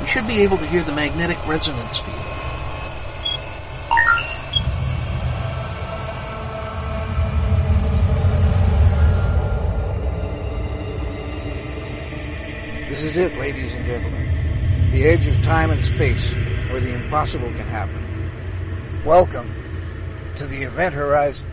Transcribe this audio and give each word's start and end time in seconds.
You 0.00 0.06
should 0.06 0.26
be 0.26 0.40
able 0.40 0.58
to 0.58 0.66
hear 0.66 0.82
the 0.82 0.92
magnetic 0.92 1.38
resonance 1.46 1.98
field. 1.98 2.16
This 12.88 13.02
is 13.02 13.16
it, 13.16 13.36
ladies 13.36 13.74
and 13.74 13.84
gentlemen. 13.86 14.90
The 14.92 15.04
edge 15.04 15.26
of 15.26 15.42
time 15.42 15.70
and 15.70 15.84
space, 15.84 16.32
where 16.70 16.80
the 16.80 16.92
impossible 16.92 17.50
can 17.50 17.66
happen. 17.66 18.30
Welcome 19.04 19.52
to 20.36 20.46
the 20.46 20.62
event 20.62 20.94
horizon. 20.94 21.48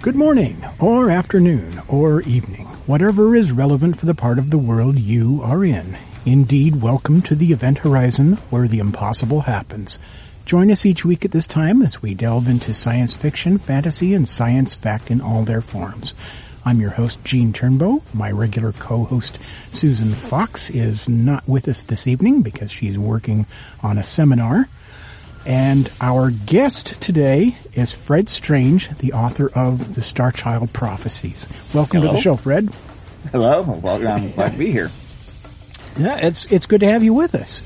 Good 0.00 0.14
morning, 0.14 0.62
or 0.78 1.10
afternoon, 1.10 1.82
or 1.88 2.20
evening, 2.22 2.66
whatever 2.86 3.34
is 3.34 3.50
relevant 3.50 3.98
for 3.98 4.06
the 4.06 4.14
part 4.14 4.38
of 4.38 4.50
the 4.50 4.58
world 4.58 4.98
you 4.98 5.42
are 5.42 5.64
in. 5.64 5.96
Indeed, 6.24 6.82
welcome 6.82 7.22
to 7.22 7.34
the 7.34 7.52
event 7.52 7.78
horizon 7.78 8.34
where 8.50 8.68
the 8.68 8.80
impossible 8.80 9.42
happens. 9.42 9.98
Join 10.44 10.70
us 10.70 10.84
each 10.84 11.04
week 11.04 11.24
at 11.24 11.30
this 11.30 11.46
time 11.46 11.80
as 11.80 12.02
we 12.02 12.14
delve 12.14 12.48
into 12.48 12.74
science 12.74 13.14
fiction, 13.14 13.58
fantasy, 13.58 14.14
and 14.14 14.28
science 14.28 14.74
fact 14.74 15.10
in 15.10 15.20
all 15.20 15.44
their 15.44 15.60
forms. 15.60 16.14
I'm 16.64 16.80
your 16.80 16.90
host, 16.90 17.24
Gene 17.24 17.52
Turnbow. 17.52 18.02
My 18.12 18.30
regular 18.30 18.72
co-host, 18.72 19.38
Susan 19.70 20.12
Fox, 20.12 20.68
is 20.70 21.08
not 21.08 21.48
with 21.48 21.68
us 21.68 21.82
this 21.82 22.06
evening 22.06 22.42
because 22.42 22.70
she's 22.70 22.98
working 22.98 23.46
on 23.82 23.96
a 23.96 24.02
seminar. 24.02 24.68
And 25.46 25.90
our 26.00 26.30
guest 26.30 27.00
today 27.00 27.56
is 27.72 27.92
Fred 27.92 28.28
Strange, 28.28 28.90
the 28.98 29.14
author 29.14 29.50
of 29.54 29.94
the 29.94 30.02
Star 30.02 30.32
Child 30.32 30.72
Prophecies. 30.72 31.46
Welcome 31.72 32.02
to 32.02 32.08
the 32.08 32.20
show, 32.20 32.36
Fred. 32.36 32.68
Hello. 33.32 33.62
Well, 33.62 34.06
I'm 34.06 34.30
glad 34.32 34.52
to 34.52 34.58
be 34.58 34.72
here. 34.72 34.90
Yeah, 35.98 36.16
it's 36.16 36.46
it's 36.46 36.66
good 36.66 36.80
to 36.80 36.86
have 36.86 37.02
you 37.02 37.12
with 37.12 37.34
us. 37.34 37.60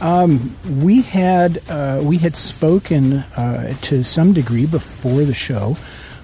Um, 0.00 0.56
we 0.82 1.02
had 1.02 1.62
uh, 1.68 2.00
we 2.02 2.18
had 2.18 2.34
spoken 2.34 3.14
uh, 3.14 3.74
to 3.82 4.02
some 4.02 4.32
degree 4.32 4.66
before 4.66 5.24
the 5.24 5.34
show 5.34 5.76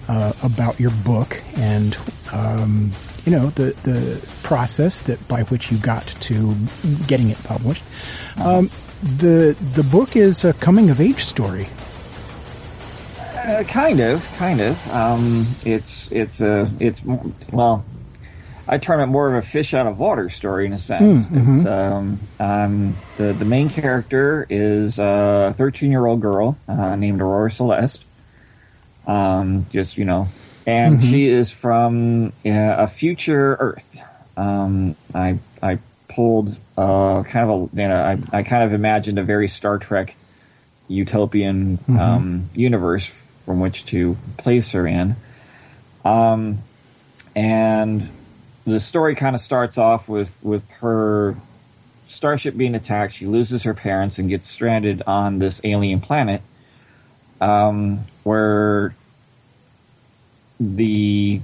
uh, 0.08 0.32
about 0.42 0.80
your 0.80 0.90
book 0.90 1.40
and 1.56 1.96
um, 2.32 2.90
you 3.24 3.32
know 3.32 3.50
the 3.50 3.74
the 3.82 4.26
process 4.42 5.00
that 5.02 5.26
by 5.28 5.42
which 5.44 5.70
you 5.70 5.78
got 5.78 6.06
to 6.06 6.54
getting 7.06 7.30
it 7.30 7.42
published. 7.44 7.84
Um, 8.38 8.70
the 9.02 9.56
the 9.74 9.82
book 9.82 10.16
is 10.16 10.44
a 10.44 10.52
coming 10.54 10.90
of 10.90 11.00
age 11.00 11.24
story. 11.24 11.68
Uh, 13.18 13.64
kind 13.64 14.00
of, 14.00 14.24
kind 14.36 14.60
of. 14.60 14.88
Um, 14.90 15.46
it's 15.64 16.10
it's 16.12 16.40
a 16.40 16.70
it's 16.78 17.02
well, 17.50 17.84
I 18.68 18.78
term 18.78 19.00
it 19.00 19.06
more 19.06 19.28
of 19.28 19.44
a 19.44 19.46
fish 19.46 19.74
out 19.74 19.86
of 19.86 19.98
water 19.98 20.30
story 20.30 20.66
in 20.66 20.72
a 20.72 20.78
sense. 20.78 21.26
It's, 21.58 21.66
um, 21.66 22.20
um, 22.38 22.96
the 23.16 23.32
the 23.32 23.44
main 23.44 23.68
character 23.68 24.46
is 24.48 24.98
a 24.98 25.52
13 25.56 25.90
year 25.90 26.06
old 26.06 26.20
girl 26.20 26.56
uh, 26.68 26.94
named 26.96 27.20
Aurora 27.20 27.50
Celeste. 27.50 28.04
Um, 29.06 29.66
just 29.72 29.98
you 29.98 30.04
know, 30.04 30.28
and 30.66 31.02
she 31.02 31.26
is 31.26 31.50
from 31.50 32.28
uh, 32.46 32.76
a 32.78 32.86
future 32.86 33.56
Earth. 33.58 34.02
Um, 34.36 34.96
I 35.12 35.38
I 35.60 35.78
pulled 36.08 36.56
uh, 36.76 37.22
kind 37.24 37.50
of 37.50 37.72
a 37.74 37.76
you 37.82 37.88
know 37.88 37.96
I, 37.96 38.18
I 38.32 38.42
kind 38.44 38.62
of 38.62 38.72
imagined 38.72 39.18
a 39.18 39.24
very 39.24 39.48
Star 39.48 39.78
Trek 39.78 40.14
utopian 40.88 41.78
um, 41.88 42.50
universe 42.54 43.10
from 43.44 43.60
which 43.60 43.86
to 43.86 44.16
place 44.36 44.72
her 44.72 44.86
in. 44.86 45.16
Um, 46.04 46.58
and 47.34 48.08
the 48.64 48.80
story 48.80 49.14
kind 49.14 49.34
of 49.34 49.40
starts 49.40 49.78
off 49.78 50.08
with 50.08 50.36
with 50.42 50.70
her 50.72 51.36
starship 52.06 52.56
being 52.56 52.74
attacked. 52.74 53.14
She 53.14 53.26
loses 53.26 53.62
her 53.64 53.74
parents 53.74 54.18
and 54.18 54.28
gets 54.28 54.48
stranded 54.48 55.02
on 55.06 55.38
this 55.38 55.60
alien 55.64 56.00
planet, 56.00 56.42
um, 57.40 58.00
where 58.22 58.94
the 60.60 61.40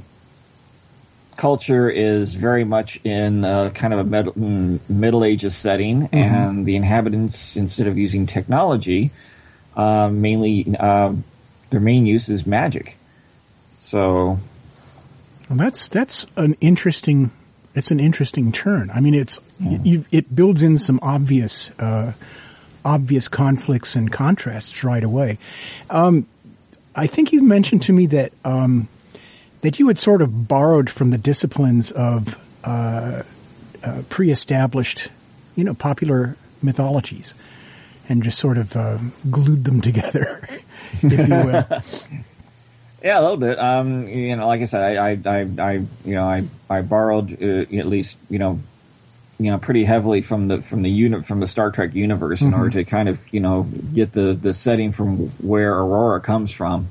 culture 1.37 1.89
is 1.89 2.34
very 2.34 2.65
much 2.65 3.01
in 3.05 3.45
a 3.45 3.71
kind 3.75 3.95
of 3.95 4.01
a 4.01 4.05
middle, 4.05 4.33
mm, 4.33 4.81
middle 4.89 5.25
ages 5.25 5.57
setting, 5.57 6.09
and 6.12 6.67
the 6.67 6.77
inhabitants, 6.77 7.57
instead 7.57 7.87
of 7.87 7.97
using 7.97 8.27
technology, 8.27 9.11
uh, 9.77 10.09
mainly 10.09 10.77
uh, 10.78 11.12
their 11.71 11.81
main 11.81 12.07
use 12.07 12.28
is 12.28 12.47
magic. 12.47 12.97
So 13.77 14.39
Well, 15.48 15.59
that's 15.59 15.88
that's 15.88 16.26
an 16.36 16.56
interesting. 16.60 17.31
It's 17.75 17.91
an 17.91 18.00
interesting 18.00 18.50
turn. 18.50 18.91
I 18.92 19.00
mean, 19.00 19.14
it's 19.14 19.41
you, 19.60 20.04
it 20.10 20.34
builds 20.34 20.62
in 20.62 20.78
some 20.78 20.98
obvious 21.03 21.70
uh, 21.78 22.12
obvious 22.84 23.28
conflicts 23.28 23.94
and 23.94 24.10
contrasts 24.10 24.82
right 24.84 25.04
away. 25.04 25.38
Um, 25.91 26.26
I 26.94 27.06
think 27.06 27.32
you 27.32 27.42
mentioned 27.42 27.82
to 27.82 27.92
me 27.92 28.06
that 28.06 28.32
um, 28.44 28.88
that 29.60 29.78
you 29.78 29.88
had 29.88 29.98
sort 29.98 30.22
of 30.22 30.48
borrowed 30.48 30.91
from 30.91 31.10
the 31.10 31.19
disciplines 31.19 31.91
of 31.92 32.34
uh, 32.65 33.22
uh, 33.82 34.03
pre-established, 34.09 35.09
you 35.56 35.65
know, 35.65 35.75
popular 35.75 36.36
mythologies, 36.62 37.34
and 38.09 38.22
just 38.22 38.38
sort 38.38 38.59
of 38.59 38.76
uh, 38.76 38.98
glued 39.30 39.65
them 39.65 39.80
together, 39.88 40.47
if 41.03 41.28
you 41.28 41.34
will. 41.34 42.22
Yeah, 43.03 43.20
a 43.20 43.22
little 43.22 43.36
bit. 43.36 43.59
Um, 43.59 44.09
you 44.09 44.34
know, 44.34 44.47
like 44.47 44.60
I 44.60 44.64
said, 44.64 44.97
I, 44.97 45.10
I, 45.10 45.19
I, 45.25 45.48
I 45.59 45.72
you 46.04 46.14
know, 46.14 46.25
I, 46.25 46.44
I 46.69 46.82
borrowed 46.82 47.42
uh, 47.42 47.60
at 47.76 47.86
least, 47.86 48.16
you 48.28 48.38
know, 48.38 48.59
you 49.38 49.53
know, 49.53 49.59
pretty 49.59 49.84
heavily 49.84 50.20
from 50.20 50.48
the 50.48 50.62
from 50.62 50.82
the 50.82 50.91
unit 50.91 51.25
from 51.25 51.38
the 51.38 51.47
Star 51.47 51.70
Trek 51.70 51.94
universe 51.94 52.41
in 52.41 52.53
order 52.54 52.70
to 52.70 52.84
kind 52.84 53.09
of, 53.09 53.20
you 53.32 53.38
know, 53.38 53.69
get 53.94 54.12
the 54.12 54.34
the 54.34 54.53
setting 54.53 54.91
from 54.91 55.28
where 55.38 55.72
Aurora 55.78 56.20
comes 56.20 56.50
from, 56.50 56.88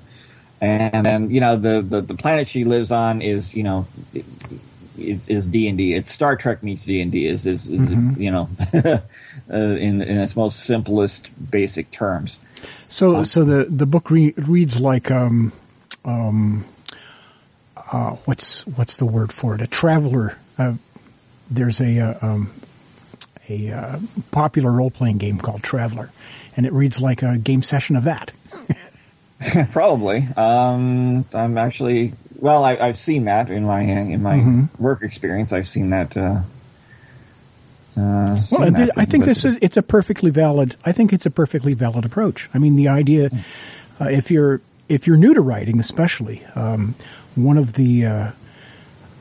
and 0.62 1.06
then 1.06 1.30
you 1.30 1.42
know 1.42 1.58
the 1.58 1.82
the, 1.82 2.00
the 2.00 2.16
planet 2.16 2.48
she 2.48 2.64
lives 2.64 2.92
on 2.92 3.22
is 3.22 3.54
you 3.54 3.64
know. 3.64 3.88
Is, 4.98 5.30
is 5.30 5.46
D 5.46 5.68
and 5.68 5.78
D? 5.78 5.94
It's 5.94 6.12
Star 6.12 6.36
Trek 6.36 6.64
meets 6.64 6.86
D 6.86 7.02
and 7.02 7.12
D. 7.12 7.28
Is 7.28 7.46
is, 7.46 7.68
is 7.68 7.80
you 8.18 8.32
know, 8.32 8.50
uh, 8.74 9.00
in 9.54 10.02
in 10.02 10.18
its 10.18 10.36
most 10.36 10.62
simplest 10.62 11.30
basic 11.52 11.92
terms. 11.92 12.38
So, 12.90 13.22
so 13.22 13.44
the 13.44 13.66
the 13.66 13.86
book 13.86 14.10
re- 14.10 14.34
reads 14.38 14.80
like 14.80 15.12
um, 15.12 15.52
um, 16.08 16.66
uh, 17.76 18.12
what's 18.26 18.66
what's 18.66 18.98
the 18.98 19.06
word 19.06 19.32
for 19.32 19.54
it? 19.56 19.62
A 19.62 19.68
traveler. 19.68 20.38
Uh, 20.58 20.74
there's 21.52 21.80
a 21.80 22.00
uh, 22.00 22.18
um, 22.22 22.52
a 23.50 23.72
uh, 23.72 24.00
popular 24.32 24.72
role 24.72 24.90
playing 24.90 25.18
game 25.18 25.38
called 25.38 25.64
Traveller, 25.64 26.12
and 26.56 26.66
it 26.66 26.74
reads 26.74 27.00
like 27.00 27.22
a 27.24 27.38
game 27.38 27.62
session 27.62 27.96
of 27.96 28.06
that. 28.06 28.32
Probably. 29.72 30.28
Um, 30.36 31.26
I'm 31.34 31.58
actually 31.58 32.14
well. 32.36 32.64
I, 32.64 32.76
I've 32.78 32.98
seen 32.98 33.26
that 33.26 33.50
in 33.50 33.64
my 33.64 33.82
in 33.82 34.24
my 34.24 34.68
work 34.80 35.04
experience. 35.04 35.54
I've 35.54 35.68
seen 35.68 35.92
that. 35.92 36.18
Uh, 36.18 36.42
uh, 37.96 38.42
seen 38.42 38.60
Well, 38.60 38.68
I, 38.68 38.70
that, 38.72 38.92
I 38.98 39.06
think 39.06 39.26
this 39.26 39.46
is 39.46 39.58
it's 39.62 39.78
a 39.78 39.84
perfectly 39.84 40.32
valid. 40.32 40.76
I 40.86 40.92
think 40.92 41.14
it's 41.14 41.26
a 41.26 41.32
perfectly 41.32 41.74
valid 41.74 42.06
approach. 42.06 42.50
I 42.54 42.58
mean, 42.58 42.76
the 42.76 42.88
idea, 42.88 43.30
uh, 44.02 44.06
if 44.06 44.32
you're 44.32 44.62
if 44.90 45.08
you're 45.08 45.18
new 45.18 45.34
to 45.34 45.42
writing, 45.42 45.80
especially, 45.80 46.44
um, 46.56 46.96
one 47.36 47.58
of 47.58 47.74
the 47.74 48.06
uh, 48.06 48.32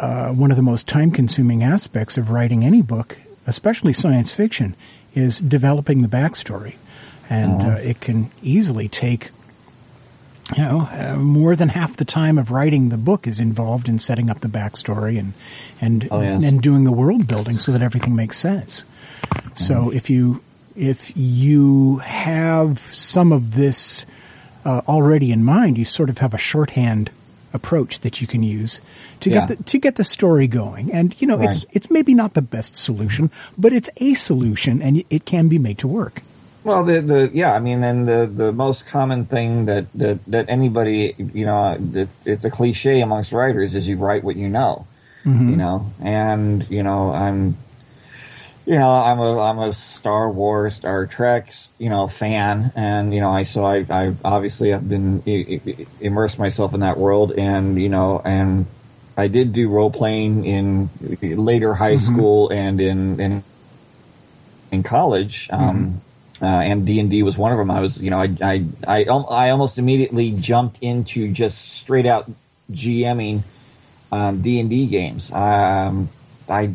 uh, 0.00 0.28
one 0.30 0.50
of 0.50 0.56
the 0.56 0.62
most 0.62 0.86
time 0.86 1.10
consuming 1.10 1.62
aspects 1.62 2.16
of 2.18 2.30
writing 2.30 2.64
any 2.64 2.82
book, 2.82 3.18
especially 3.46 3.92
science 3.92 4.30
fiction, 4.30 4.74
is 5.14 5.38
developing 5.38 6.02
the 6.02 6.08
backstory, 6.08 6.76
and 7.30 7.62
uh, 7.62 7.70
it 7.82 8.00
can 8.00 8.30
easily 8.42 8.88
take. 8.88 9.30
You 10.56 10.62
know, 10.62 10.80
uh, 10.92 11.16
more 11.16 11.56
than 11.56 11.68
half 11.70 11.96
the 11.96 12.04
time 12.04 12.38
of 12.38 12.52
writing 12.52 12.88
the 12.90 12.96
book 12.96 13.26
is 13.26 13.40
involved 13.40 13.88
in 13.88 13.98
setting 13.98 14.30
up 14.30 14.40
the 14.40 14.48
backstory 14.48 15.18
and 15.18 15.34
and 15.80 16.06
Oh, 16.08 16.20
yes. 16.20 16.44
and 16.44 16.62
doing 16.62 16.84
the 16.84 16.92
world 16.92 17.26
building 17.26 17.58
so 17.58 17.72
that 17.72 17.82
everything 17.82 18.14
makes 18.14 18.38
sense. 18.38 18.84
So 19.56 19.90
if 19.90 20.08
you 20.08 20.40
if 20.76 21.16
you 21.16 21.96
have 21.98 22.80
some 22.92 23.32
of 23.32 23.56
this 23.56 24.06
uh, 24.66 24.82
already 24.88 25.30
in 25.30 25.42
mind, 25.44 25.78
you 25.78 25.84
sort 25.84 26.10
of 26.10 26.18
have 26.18 26.34
a 26.34 26.38
shorthand 26.38 27.10
approach 27.52 28.00
that 28.00 28.20
you 28.20 28.26
can 28.26 28.42
use 28.42 28.80
to 29.20 29.30
Yeah. 29.30 29.46
get 29.46 29.48
the, 29.48 29.64
to 29.64 29.78
get 29.78 29.94
the 29.96 30.04
story 30.04 30.48
going. 30.48 30.92
And 30.92 31.14
you 31.20 31.26
know, 31.26 31.40
it's 31.40 31.64
it's 31.76 31.88
maybe 31.90 32.12
not 32.14 32.34
the 32.34 32.42
best 32.42 32.76
solution, 32.76 33.30
but 33.56 33.72
it's 33.72 33.88
a 33.96 34.14
solution, 34.14 34.82
and 34.82 35.04
it 35.08 35.24
can 35.24 35.48
be 35.48 35.58
made 35.58 35.78
to 35.78 35.88
work. 35.88 36.22
Well, 36.64 36.84
the 36.84 37.00
the 37.00 37.30
yeah, 37.32 37.52
I 37.54 37.60
mean, 37.60 37.84
and 37.84 38.06
the 38.08 38.26
the 38.26 38.50
most 38.52 38.86
common 38.86 39.24
thing 39.24 39.66
that 39.66 39.86
that, 39.94 40.18
that 40.26 40.44
anybody 40.48 41.14
you 41.16 41.46
know, 41.46 41.78
that 41.92 42.08
it's 42.26 42.44
a 42.44 42.50
cliche 42.50 43.00
amongst 43.00 43.30
writers 43.32 43.74
is 43.74 43.86
you 43.88 43.96
write 43.96 44.24
what 44.24 44.36
you 44.36 44.48
know, 44.48 44.84
Mm-hmm. 45.24 45.50
you 45.50 45.56
know, 45.56 45.86
and 46.02 46.66
you 46.70 46.82
know, 46.82 47.10
I'm, 47.14 47.56
you 48.66 48.74
know, 48.74 48.90
I'm 48.90 49.20
a 49.20 49.38
I'm 49.40 49.58
a 49.60 49.72
Star 49.72 50.28
Wars, 50.30 50.74
Star 50.74 51.06
Trek, 51.06 51.52
you 51.78 51.88
know, 51.88 52.08
fan, 52.08 52.72
and 52.74 53.14
you 53.14 53.20
know, 53.20 53.30
I 53.30 53.44
so 53.44 53.64
I 53.64 53.86
I 53.88 54.14
obviously 54.24 54.70
have 54.70 54.88
been 54.88 55.22
i- 55.26 55.60
i- 55.66 55.86
immersed 56.00 56.38
myself 56.38 56.74
in 56.74 56.80
that 56.80 56.98
world, 56.98 57.32
and 57.32 57.80
you 57.80 57.88
know, 57.88 58.20
and 58.24 58.66
I 59.16 59.28
did 59.28 59.52
do 59.52 59.68
role 59.68 59.90
playing 59.90 60.44
in 60.44 60.90
later 61.22 61.74
high 61.74 61.96
school 61.96 62.50
and 62.50 62.80
in 62.80 63.20
in 63.20 63.44
in 64.72 64.82
college. 64.82 65.48
Um, 65.52 66.00
uh, 66.42 66.46
and 66.46 66.84
D 66.84 67.00
and 67.00 67.08
D 67.08 67.22
was 67.22 67.38
one 67.38 67.52
of 67.52 67.58
them. 67.58 67.70
I 67.70 67.80
was, 67.80 67.98
you 67.98 68.10
know, 68.10 68.20
I, 68.20 68.36
I, 68.42 68.64
I, 68.86 69.04
I 69.04 69.50
almost 69.50 69.78
immediately 69.78 70.32
jumped 70.32 70.78
into 70.82 71.32
just 71.32 71.72
straight 71.72 72.04
out 72.04 72.30
GMing 72.72 73.42
um, 74.12 74.42
D 74.42 74.60
and 74.60 74.68
D 74.68 74.86
games. 74.86 75.32
Um, 75.32 76.10
I 76.48 76.74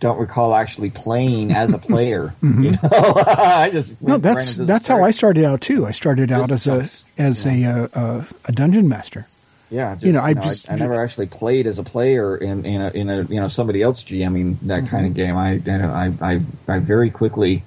don't 0.00 0.18
recall 0.18 0.52
actually 0.54 0.90
playing 0.90 1.52
as 1.52 1.72
a 1.72 1.78
player. 1.78 2.34
You 2.42 2.72
know, 2.72 2.78
I 2.92 3.70
just 3.70 3.92
No, 4.00 4.18
that's 4.18 4.56
that's 4.56 4.88
how. 4.88 5.04
I 5.04 5.12
started 5.12 5.44
out 5.44 5.60
too. 5.60 5.86
I 5.86 5.92
started 5.92 6.32
out 6.32 6.48
Just 6.48 6.66
as 6.66 7.04
a 7.18 7.22
as 7.22 7.46
a 7.46 7.64
uh, 7.64 7.86
uh, 7.94 8.24
a 8.46 8.52
dungeon 8.52 8.88
master. 8.88 9.28
Yeah, 9.70 9.94
just, 9.94 10.04
you 10.04 10.10
know, 10.12 10.20
I 10.20 10.34
just- 10.34 10.68
I, 10.68 10.74
never 10.74 11.00
actually 11.00 11.26
played 11.26 11.68
as 11.68 11.78
a 11.78 11.84
player 11.84 12.36
in 12.36 12.66
in 12.66 12.80
a, 12.80 12.90
in 12.90 13.08
a 13.08 13.22
you 13.22 13.40
know 13.40 13.46
somebody 13.48 13.82
else 13.82 14.02
GMing 14.02 14.58
that 14.62 14.88
kind 14.88 15.06
of 15.06 15.14
game. 15.14 15.36
I 15.36 15.60
I 15.68 16.12
I, 16.20 16.40
I 16.66 16.78
very 16.80 17.10
quickly. 17.10 17.62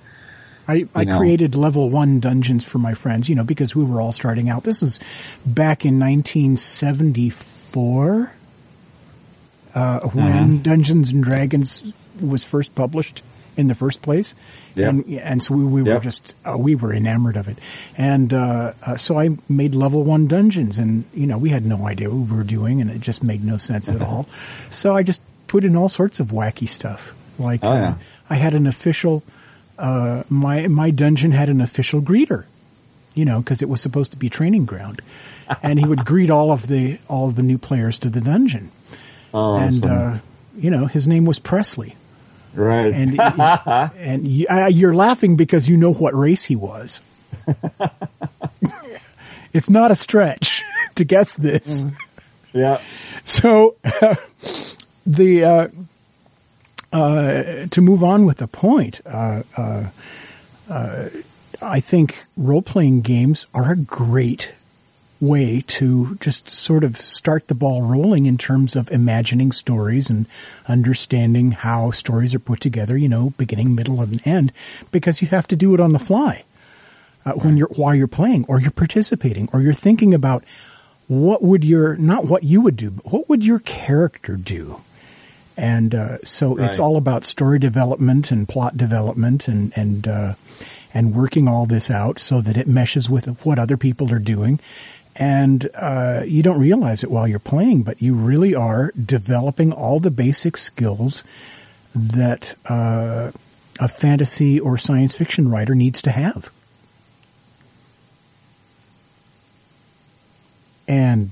I, 0.65 0.87
I 0.95 1.03
know. 1.03 1.17
created 1.17 1.55
level 1.55 1.89
one 1.89 2.21
dungeons 2.21 2.63
for 2.63 2.77
my 2.77 2.93
friends, 2.93 3.27
you 3.27 3.35
know, 3.35 3.43
because 3.43 3.75
we 3.75 3.83
were 3.83 3.99
all 3.99 4.13
starting 4.13 4.47
out. 4.49 4.63
This 4.63 4.81
is 4.81 4.97
back 5.45 5.83
in 5.83 5.99
1974, 5.99 8.31
uh, 9.75 9.99
when 10.07 10.61
Dungeons 10.61 11.11
and 11.11 11.21
Dragons 11.21 11.83
was 12.21 12.43
first 12.43 12.73
published 12.75 13.21
in 13.55 13.67
the 13.67 13.75
first 13.75 14.01
place. 14.01 14.33
Yep. 14.75 14.89
And, 14.89 15.05
and 15.19 15.43
so 15.43 15.53
we, 15.53 15.63
we 15.63 15.83
were 15.83 15.99
just, 15.99 16.33
uh, 16.43 16.57
we 16.57 16.73
were 16.73 16.91
enamored 16.91 17.37
of 17.37 17.47
it. 17.47 17.59
And, 17.95 18.33
uh, 18.33 18.73
uh, 18.81 18.97
so 18.97 19.19
I 19.19 19.37
made 19.47 19.75
level 19.75 20.03
one 20.03 20.25
dungeons 20.27 20.79
and, 20.79 21.03
you 21.13 21.27
know, 21.27 21.37
we 21.37 21.49
had 21.49 21.63
no 21.63 21.85
idea 21.85 22.09
what 22.09 22.29
we 22.31 22.37
were 22.37 22.43
doing 22.43 22.81
and 22.81 22.89
it 22.89 22.99
just 22.99 23.21
made 23.23 23.43
no 23.43 23.57
sense 23.57 23.89
at 23.89 24.01
all. 24.07 24.27
So 24.71 24.95
I 24.95 25.03
just 25.03 25.21
put 25.47 25.63
in 25.63 25.75
all 25.75 25.89
sorts 25.89 26.19
of 26.19 26.27
wacky 26.29 26.67
stuff. 26.67 27.13
Like, 27.37 27.63
Oh, 27.63 27.73
yeah. 27.73 27.95
I 28.29 28.35
had 28.35 28.55
an 28.55 28.65
official, 28.65 29.21
uh, 29.77 30.23
my, 30.29 30.67
my 30.67 30.89
dungeon 30.89 31.31
had 31.31 31.49
an 31.49 31.61
official 31.61 32.01
greeter, 32.01 32.45
you 33.13 33.25
know, 33.25 33.43
cause 33.43 33.61
it 33.61 33.69
was 33.69 33.81
supposed 33.81 34.13
to 34.13 34.17
be 34.17 34.29
training 34.29 34.65
ground. 34.65 35.01
and 35.61 35.77
he 35.77 35.85
would 35.85 36.05
greet 36.05 36.31
all 36.31 36.51
of 36.51 36.65
the, 36.65 36.97
all 37.07 37.29
of 37.29 37.35
the 37.35 37.43
new 37.43 37.59
players 37.59 37.99
to 37.99 38.09
the 38.09 38.21
dungeon. 38.21 38.71
Oh, 39.35 39.57
and, 39.57 39.85
uh, 39.85 40.17
you 40.57 40.71
know, 40.71 40.87
his 40.87 41.07
name 41.07 41.25
was 41.25 41.37
Presley. 41.37 41.95
Right. 42.53 42.93
And, 42.93 43.19
and 43.97 44.27
you, 44.27 44.47
uh, 44.47 44.67
you're 44.67 44.93
laughing 44.93 45.35
because 45.35 45.67
you 45.67 45.77
know 45.77 45.93
what 45.93 46.13
race 46.13 46.45
he 46.45 46.55
was. 46.55 47.01
it's 49.53 49.69
not 49.69 49.91
a 49.91 49.95
stretch 49.95 50.63
to 50.95 51.05
guess 51.05 51.35
this. 51.35 51.85
yeah. 52.53 52.79
So, 53.25 53.75
the, 55.05 55.43
uh, 55.43 55.67
uh, 56.93 57.65
to 57.67 57.81
move 57.81 58.03
on 58.03 58.25
with 58.25 58.37
the 58.37 58.47
point, 58.47 59.01
uh, 59.05 59.43
uh, 59.57 59.85
uh, 60.69 61.09
I 61.61 61.79
think 61.79 62.17
role-playing 62.37 63.01
games 63.01 63.47
are 63.53 63.71
a 63.71 63.75
great 63.75 64.53
way 65.23 65.61
to 65.61 66.15
just 66.19 66.49
sort 66.49 66.83
of 66.83 66.97
start 66.97 67.47
the 67.47 67.55
ball 67.55 67.81
rolling 67.81 68.25
in 68.25 68.37
terms 68.37 68.75
of 68.75 68.91
imagining 68.91 69.51
stories 69.51 70.09
and 70.09 70.25
understanding 70.67 71.51
how 71.51 71.91
stories 71.91 72.35
are 72.35 72.39
put 72.39 72.59
together, 72.59 72.97
you 72.97 73.07
know, 73.07 73.31
beginning, 73.37 73.73
middle, 73.73 74.01
and 74.01 74.25
end, 74.27 74.51
because 74.91 75.21
you 75.21 75.27
have 75.29 75.47
to 75.47 75.55
do 75.55 75.73
it 75.73 75.79
on 75.79 75.93
the 75.93 75.99
fly. 75.99 76.43
Uh, 77.25 77.31
when 77.33 77.55
you're, 77.55 77.69
while 77.69 77.95
you're 77.95 78.05
playing 78.05 78.43
or 78.49 78.59
you're 78.59 78.69
participating 78.69 79.47
or 79.53 79.61
you're 79.61 79.73
thinking 79.73 80.13
about 80.13 80.43
what 81.07 81.41
would 81.41 81.63
your, 81.63 81.95
not 81.95 82.25
what 82.25 82.43
you 82.43 82.59
would 82.59 82.75
do, 82.75 82.91
but 82.91 83.05
what 83.11 83.29
would 83.29 83.45
your 83.45 83.59
character 83.59 84.35
do? 84.35 84.81
And, 85.55 85.95
uh, 85.95 86.17
so 86.25 86.57
it's 86.57 86.79
all 86.79 86.97
about 86.97 87.23
story 87.23 87.59
development 87.59 88.31
and 88.31 88.47
plot 88.47 88.75
development 88.75 89.47
and, 89.47 89.71
and, 89.77 90.07
uh, 90.07 90.33
and 90.93 91.15
working 91.15 91.47
all 91.47 91.65
this 91.65 91.89
out 91.89 92.19
so 92.19 92.41
that 92.41 92.57
it 92.57 92.67
meshes 92.67 93.09
with 93.09 93.27
what 93.45 93.57
other 93.57 93.77
people 93.77 94.11
are 94.11 94.19
doing. 94.19 94.59
And, 95.15 95.69
uh, 95.75 96.23
you 96.25 96.41
don't 96.41 96.59
realize 96.59 97.03
it 97.03 97.11
while 97.11 97.27
you're 97.27 97.39
playing, 97.39 97.83
but 97.83 98.01
you 98.01 98.15
really 98.15 98.55
are 98.55 98.91
developing 98.99 99.71
all 99.71 99.99
the 99.99 100.09
basic 100.09 100.57
skills 100.57 101.23
that, 101.93 102.55
uh, 102.65 103.31
a 103.79 103.87
fantasy 103.87 104.59
or 104.59 104.77
science 104.77 105.15
fiction 105.15 105.49
writer 105.49 105.75
needs 105.75 106.01
to 106.03 106.11
have. 106.11 106.49
And 110.87 111.31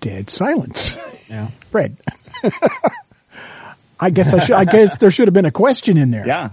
dead 0.00 0.30
silence. 0.30 0.96
Yeah. 1.28 1.48
Fred. 1.70 1.96
I 4.00 4.10
guess 4.10 4.32
I 4.32 4.44
should, 4.44 4.54
I 4.54 4.64
guess 4.64 4.96
there 4.96 5.10
should 5.10 5.28
have 5.28 5.34
been 5.34 5.44
a 5.44 5.52
question 5.52 5.96
in 5.96 6.10
there. 6.10 6.26
Yeah. 6.26 6.50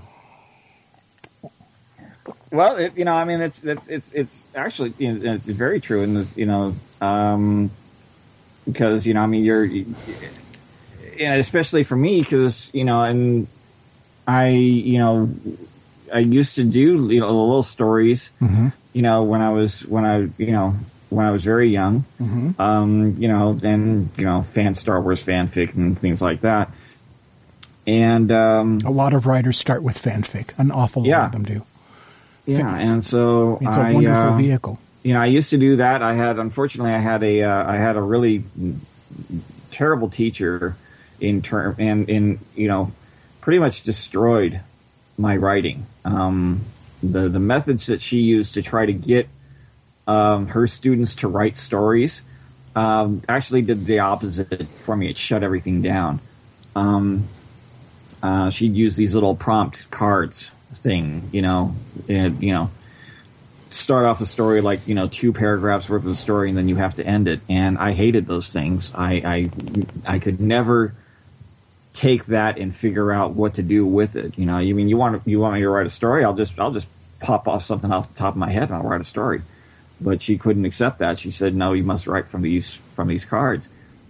Well, 2.51 2.77
it, 2.77 2.97
you 2.97 3.05
know, 3.05 3.13
I 3.13 3.25
mean, 3.25 3.41
it's 3.41 3.61
it's 3.63 3.87
it's 3.87 4.11
it's 4.11 4.41
actually 4.55 4.93
you 4.97 5.13
know, 5.13 5.33
it's 5.35 5.45
very 5.45 5.79
true, 5.79 6.01
and 6.03 6.27
you 6.35 6.45
know, 6.47 6.75
um, 6.99 7.69
because 8.65 9.05
you 9.05 9.13
know, 9.13 9.21
I 9.21 9.27
mean, 9.27 9.43
you're, 9.45 9.63
you, 9.63 9.93
and 11.19 11.39
especially 11.39 11.83
for 11.83 11.95
me, 11.95 12.21
because 12.21 12.69
you 12.73 12.85
know, 12.85 13.03
and 13.03 13.47
I, 14.27 14.47
you 14.49 14.97
know, 14.97 15.29
I 16.13 16.19
used 16.19 16.55
to 16.55 16.63
do 16.63 17.07
you 17.11 17.19
know 17.19 17.27
little 17.29 17.61
stories, 17.63 18.31
you 18.93 19.01
know, 19.03 19.23
when 19.23 19.41
I 19.41 19.51
was 19.51 19.85
when 19.85 20.05
I 20.05 20.27
you 20.37 20.51
know 20.51 20.73
when 21.09 21.25
I 21.27 21.31
was 21.31 21.43
very 21.43 21.69
young, 21.69 22.03
um, 22.57 23.15
you 23.19 23.27
know, 23.27 23.59
and 23.61 24.09
you 24.17 24.25
know, 24.25 24.41
fan 24.53 24.73
Star 24.73 24.99
Wars 24.99 25.23
fanfic 25.23 25.75
and 25.75 25.99
things 25.99 26.19
like 26.19 26.41
that, 26.41 26.71
and 27.85 28.31
um, 28.31 28.79
A 28.85 28.89
lot 28.91 29.13
of 29.13 29.27
writers 29.27 29.59
start 29.59 29.83
with 29.83 30.01
fanfic. 30.01 30.57
An 30.57 30.71
awful 30.71 31.03
lot 31.03 31.07
Yeah. 31.09 31.25
of 31.27 31.31
them 31.31 31.43
do. 31.43 31.63
Yeah, 32.57 32.75
and 32.75 33.05
so 33.05 33.59
It's 33.61 33.77
a 33.77 33.81
I, 33.81 33.93
wonderful 33.93 34.33
uh, 34.33 34.37
vehicle. 34.37 34.79
You 35.03 35.13
know, 35.13 35.21
I 35.21 35.27
used 35.27 35.51
to 35.51 35.57
do 35.57 35.77
that. 35.77 36.01
I 36.01 36.13
had, 36.13 36.39
unfortunately, 36.39 36.91
I 36.91 36.99
had 36.99 37.23
a, 37.23 37.43
uh, 37.43 37.71
I 37.71 37.77
had 37.77 37.95
a 37.95 38.01
really 38.01 38.43
terrible 39.71 40.09
teacher 40.09 40.75
in 41.21 41.41
term, 41.41 41.75
and 41.79 42.09
in 42.09 42.39
you 42.55 42.67
know, 42.67 42.91
pretty 43.41 43.59
much 43.59 43.83
destroyed 43.83 44.61
my 45.17 45.35
writing. 45.37 45.85
Um, 46.05 46.61
the 47.01 47.29
the 47.29 47.39
methods 47.39 47.87
that 47.87 48.01
she 48.01 48.17
used 48.17 48.55
to 48.55 48.61
try 48.61 48.85
to 48.85 48.93
get 48.93 49.29
um, 50.07 50.47
her 50.47 50.67
students 50.67 51.15
to 51.15 51.27
write 51.27 51.55
stories 51.55 52.21
um, 52.75 53.21
actually 53.27 53.61
did 53.61 53.85
the 53.85 53.99
opposite 53.99 54.67
for 54.85 54.95
me. 54.95 55.09
It 55.09 55.17
shut 55.17 55.43
everything 55.43 55.81
down. 55.81 56.19
Um, 56.75 57.27
uh, 58.21 58.49
she'd 58.49 58.75
use 58.75 58.95
these 58.95 59.13
little 59.13 59.35
prompt 59.35 59.89
cards 59.91 60.51
thing, 60.75 61.29
you 61.31 61.41
know, 61.41 61.75
and, 62.07 62.41
you 62.41 62.53
know, 62.53 62.69
start 63.69 64.05
off 64.05 64.21
a 64.21 64.25
story 64.25 64.61
like, 64.61 64.87
you 64.87 64.95
know, 64.95 65.07
two 65.07 65.31
paragraphs 65.33 65.87
worth 65.89 66.05
of 66.05 66.17
story 66.17 66.49
and 66.49 66.57
then 66.57 66.67
you 66.67 66.75
have 66.75 66.95
to 66.95 67.05
end 67.05 67.27
it. 67.27 67.39
And 67.49 67.77
I 67.77 67.93
hated 67.93 68.25
those 68.25 68.51
things. 68.51 68.91
I, 68.95 69.13
I, 70.05 70.15
I 70.15 70.19
could 70.19 70.39
never 70.39 70.93
take 71.93 72.27
that 72.27 72.57
and 72.57 72.75
figure 72.75 73.11
out 73.11 73.31
what 73.31 73.55
to 73.55 73.63
do 73.63 73.85
with 73.85 74.15
it. 74.15 74.37
You 74.37 74.45
know, 74.45 74.59
you 74.59 74.75
mean 74.75 74.89
you 74.89 74.97
want 74.97 75.27
you 75.27 75.39
want 75.39 75.55
me 75.55 75.61
to 75.61 75.69
write 75.69 75.85
a 75.85 75.89
story? 75.89 76.23
I'll 76.23 76.35
just 76.35 76.57
I'll 76.59 76.71
just 76.71 76.87
pop 77.19 77.47
off 77.47 77.63
something 77.63 77.91
off 77.91 78.13
the 78.13 78.17
top 78.17 78.33
of 78.33 78.37
my 78.37 78.49
head 78.49 78.63
and 78.63 78.73
I'll 78.73 78.83
write 78.83 79.01
a 79.01 79.05
story. 79.05 79.41
But 80.01 80.23
she 80.23 80.37
couldn't 80.37 80.63
accept 80.65 80.99
that. 80.99 81.19
She 81.19 81.31
said, 81.31 81.53
"No, 81.53 81.73
you 81.73 81.83
must 81.83 82.07
write 82.07 82.27
from 82.27 82.41
these 82.41 82.73
from 82.73 83.09
these 83.09 83.25
cards," 83.25 83.67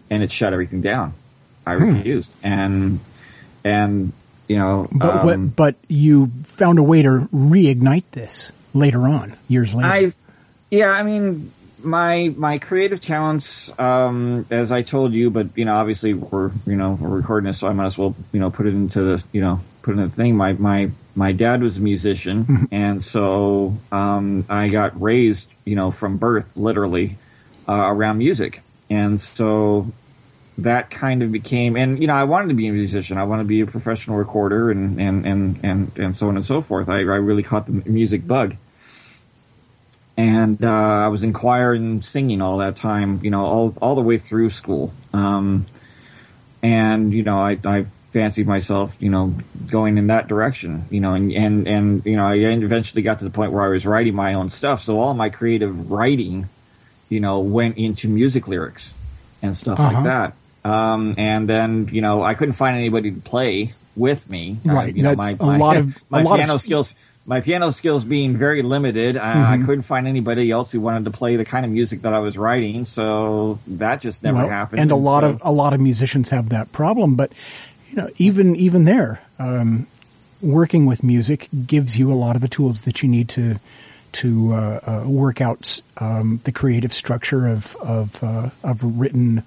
and 0.09 0.21
it 0.21 0.31
shut 0.31 0.53
everything 0.53 0.81
down. 0.81 1.15
I 1.65 1.75
hmm. 1.77 1.95
refused, 1.95 2.31
and 2.43 2.99
and 3.63 4.13
you 4.49 4.57
know, 4.57 4.87
But, 4.91 5.09
um, 5.09 5.25
what, 5.25 5.55
but 5.55 5.75
you 5.87 6.31
found 6.57 6.79
a 6.79 6.83
way 6.83 7.03
to 7.03 7.29
reignite 7.31 8.03
this 8.11 8.51
later 8.73 9.07
on, 9.07 9.37
years 9.47 9.73
later. 9.73 9.87
I, 9.87 10.13
yeah, 10.71 10.89
I 10.89 11.03
mean, 11.03 11.53
my 11.83 12.33
my 12.35 12.57
creative 12.57 12.99
talents, 12.99 13.71
um, 13.79 14.45
as 14.49 14.71
I 14.71 14.81
told 14.81 15.13
you, 15.13 15.29
but 15.29 15.55
you 15.55 15.65
know, 15.65 15.75
obviously 15.75 16.15
we're 16.15 16.51
you 16.65 16.75
know 16.75 16.97
we're 16.99 17.09
recording 17.09 17.47
this, 17.47 17.59
so 17.59 17.67
I 17.67 17.73
might 17.73 17.85
as 17.85 17.97
well 17.97 18.15
you 18.31 18.39
know 18.39 18.49
put 18.49 18.65
it 18.65 18.73
into 18.73 19.01
the 19.01 19.23
you 19.31 19.41
know 19.41 19.61
put 19.83 19.91
it 19.91 19.99
in 19.99 20.09
the 20.09 20.15
thing. 20.15 20.35
My 20.35 20.53
my 20.53 20.89
my 21.15 21.31
dad 21.31 21.61
was 21.61 21.77
a 21.77 21.79
musician, 21.79 22.67
and 22.71 23.03
so 23.03 23.77
um, 23.91 24.45
I 24.49 24.69
got 24.69 24.99
raised 24.99 25.45
you 25.63 25.75
know 25.75 25.91
from 25.91 26.17
birth, 26.17 26.47
literally, 26.55 27.17
uh, 27.67 27.73
around 27.73 28.17
music, 28.17 28.61
and 28.89 29.21
so 29.21 29.91
that 30.63 30.89
kind 30.89 31.23
of 31.23 31.31
became 31.31 31.75
and 31.75 31.99
you 31.99 32.07
know 32.07 32.13
I 32.13 32.23
wanted 32.25 32.47
to 32.49 32.53
be 32.55 32.67
a 32.67 32.71
musician. 32.73 33.17
I 33.17 33.23
wanted 33.23 33.43
to 33.43 33.47
be 33.47 33.61
a 33.61 33.65
professional 33.65 34.17
recorder 34.17 34.71
and 34.71 34.99
and 34.99 35.25
and 35.25 35.59
and, 35.63 35.99
and 35.99 36.15
so 36.15 36.27
on 36.27 36.37
and 36.37 36.45
so 36.45 36.61
forth. 36.61 36.89
I, 36.89 36.97
I 36.97 37.19
really 37.21 37.43
caught 37.43 37.65
the 37.67 37.73
music 37.89 38.25
bug. 38.27 38.55
and 40.17 40.63
uh, 40.63 40.67
I 40.69 41.07
was 41.07 41.23
in 41.23 41.33
choir 41.33 41.73
and 41.73 42.03
singing 42.03 42.41
all 42.41 42.57
that 42.57 42.75
time, 42.75 43.19
you 43.23 43.31
know, 43.31 43.45
all 43.45 43.73
all 43.81 43.95
the 43.95 44.01
way 44.01 44.17
through 44.17 44.49
school. 44.49 44.93
Um, 45.13 45.65
and 46.61 47.13
you 47.13 47.23
know, 47.23 47.39
I, 47.39 47.57
I 47.63 47.83
fancied 48.11 48.47
myself, 48.47 48.95
you 48.99 49.09
know, 49.09 49.33
going 49.67 49.97
in 49.97 50.07
that 50.07 50.27
direction, 50.27 50.85
you 50.89 50.99
know, 50.99 51.13
and, 51.13 51.31
and, 51.31 51.67
and, 51.67 52.05
you 52.05 52.15
know, 52.17 52.25
I 52.25 52.35
eventually 52.37 53.03
got 53.03 53.19
to 53.19 53.23
the 53.23 53.29
point 53.29 53.51
where 53.51 53.63
I 53.63 53.67
was 53.67 53.85
writing 53.85 54.15
my 54.15 54.33
own 54.33 54.49
stuff. 54.49 54.81
So 54.81 54.99
all 54.99 55.13
my 55.13 55.29
creative 55.29 55.91
writing, 55.91 56.49
you 57.07 57.19
know, 57.19 57.39
went 57.39 57.77
into 57.77 58.07
music 58.07 58.47
lyrics 58.47 58.93
and 59.43 59.55
stuff 59.55 59.79
Uh-huh. 59.79 59.93
like 59.93 60.03
that. 60.05 60.33
Um, 60.63 61.15
and 61.17 61.47
then, 61.47 61.89
you 61.91 62.01
know, 62.01 62.21
I 62.21 62.33
couldn't 62.33 62.53
find 62.53 62.75
anybody 62.77 63.11
to 63.11 63.19
play 63.21 63.73
with 63.95 64.29
me. 64.29 64.57
Uh, 64.67 64.73
Right. 64.73 64.95
you 64.95 65.03
know, 65.03 65.09
That's 65.15 65.17
my, 65.17 65.29
a 65.39 65.45
my, 65.45 65.57
lot 65.57 65.77
of- 65.77 65.97
my 66.09 66.21
of 66.21 66.27
piano 66.37 66.55
s- 66.55 66.63
skills, 66.63 66.93
my 67.25 67.41
piano 67.41 67.71
skills 67.71 68.03
being 68.03 68.35
very 68.37 68.61
limited. 68.61 69.17
Uh, 69.17 69.21
Mm-hmm. 69.21 69.63
I 69.63 69.65
couldn't 69.65 69.83
find 69.83 70.07
anybody 70.07 70.51
else 70.51 70.71
who 70.71 70.81
wanted 70.81 71.05
to 71.05 71.11
play 71.11 71.35
the 71.35 71.45
kind 71.45 71.65
of 71.65 71.71
music 71.71 72.01
that 72.03 72.13
I 72.13 72.19
was 72.19 72.37
writing. 72.37 72.85
So 72.85 73.59
that 73.67 74.01
just 74.01 74.23
never 74.23 74.37
Well, 74.39 74.49
happened. 74.49 74.81
And 74.81 74.91
a 74.91 74.95
lot 74.95 75.21
so- 75.23 75.29
of 75.29 75.41
a 75.43 75.51
lot 75.51 75.73
of 75.73 75.79
musicians 75.79 76.29
have 76.29 76.49
that 76.49 76.71
problem, 76.71 77.15
but 77.15 77.31
you 77.89 77.95
know, 77.97 78.09
even 78.17 78.55
even 78.55 78.83
there, 78.85 79.21
um, 79.39 79.87
working 80.41 80.85
with 80.85 81.03
music 81.03 81.49
gives 81.67 81.97
you 81.97 82.11
a 82.11 82.15
lot 82.15 82.35
of 82.35 82.41
the 82.41 82.47
tools 82.47 82.81
that 82.81 83.01
you 83.03 83.09
need 83.09 83.29
to 83.29 83.59
to 84.11 84.53
uh, 84.53 84.79
uh, 85.05 85.09
work 85.09 85.39
out 85.41 85.81
um, 85.97 86.39
the 86.45 86.51
creative 86.51 86.91
structure 86.93 87.47
of 87.47 87.75
of 87.77 88.23
uh, 88.23 88.49
of 88.63 88.79
written. 88.83 89.43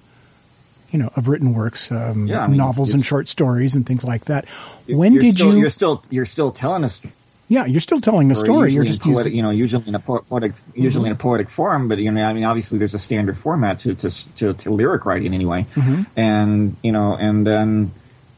You 0.93 0.99
know, 0.99 1.11
of 1.15 1.27
written 1.27 1.53
works, 1.53 1.91
um, 1.91 2.27
Yeah, 2.27 2.43
I 2.43 2.47
mean, 2.47 2.57
novels 2.57 2.93
and 2.93 3.03
short 3.03 3.27
stories 3.27 3.75
and 3.75 3.85
things 3.85 4.03
like 4.03 4.25
that. 4.25 4.47
When 4.87 5.15
did 5.17 5.35
still, 5.35 5.53
you? 5.53 5.59
You're 5.59 5.69
still 5.69 6.03
you're 6.09 6.25
still 6.25 6.51
telling 6.51 6.83
us 6.85 7.01
yeah, 7.49 7.65
you're 7.65 7.81
still 7.81 7.99
telling 7.99 8.29
the 8.29 8.35
story. 8.35 8.73
You're 8.73 8.83
just 8.85 9.01
poetic, 9.01 9.17
using. 9.17 9.31
Mm-hmm. 9.31 9.35
you 9.37 9.43
know, 9.43 9.49
usually 9.51 9.87
in 9.87 9.95
a 9.95 9.99
poetic, 9.99 10.53
usually 10.73 11.07
in 11.07 11.11
a 11.11 11.17
poetic 11.17 11.49
form. 11.49 11.87
But 11.87 11.97
you 11.97 12.09
know, 12.11 12.23
I 12.23 12.33
mean, 12.33 12.45
obviously 12.45 12.79
there's 12.79 12.93
a 12.93 12.99
standard 12.99 13.37
format 13.37 13.79
to 13.81 13.95
to 13.95 14.35
to, 14.37 14.53
to 14.53 14.69
lyric 14.71 15.05
writing 15.05 15.33
anyway, 15.33 15.65
Mm-hmm. 15.75 16.03
and 16.15 16.77
you 16.81 16.91
know, 16.91 17.15
and 17.15 17.45
then 17.45 17.91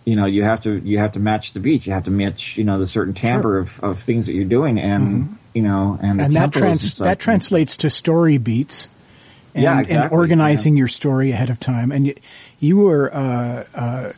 you 0.06 0.16
know 0.16 0.26
you 0.26 0.44
have 0.44 0.64
to 0.64 0.78
you 0.80 0.98
have 1.00 1.14
to 1.14 1.20
match 1.20 1.54
the 1.54 1.60
beat. 1.60 1.86
You 1.86 1.94
have 1.94 2.06
to 2.06 2.12
match 2.12 2.58
you 2.58 2.64
know 2.64 2.80
the 2.80 2.88
certain 2.88 3.14
timbre 3.14 3.60
of, 3.60 3.80
of 3.84 4.02
things 4.02 4.26
that 4.26 4.34
you're 4.34 4.46
doing, 4.46 4.80
and 4.80 5.38
you 5.54 5.62
know, 5.62 5.98
and 6.02 6.20
Mm-hmm. 6.20 6.20
and 6.22 6.34
that 6.34 6.52
trans 6.52 7.00
and 7.00 7.08
that 7.08 7.20
translates 7.20 7.78
to 7.78 7.90
story 7.90 8.38
beats 8.38 8.90
and, 9.56 9.64
Yeah, 9.64 9.78
and 9.78 9.82
exactly, 9.82 10.18
organizing 10.18 10.78
your 10.78 10.88
story 10.88 11.32
ahead 11.32 11.50
of 11.50 11.60
time. 11.60 11.92
And 11.92 12.06
you, 12.08 12.16
you 12.60 12.78
were, 12.78 13.12
uh, 13.12 13.64
uh, 13.74 14.14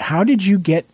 how 0.00 0.24
did 0.24 0.44
you 0.44 0.58
get 0.58 0.86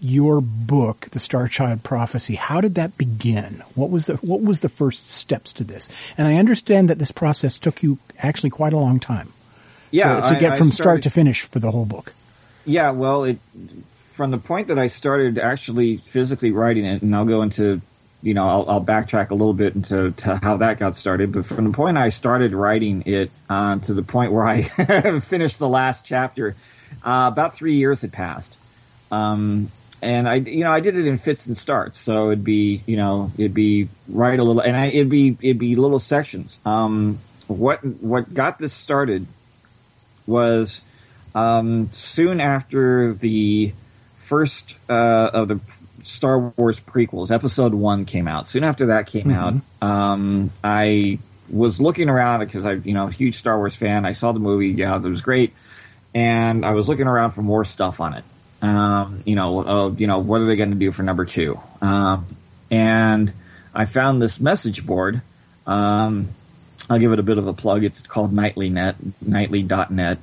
your 0.00 0.40
book, 0.40 1.08
The 1.12 1.20
Star 1.20 1.46
Child 1.46 1.82
Prophecy? 1.82 2.34
How 2.34 2.60
did 2.60 2.74
that 2.74 2.98
begin? 2.98 3.62
What 3.74 3.90
was 3.90 4.06
the 4.06 4.16
what 4.16 4.42
was 4.42 4.60
the 4.60 4.68
first 4.68 5.10
steps 5.10 5.52
to 5.54 5.64
this? 5.64 5.88
And 6.18 6.26
I 6.26 6.36
understand 6.36 6.90
that 6.90 6.98
this 6.98 7.10
process 7.10 7.58
took 7.58 7.82
you 7.82 7.98
actually 8.18 8.50
quite 8.50 8.72
a 8.72 8.78
long 8.78 9.00
time 9.00 9.32
yeah, 9.90 10.20
to, 10.20 10.34
to 10.34 10.40
get 10.40 10.52
I 10.52 10.56
from 10.58 10.72
started- 10.72 10.82
start 10.82 11.02
to 11.04 11.10
finish 11.10 11.42
for 11.42 11.60
the 11.60 11.70
whole 11.70 11.86
book. 11.86 12.12
Yeah, 12.64 12.90
well, 12.90 13.24
it 13.24 13.38
from 14.12 14.30
the 14.30 14.38
point 14.38 14.68
that 14.68 14.78
I 14.78 14.86
started 14.86 15.38
actually 15.38 15.98
physically 15.98 16.50
writing 16.50 16.84
it, 16.86 17.02
and 17.02 17.14
I'll 17.14 17.26
go 17.26 17.42
into, 17.42 17.80
you 18.22 18.34
know, 18.34 18.48
I'll, 18.48 18.64
I'll 18.68 18.84
backtrack 18.84 19.30
a 19.30 19.34
little 19.34 19.54
bit 19.54 19.74
into 19.74 20.10
to 20.10 20.36
how 20.36 20.58
that 20.58 20.78
got 20.78 20.96
started. 20.96 21.32
But 21.32 21.46
from 21.46 21.64
the 21.64 21.70
point 21.70 21.98
I 21.98 22.08
started 22.08 22.52
writing 22.52 23.02
it 23.06 23.30
uh, 23.48 23.78
to 23.80 23.94
the 23.94 24.02
point 24.02 24.32
where 24.32 24.46
I 24.46 24.62
finished 25.20 25.58
the 25.58 25.68
last 25.68 26.04
chapter, 26.04 26.56
uh, 27.04 27.30
about 27.32 27.56
three 27.56 27.76
years 27.76 28.00
had 28.02 28.12
passed. 28.12 28.56
Um, 29.10 29.70
and 30.02 30.28
I, 30.28 30.36
you 30.36 30.64
know, 30.64 30.72
I 30.72 30.80
did 30.80 30.96
it 30.96 31.06
in 31.06 31.18
fits 31.18 31.46
and 31.46 31.56
starts. 31.56 31.98
So 31.98 32.28
it'd 32.28 32.44
be, 32.44 32.82
you 32.86 32.96
know, 32.96 33.30
it'd 33.38 33.54
be 33.54 33.88
write 34.08 34.38
a 34.38 34.44
little, 34.44 34.60
and 34.60 34.76
I, 34.76 34.86
it'd 34.86 35.10
be, 35.10 35.36
it'd 35.40 35.58
be 35.58 35.74
little 35.74 36.00
sections. 36.00 36.58
Um, 36.64 37.18
what, 37.46 37.84
what 37.84 38.32
got 38.32 38.58
this 38.58 38.72
started 38.72 39.26
was, 40.26 40.80
um, 41.34 41.90
soon 41.92 42.40
after 42.40 43.12
the 43.12 43.72
first, 44.24 44.74
uh, 44.88 44.92
of 44.92 45.48
the 45.48 45.60
Star 46.06 46.38
Wars 46.38 46.78
prequels, 46.80 47.30
episode 47.30 47.74
one 47.74 48.04
came 48.04 48.28
out. 48.28 48.46
Soon 48.46 48.64
after 48.64 48.86
that 48.86 49.08
came 49.08 49.30
out, 49.30 49.54
um, 49.82 50.52
I 50.62 51.18
was 51.50 51.80
looking 51.80 52.08
around 52.08 52.40
because 52.40 52.64
I, 52.64 52.72
you 52.72 52.94
know, 52.94 53.08
huge 53.08 53.36
Star 53.36 53.56
Wars 53.56 53.74
fan. 53.74 54.06
I 54.06 54.12
saw 54.12 54.32
the 54.32 54.38
movie. 54.38 54.68
Yeah, 54.68 54.96
it 54.96 55.02
was 55.02 55.20
great. 55.20 55.52
And 56.14 56.64
I 56.64 56.70
was 56.72 56.88
looking 56.88 57.06
around 57.06 57.32
for 57.32 57.42
more 57.42 57.64
stuff 57.64 58.00
on 58.00 58.14
it. 58.14 58.24
Um, 58.62 59.22
you 59.26 59.36
know, 59.36 59.64
uh, 59.64 59.90
you 59.90 60.06
know, 60.06 60.18
what 60.18 60.40
are 60.40 60.46
they 60.46 60.56
going 60.56 60.70
to 60.70 60.76
do 60.76 60.92
for 60.92 61.02
number 61.02 61.24
two? 61.24 61.60
Um, 61.82 62.26
and 62.70 63.32
I 63.74 63.84
found 63.84 64.22
this 64.22 64.40
message 64.40 64.86
board. 64.86 65.20
Um, 65.66 66.28
I'll 66.88 66.98
give 66.98 67.12
it 67.12 67.18
a 67.18 67.24
bit 67.24 67.38
of 67.38 67.46
a 67.46 67.52
plug. 67.52 67.84
It's 67.84 68.00
called 68.02 68.32
NightlyNet, 68.32 68.94
nightly.net. 69.20 70.18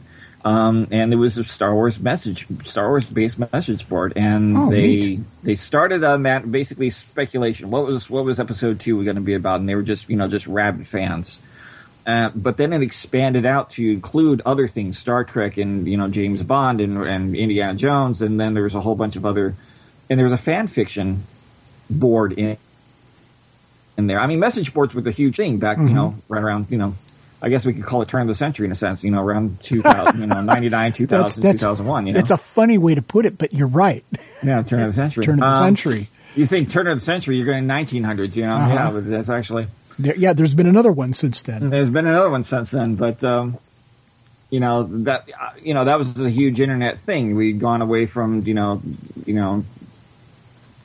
Um, 0.46 0.88
and 0.92 1.14
it 1.14 1.16
was 1.16 1.38
a 1.38 1.44
Star 1.46 1.74
Wars 1.74 2.00
message, 2.00 2.46
Star 2.66 2.90
Wars 2.90 3.06
based 3.10 3.40
message 3.54 3.88
board. 3.88 4.14
And 4.18 4.58
Oh, 4.58 4.70
they, 4.70 4.82
neat. 4.82 5.20
they 5.42 5.56
started 5.56 6.04
on 6.04 6.24
that 6.24 6.52
basically 6.52 6.90
speculation. 6.90 7.70
What 7.72 7.86
was, 7.86 8.10
what 8.10 8.26
was 8.26 8.40
episode 8.42 8.80
two 8.82 9.02
going 9.06 9.16
to 9.16 9.22
be 9.22 9.36
about? 9.36 9.62
And 9.62 9.70
they 9.70 9.76
were 9.76 9.84
just, 9.84 10.10
you 10.10 10.18
know, 10.18 10.28
just 10.28 10.46
rabid 10.48 10.86
fans. 10.88 11.40
Uh, 12.06 12.30
but 12.36 12.58
then 12.58 12.74
it 12.74 12.82
expanded 12.82 13.46
out 13.46 13.70
to 13.72 13.90
include 13.90 14.42
other 14.46 14.68
things, 14.68 15.00
Star 15.00 15.24
Trek 15.24 15.56
and 15.56 15.88
you 15.88 15.96
know 15.96 16.10
James 16.10 16.44
Bond 16.44 16.82
and, 16.82 16.98
and 17.02 17.34
Indiana 17.34 17.76
Jones, 17.76 18.22
and 18.22 18.38
then 18.38 18.54
there 18.54 18.64
was 18.64 18.76
a 18.76 18.82
whole 18.82 18.96
bunch 18.96 19.16
of 19.16 19.26
other, 19.26 19.56
and 20.10 20.20
there 20.20 20.26
was 20.26 20.34
a 20.34 20.38
fan 20.38 20.68
fiction 20.68 21.24
board 21.90 22.34
in 22.34 22.58
in 23.98 24.08
there. 24.08 24.20
I 24.20 24.28
mean, 24.28 24.42
message 24.42 24.74
boards 24.74 24.94
were 24.94 25.00
the 25.00 25.12
huge 25.12 25.38
thing 25.38 25.60
back, 25.60 25.78
you 25.78 25.86
know, 25.86 26.10
Mm-hmm. 26.10 26.34
right 26.34 26.44
around 26.44 26.68
you 26.70 26.78
know, 26.78 26.96
I 27.44 27.50
guess 27.50 27.66
we 27.66 27.74
could 27.74 27.84
call 27.84 28.02
it 28.02 28.08
turn 28.08 28.22
of 28.22 28.28
the 28.30 28.36
century 28.36 28.66
in 28.66 28.72
a 28.72 28.76
sense, 28.76 29.04
you 29.04 29.12
know, 29.12 29.22
around 29.22 29.62
two 29.62 29.82
thousand, 29.82 30.22
you 30.22 30.28
know, 30.28 30.42
ninety 30.56 30.70
nine, 30.70 30.94
two 30.94 31.06
That's 31.06 31.36
that's 31.36 31.60
two 31.60 31.66
thousand 31.66 31.86
one, 31.86 32.08
you 32.08 32.14
know, 32.14 32.20
It's 32.20 32.32
a 32.32 32.38
funny 32.38 32.78
way 32.78 32.96
to 32.96 33.02
put 33.02 33.26
it, 33.26 33.38
but 33.38 33.54
you're 33.54 33.68
right. 33.68 34.06
yeah, 34.42 34.64
turn 34.64 34.80
of 34.82 34.88
the 34.88 34.94
century, 34.94 35.26
Turn 35.26 35.36
of 35.36 35.40
the 35.42 35.46
Um, 35.48 35.64
century. 35.64 36.10
You 36.36 36.46
think 36.46 36.70
turn 36.70 36.88
of 36.88 36.98
the 37.00 37.06
century, 37.06 37.36
you're 37.36 37.46
going 37.46 37.68
nineteen 37.68 38.04
hundreds, 38.04 38.38
you 38.38 38.46
know, 38.46 38.56
Uh-huh. 38.56 38.74
yeah, 38.74 38.92
but 38.92 39.10
that's 39.10 39.30
actually. 39.30 39.68
There, 40.00 40.16
yeah, 40.16 40.34
there's 40.34 40.54
been 40.56 40.66
another 40.68 40.92
one 40.92 41.14
since 41.14 41.42
then. 41.44 41.70
There's 41.70 41.90
been 41.92 42.08
another 42.08 42.30
one 42.32 42.44
since 42.46 42.72
then, 42.72 42.96
but 42.96 43.24
um, 43.24 43.58
you 44.50 44.60
know 44.62 44.84
that 45.04 45.30
you 45.62 45.74
know 45.74 45.86
that 45.86 45.98
was 46.00 46.18
a 46.20 46.30
huge 46.30 46.60
internet 46.62 47.00
thing. 47.02 47.36
We'd 47.36 47.60
gone 47.60 47.82
away 47.82 48.06
from 48.08 48.42
you 48.48 48.54
know 48.54 48.82
you 49.26 49.34
know 49.36 49.66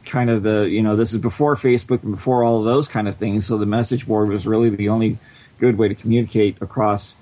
kind 0.05 0.29
of 0.31 0.43
the 0.43 0.63
you 0.63 0.83
know 0.83 0.97
this 0.97 1.13
is 1.13 1.21
before 1.21 1.55
Facebook 1.57 2.03
and 2.03 2.13
before 2.13 2.43
all 2.45 2.59
of 2.59 2.65
those 2.65 2.89
kind 2.89 3.07
of 3.09 3.17
things. 3.17 3.47
So 3.47 3.59
the 3.59 3.67
message 3.67 4.07
board 4.07 4.29
was 4.29 4.47
really 4.47 4.71
the 4.71 4.89
only 4.91 5.19
good 5.59 5.79
way 5.79 5.89
to 5.89 5.95
communicate 5.95 6.61
across 6.61 7.15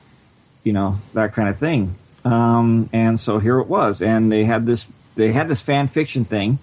you 0.65 0.73
know 0.73 0.99
that 1.15 1.35
kind 1.35 1.49
of 1.49 1.59
thing. 1.59 1.95
Um, 2.25 2.91
and 2.93 3.21
so 3.21 3.39
here 3.39 3.61
it 3.61 3.69
was, 3.69 4.03
and 4.03 4.31
they 4.31 4.45
had 4.45 4.67
this 4.67 4.87
they 5.15 5.33
had 5.33 5.49
this 5.49 5.61
fan 5.61 5.89
fiction 5.89 6.25
thing, 6.25 6.59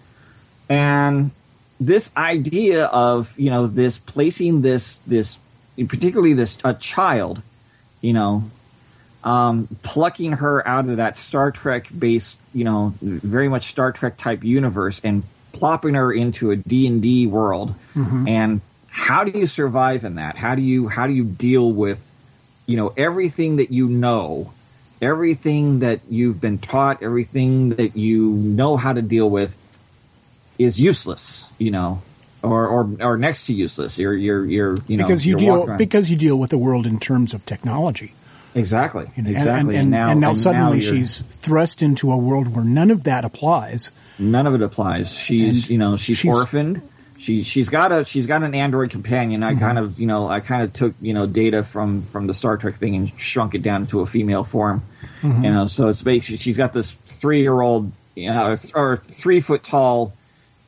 and 0.70 1.32
this 1.80 2.12
idea 2.15 2.86
of 2.86 3.34
you 3.38 3.50
know 3.50 3.68
this 3.68 3.98
placing 3.98 4.62
this 4.62 5.00
this 5.08 5.38
particularly 5.88 6.34
this 6.34 6.58
a 6.63 6.74
child 6.74 7.42
you 8.01 8.13
know 8.13 8.44
um, 9.24 9.68
plucking 9.82 10.34
her 10.34 10.68
out 10.68 10.88
of 10.89 10.98
that 10.98 11.18
Star 11.18 11.51
Trek 11.51 11.88
based 11.98 12.36
you 12.53 12.63
know 12.63 12.94
very 13.01 13.50
much 13.50 13.70
Star 13.70 13.92
Trek 13.92 14.18
type 14.18 14.44
universe 14.44 15.00
and 15.03 15.24
plopping 15.53 15.94
her 15.94 16.12
into 16.12 16.51
a 16.51 16.56
D&D 16.56 17.27
world 17.27 17.75
and 18.27 18.60
how 18.95 19.23
do 19.23 19.38
you 19.38 19.47
survive 19.47 20.03
in 20.05 20.15
that 20.15 20.38
how 20.38 20.53
do 20.55 20.62
you 20.62 20.88
how 20.88 21.07
do 21.07 21.13
you 21.13 21.23
deal 21.23 21.71
with 21.71 22.00
you 22.67 22.77
know 22.77 22.93
everything 22.95 23.55
that 23.57 23.71
you 23.71 23.88
know 23.88 24.53
everything 25.01 25.79
that 25.79 26.00
you've 26.09 26.39
been 26.39 26.59
taught 26.59 27.01
everything 27.03 27.69
that 27.71 27.97
you 27.97 28.27
know 28.31 28.77
how 28.77 28.93
to 28.93 29.01
deal 29.01 29.29
with 29.29 29.55
is 30.59 30.79
useless, 30.79 31.45
you 31.57 31.71
know, 31.71 32.01
or 32.43 32.67
or, 32.67 32.89
or 33.01 33.17
next 33.17 33.47
to 33.47 33.53
useless. 33.53 33.97
You're 33.97 34.13
you're 34.13 34.45
you're 34.45 34.75
you 34.88 34.97
know 34.97 35.03
because 35.03 35.25
you 35.25 35.35
deal 35.35 35.75
because 35.77 36.07
you 36.09 36.15
deal 36.15 36.38
with 36.38 36.51
the 36.51 36.59
world 36.59 36.85
in 36.85 37.00
terms 37.00 37.33
of 37.33 37.43
technology. 37.45 38.13
exactly 38.53 39.07
And, 39.17 39.27
exactly. 39.27 39.75
and, 39.75 39.93
and, 39.95 40.12
and 40.12 40.19
now, 40.21 40.29
and 40.29 40.38
suddenly 40.38 40.79
you're- 40.79 41.00
she's 41.00 41.23
thrust 41.41 41.81
into 41.81 42.12
a 42.12 42.17
world 42.17 42.53
where 42.55 42.63
none 42.63 42.91
of 42.91 43.03
that 43.05 43.25
applies. 43.25 43.89
none 44.19 44.45
of 44.45 44.53
it 44.53 44.62
applies. 44.62 45.12
She's 45.12 45.67
you 45.71 45.79
know 45.79 45.97
she's, 45.97 46.19
she's- 46.19 46.33
orphaned. 46.33 46.81
She 47.24 47.44
she's 47.44 47.70
got 47.70 47.94
a 47.94 48.03
she's 48.03 48.25
got 48.27 48.44
an 48.44 48.53
android 48.53 48.89
companion. 48.89 49.42
Mm-hmm. 49.42 49.58
I 49.58 49.60
kind 49.60 49.77
of 49.80 49.98
you 49.98 50.08
know 50.08 50.27
I 50.27 50.42
kind 50.42 50.62
of 50.63 50.74
took 50.74 50.94
you 51.01 51.13
know 51.13 51.25
Data 51.25 51.63
from 51.63 52.01
from 52.03 52.27
the 52.27 52.34
Star 52.34 52.58
Trek 52.58 52.77
thing 52.80 52.96
and 52.96 53.20
shrunk 53.20 53.56
it 53.56 53.62
down 53.63 53.88
to 53.88 54.01
a 54.01 54.06
female 54.06 54.44
form. 54.44 54.82
Mm-hmm. 55.22 55.44
You 55.46 55.51
know, 55.51 55.68
so 55.68 55.88
it's 55.88 56.01
basically 56.01 56.36
she's 56.38 56.58
got 56.58 56.74
this 56.74 56.92
three 57.08 57.39
year 57.42 57.60
old 57.62 57.94
you 58.15 58.30
know 58.30 58.56
or 58.75 58.98
three 58.98 59.39
foot 59.39 59.63
tall 59.63 60.13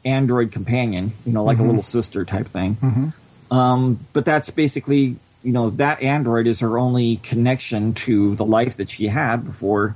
android 0.05 0.53
companion. 0.53 1.11
You 1.25 1.33
know, 1.33 1.39
Mm-hmm. 1.41 1.47
like 1.47 1.59
a 1.59 1.63
little 1.63 1.83
sister 1.83 2.23
type 2.23 2.47
thing. 2.47 3.11
Um, 3.51 3.99
but 4.13 4.23
that's 4.23 4.49
basically 4.49 5.17
you 5.43 5.51
know 5.51 5.71
that 5.71 6.01
android 6.01 6.47
is 6.47 6.61
her 6.61 6.79
only 6.79 7.17
connection 7.17 7.93
to 7.95 8.35
the 8.37 8.45
life 8.45 8.77
that 8.77 8.89
she 8.89 9.07
had 9.07 9.43
before. 9.45 9.95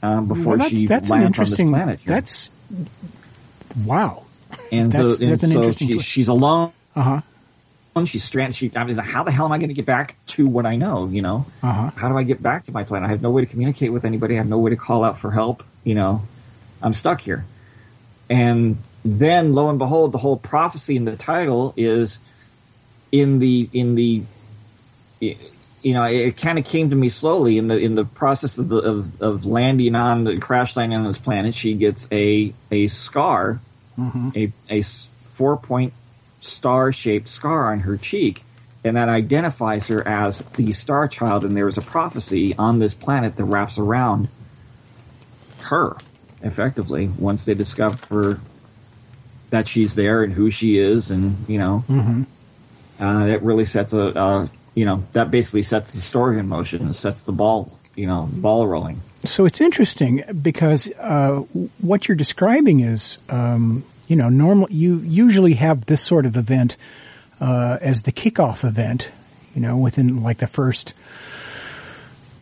Um, 0.00 0.26
before 0.28 0.56
Well, 0.56 0.58
that's, 0.58 0.70
she 0.70 0.86
that's 0.86 1.10
an 1.10 1.20
lands 1.20 1.24
on 1.24 1.30
this 1.44 1.52
interesting. 1.52 1.70
planet. 1.70 1.98
here. 2.00 2.08
That's 2.14 2.50
wow. 3.84 4.24
And 4.70 4.92
That's- 4.92 5.16
so, 5.18 5.22
and 5.22 5.32
that's 5.32 5.42
an 5.42 5.50
so 5.52 5.58
interesting 5.58 5.88
she, 5.88 5.98
she's 5.98 6.28
alone 6.28 6.72
Uh 6.96 7.02
huh. 7.02 7.20
She's 8.06 8.24
stranded. 8.24 8.54
She, 8.54 8.70
I 8.74 8.84
mean, 8.84 8.96
how 8.96 9.22
the 9.22 9.30
hell 9.30 9.44
am 9.44 9.52
I 9.52 9.58
going 9.58 9.68
to 9.68 9.74
get 9.74 9.84
back 9.84 10.16
to 10.28 10.46
what 10.46 10.64
I 10.64 10.76
know? 10.76 11.08
You 11.08 11.20
know, 11.20 11.44
Uh-huh. 11.62 11.90
how 11.94 12.08
do 12.08 12.16
I 12.16 12.22
get 12.22 12.42
back 12.42 12.64
to 12.64 12.72
my 12.72 12.84
planet? 12.84 13.06
I 13.06 13.10
have 13.10 13.20
no 13.20 13.30
way 13.30 13.42
to 13.42 13.46
communicate 13.46 13.92
with 13.92 14.06
anybody. 14.06 14.34
I 14.34 14.38
have 14.38 14.46
no 14.48 14.58
way 14.58 14.70
to 14.70 14.76
call 14.76 15.04
out 15.04 15.18
for 15.18 15.30
help. 15.30 15.62
You 15.84 15.94
know, 15.94 16.22
I'm 16.82 16.94
stuck 16.94 17.20
here. 17.20 17.44
And 18.30 18.78
then, 19.04 19.52
lo 19.52 19.68
and 19.68 19.78
behold, 19.78 20.12
the 20.12 20.18
whole 20.18 20.38
prophecy 20.38 20.96
in 20.96 21.04
the 21.04 21.16
title 21.16 21.74
is 21.76 22.18
in 23.10 23.40
the 23.40 23.68
in 23.74 23.94
the 23.94 24.22
you 25.20 25.94
know, 25.94 26.04
it, 26.04 26.36
kind 26.36 26.58
of 26.58 26.64
came 26.64 26.90
to 26.90 26.96
me 26.96 27.08
slowly 27.10 27.58
in 27.58 27.68
the 27.68 27.76
in 27.76 27.94
the 27.94 28.04
process 28.04 28.56
of 28.56 28.68
the 28.70 28.78
of, 28.78 29.20
of 29.20 29.44
landing 29.44 29.94
on 29.94 30.24
the 30.24 30.38
crash 30.38 30.76
landing 30.76 30.98
on 30.98 31.04
this 31.06 31.18
planet. 31.18 31.54
She 31.54 31.74
gets 31.74 32.08
a 32.10 32.54
a 32.70 32.88
scar, 32.88 33.60
a 34.36 34.52
a 34.70 34.82
four 35.32 35.56
point 35.56 35.92
star 36.40 36.92
shaped 36.92 37.28
scar 37.28 37.72
on 37.72 37.80
her 37.80 37.96
cheek, 37.96 38.44
and 38.84 38.96
that 38.96 39.08
identifies 39.08 39.86
her 39.88 40.06
as 40.06 40.38
the 40.56 40.72
Star 40.72 41.08
Child. 41.08 41.44
And 41.44 41.56
there 41.56 41.68
is 41.68 41.78
a 41.78 41.82
prophecy 41.82 42.54
on 42.56 42.78
this 42.78 42.94
planet 42.94 43.36
that 43.36 43.44
wraps 43.44 43.78
around 43.78 44.28
her, 45.60 45.96
effectively. 46.42 47.08
Once 47.18 47.44
they 47.44 47.54
discover 47.54 48.40
that 49.50 49.68
she's 49.68 49.94
there 49.94 50.22
and 50.24 50.32
who 50.32 50.50
she 50.50 50.78
is, 50.78 51.10
and 51.10 51.48
you 51.48 51.58
know, 51.58 51.84
uh, 53.00 53.26
it 53.26 53.42
really 53.42 53.64
sets 53.64 53.92
a, 53.92 53.98
a 54.00 54.50
you 54.74 54.84
know 54.84 55.04
that 55.12 55.30
basically 55.30 55.62
sets 55.62 55.92
the 55.92 56.00
story 56.00 56.38
in 56.38 56.48
motion 56.48 56.82
and 56.82 56.96
sets 56.96 57.22
the 57.22 57.32
ball 57.32 57.78
you 57.94 58.06
know 58.06 58.28
ball 58.32 58.66
rolling. 58.66 59.00
So 59.24 59.46
it's 59.46 59.60
interesting 59.60 60.24
because 60.42 60.88
uh, 60.98 61.36
what 61.80 62.08
you're 62.08 62.16
describing 62.16 62.80
is, 62.80 63.18
um, 63.28 63.84
you 64.08 64.16
know, 64.16 64.28
normal. 64.28 64.68
You 64.70 64.98
usually 64.98 65.54
have 65.54 65.86
this 65.86 66.02
sort 66.02 66.26
of 66.26 66.36
event 66.36 66.76
uh, 67.40 67.78
as 67.80 68.02
the 68.02 68.10
kickoff 68.12 68.64
event, 68.64 69.08
you 69.54 69.60
know, 69.60 69.76
within 69.76 70.22
like 70.24 70.38
the 70.38 70.48
first, 70.48 70.92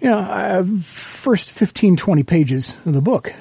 you 0.01 0.09
know, 0.09 0.19
uh, 0.21 0.65
first 0.85 1.53
15, 1.53 1.97
20 1.97 2.23
pages 2.23 2.79
of 2.87 2.95
the 2.95 3.03
book. 3.03 3.35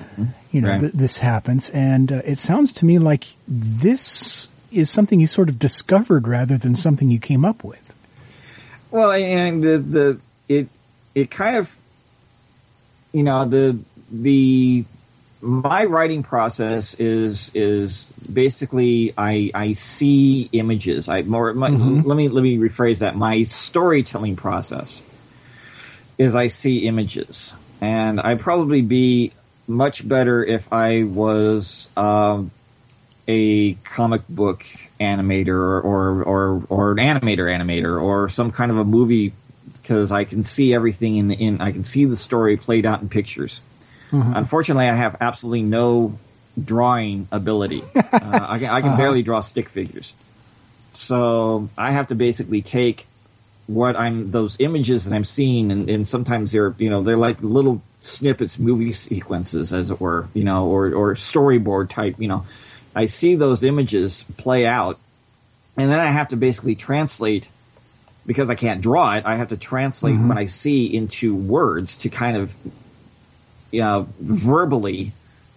You 0.52 0.62
know, 0.62 0.70
Right. 0.70 0.80
th- 0.82 0.94
this 0.94 1.16
happens, 1.18 1.70
and 1.70 2.12
uh, 2.12 2.22
it 2.26 2.40
sounds 2.40 2.74
to 2.74 2.86
me 2.86 3.00
like 3.00 3.24
this 3.48 4.50
is 4.72 4.90
something 4.90 5.20
you 5.20 5.28
sort 5.28 5.48
of 5.48 5.60
discovered 5.60 6.28
rather 6.28 6.58
than 6.58 6.76
something 6.76 7.10
you 7.10 7.20
came 7.20 7.46
up 7.46 7.64
with. 7.64 7.94
Well, 8.92 9.12
and 9.12 9.64
the 9.64 9.78
the 9.78 10.20
it 10.50 10.68
it 11.16 11.32
kind 11.32 11.56
of 11.56 11.74
you 13.12 13.24
know 13.24 13.46
the 13.46 13.80
the 14.12 14.86
my 15.42 15.86
writing 15.86 16.24
process 16.24 16.94
is 16.96 17.52
is 17.54 18.04
basically 18.32 19.14
I 19.18 19.52
I 19.54 19.74
see 19.74 20.50
images. 20.52 21.08
I 21.08 21.22
more 21.22 21.54
my, 21.54 21.70
let 21.70 22.16
me 22.16 22.28
let 22.28 22.42
me 22.42 22.58
rephrase 22.58 23.00
that. 23.00 23.16
My 23.16 23.44
storytelling 23.44 24.36
process 24.36 25.02
is 26.18 26.36
I 26.36 26.48
see 26.48 26.80
images, 26.86 27.54
and 27.80 28.20
I'd 28.20 28.42
probably 28.42 28.82
be 28.82 29.32
much 29.68 30.06
better 30.06 30.44
if 30.44 30.72
I 30.74 31.04
was 31.04 31.88
um, 31.96 32.52
a 33.28 33.76
comic 33.76 34.28
book 34.28 34.66
animator 35.00 35.50
or, 35.50 35.82
or 35.84 36.24
or 36.24 36.64
or 36.68 36.92
an 36.92 36.98
animator 36.98 37.46
animator 37.46 38.02
or 38.02 38.28
some 38.28 38.52
kind 38.52 38.72
of 38.72 38.78
a 38.78 38.84
movie 38.84 39.32
because 39.90 40.12
I 40.12 40.24
can 40.24 40.44
see 40.44 40.72
everything 40.76 41.18
in 41.18 41.32
in 41.32 41.62
I 41.62 41.72
can 41.72 41.84
see 41.84 42.06
the 42.06 42.16
story 42.16 42.58
played 42.58 42.86
out 42.86 43.02
in 43.02 43.10
pictures. 43.10 43.60
Unfortunately, 44.36 44.88
I 44.88 44.94
have 44.94 45.18
absolutely 45.20 45.64
no 45.64 46.18
drawing 46.64 47.28
ability. 47.32 47.84
uh, 47.96 48.02
I 48.14 48.60
can, 48.60 48.70
I 48.70 48.82
can 48.82 48.98
barely 48.98 49.24
draw 49.24 49.42
stick 49.42 49.68
figures, 49.70 50.14
so 50.94 51.70
I 51.76 51.92
have 51.92 52.08
to 52.08 52.16
basically 52.16 52.62
take 52.62 53.08
what 53.66 53.96
I'm 53.96 54.30
those 54.30 54.58
images 54.60 55.06
that 55.06 55.14
I'm 55.14 55.26
seeing, 55.26 55.72
and, 55.72 55.90
and 55.90 56.08
sometimes 56.08 56.52
they're 56.52 56.76
you 56.78 56.92
know 56.92 57.02
they're 57.02 57.18
like 57.18 57.42
little 57.42 57.82
snippets, 58.00 58.60
movie 58.60 58.92
sequences, 58.92 59.74
as 59.74 59.90
it 59.90 60.00
were, 60.00 60.30
you 60.36 60.44
know, 60.44 60.68
or 60.68 60.94
or 60.94 61.16
storyboard 61.16 61.90
type, 61.90 62.16
you 62.20 62.28
know. 62.28 62.46
I 62.96 63.06
see 63.06 63.36
those 63.36 63.64
images 63.64 64.24
play 64.38 64.68
out, 64.68 65.00
and 65.78 65.92
then 65.92 66.00
I 66.00 66.12
have 66.12 66.30
to 66.30 66.36
basically 66.36 66.76
translate 66.76 67.48
because 68.30 68.48
I 68.48 68.54
can't 68.54 68.80
draw 68.80 69.16
it. 69.16 69.26
I 69.26 69.38
have 69.38 69.50
to 69.50 69.58
translate 69.58 70.16
what 70.20 70.38
I 70.38 70.46
see 70.46 70.86
into 70.86 71.36
words 71.36 71.96
to 71.98 72.10
kind 72.10 72.38
of, 72.38 72.54
you 73.72 73.82
know, 73.82 74.08
verbally, 74.20 75.14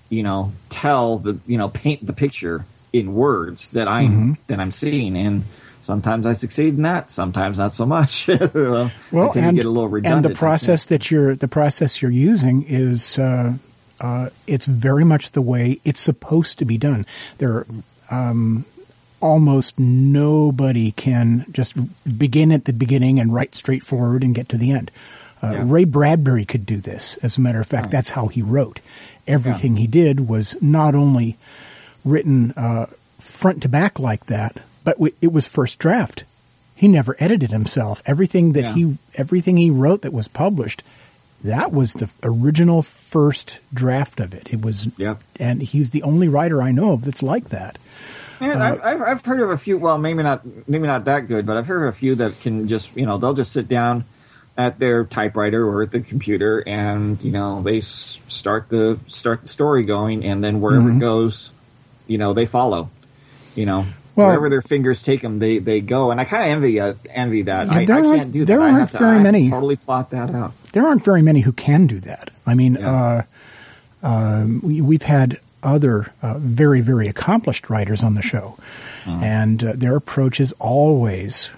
you 0.09 0.23
know, 0.23 0.55
tell 0.71 1.19
the 1.19 1.39
you 1.47 1.59
know 1.59 1.69
paint 1.69 2.07
the 2.07 2.15
picture 2.15 2.65
in 2.91 3.13
words 3.13 3.69
that 3.71 3.89
I'm 3.89 4.39
that 4.47 4.59
I'm 4.59 4.73
seeing, 4.73 5.19
and 5.19 5.45
sometimes 5.83 6.25
I 6.25 6.33
succeed 6.33 6.77
in 6.77 6.83
that, 6.85 7.11
sometimes 7.11 7.59
not 7.59 7.75
so 7.75 7.85
much. 7.85 8.27
well, 8.55 8.91
Well, 9.11 9.33
and, 9.35 9.55
get 9.55 9.67
a 9.67 9.69
little 9.69 9.95
and 9.95 10.25
the 10.25 10.35
process 10.35 10.87
that 10.87 11.11
you're 11.11 11.37
the 11.37 11.49
process 11.49 12.01
you're 12.01 12.11
using 12.11 12.63
is 12.63 13.19
uh, 13.19 13.53
uh, 14.01 14.31
it's 14.47 14.65
very 14.65 15.05
much 15.05 15.33
the 15.33 15.43
way 15.43 15.79
it's 15.85 16.01
supposed 16.01 16.59
to 16.61 16.65
be 16.65 16.79
done. 16.79 17.05
There, 17.37 17.67
um, 18.11 18.65
almost 19.23 19.79
nobody 19.79 20.93
can 20.93 21.47
just 21.53 21.75
begin 22.19 22.53
at 22.53 22.65
the 22.65 22.73
beginning 22.73 23.21
and 23.21 23.33
write 23.33 23.55
straight 23.55 23.85
forward 23.87 24.23
and 24.23 24.35
get 24.35 24.49
to 24.51 24.59
the 24.59 24.73
end. 24.73 24.91
Uh, 25.43 25.53
Yeah. 25.53 25.65
Ray 25.67 25.85
Bradbury 25.85 26.45
could 26.45 26.67
do 26.67 26.77
this. 26.79 27.17
As 27.23 27.37
a 27.37 27.41
matter 27.41 27.61
of 27.61 27.67
fact, 27.67 27.91
that's 27.91 28.11
how 28.11 28.27
he 28.29 28.43
wrote. 28.43 28.81
Everything 29.27 29.77
he 29.77 29.87
did 29.87 30.29
was 30.29 30.57
not 30.61 30.95
only 30.95 31.37
written 32.05 32.53
uh, 32.57 32.87
front 33.21 33.63
to 33.63 33.69
back 33.69 33.99
like 34.01 34.27
that, 34.27 34.57
but 34.85 34.97
w- 34.97 35.15
it 35.21 35.33
was 35.33 35.47
first 35.47 35.79
draft. 35.79 36.25
He 36.75 36.89
never 36.89 37.15
edited 37.21 37.51
himself. 37.53 38.03
Everything 38.07 38.53
that 38.55 38.65
Yeah. 38.65 38.75
he 38.75 38.99
everything 39.15 39.57
he 39.57 39.71
wrote 39.71 40.03
that 40.03 40.13
was 40.13 40.27
published, 40.27 40.83
that 41.45 41.73
was 41.73 41.93
the 41.95 42.09
original 42.25 42.83
first 42.83 43.59
draft 43.73 44.19
of 44.21 44.35
it. 44.35 44.49
It 44.53 44.61
was, 44.63 44.89
Yep. 44.97 45.21
and 45.39 45.63
he's 45.63 45.91
the 45.91 46.03
only 46.03 46.27
writer 46.29 46.61
I 46.63 46.73
know 46.73 46.93
of 46.93 47.05
that's 47.05 47.23
like 47.23 47.51
that. 47.51 47.79
Yeah, 48.43 48.53
Uh, 48.63 48.79
I've, 48.83 49.03
I've, 49.03 49.25
heard 49.25 49.41
of 49.41 49.51
a 49.51 49.57
few. 49.59 49.79
Well, 49.79 49.99
maybe 49.99 50.23
not, 50.23 50.43
maybe 50.69 50.87
not 50.87 51.05
that 51.07 51.29
good, 51.29 51.47
but 51.47 51.57
I've 51.57 51.67
heard 51.67 51.87
of 51.87 51.95
a 51.95 51.97
few 51.97 52.17
that 52.17 52.41
can 52.41 52.69
just, 52.69 52.95
you 52.97 53.07
know, 53.07 53.17
they'll 53.19 53.35
just 53.35 53.53
sit 53.53 53.69
down 53.69 54.05
at 54.59 54.79
their 54.79 55.05
typewriter 55.05 55.67
or 55.67 55.83
at 55.83 55.91
the 55.93 56.01
computer, 56.01 56.59
and 56.67 57.23
you 57.23 57.31
know, 57.31 57.63
they 57.63 57.81
start 57.81 58.69
the 58.69 58.99
start 59.09 59.43
the 59.43 59.49
story 59.49 59.85
going, 59.85 60.25
and 60.25 60.43
then 60.45 60.61
wherever 60.61 60.89
Mm-hmm. 60.89 60.99
it 60.99 61.01
goes, 61.01 61.51
you 62.07 62.19
know, 62.19 62.35
they 62.35 62.45
follow. 62.47 62.91
You 63.55 63.65
know, 63.67 63.87
Well- 64.17 64.27
wherever 64.27 64.51
their 64.51 64.61
fingers 64.63 65.01
take 65.03 65.23
them, 65.23 65.39
they 65.39 65.59
they 65.59 65.81
go, 65.81 66.11
and 66.11 66.21
I 66.21 66.25
kind 66.25 66.43
of 66.45 66.49
envy 66.51 66.81
uh, 66.81 66.95
envy 67.09 67.43
that. 67.43 67.69
Yeah, 67.69 67.73
I, 67.75 67.85
there 67.87 67.97
I 67.97 68.05
aren't- 68.07 68.21
can't 68.23 68.33
do 68.33 68.41
that. 68.41 68.47
there 68.47 68.61
I 68.61 68.65
aren't 68.65 68.79
have 68.79 68.91
to, 68.93 68.99
very 68.99 69.15
have 69.15 69.23
many. 69.23 69.49
totally 69.51 69.77
plot 69.77 70.11
that 70.11 70.35
out. 70.35 70.53
there 70.73 70.87
aren't 70.87 71.05
very 71.05 71.23
many 71.23 71.41
who 71.41 71.53
can 71.53 71.87
do 71.87 72.01
that. 72.01 72.31
I 72.47 72.55
mean, 72.55 72.75
Yeah. 72.75 73.25
uh, 74.03 74.07
um, 74.07 74.61
we, 74.63 74.81
we've 74.81 75.03
had 75.03 75.39
other 75.63 76.13
uh, 76.23 76.35
very, 76.39 76.81
very 76.81 77.09
accomplished 77.09 77.71
writers 77.71 78.03
on 78.03 78.15
the 78.15 78.23
show, 78.23 78.57
Uh-huh. 79.07 79.21
and 79.25 79.63
uh, 79.65 79.73
their 79.75 79.97
approach 79.97 80.41
is 80.41 80.53
always 80.59 81.51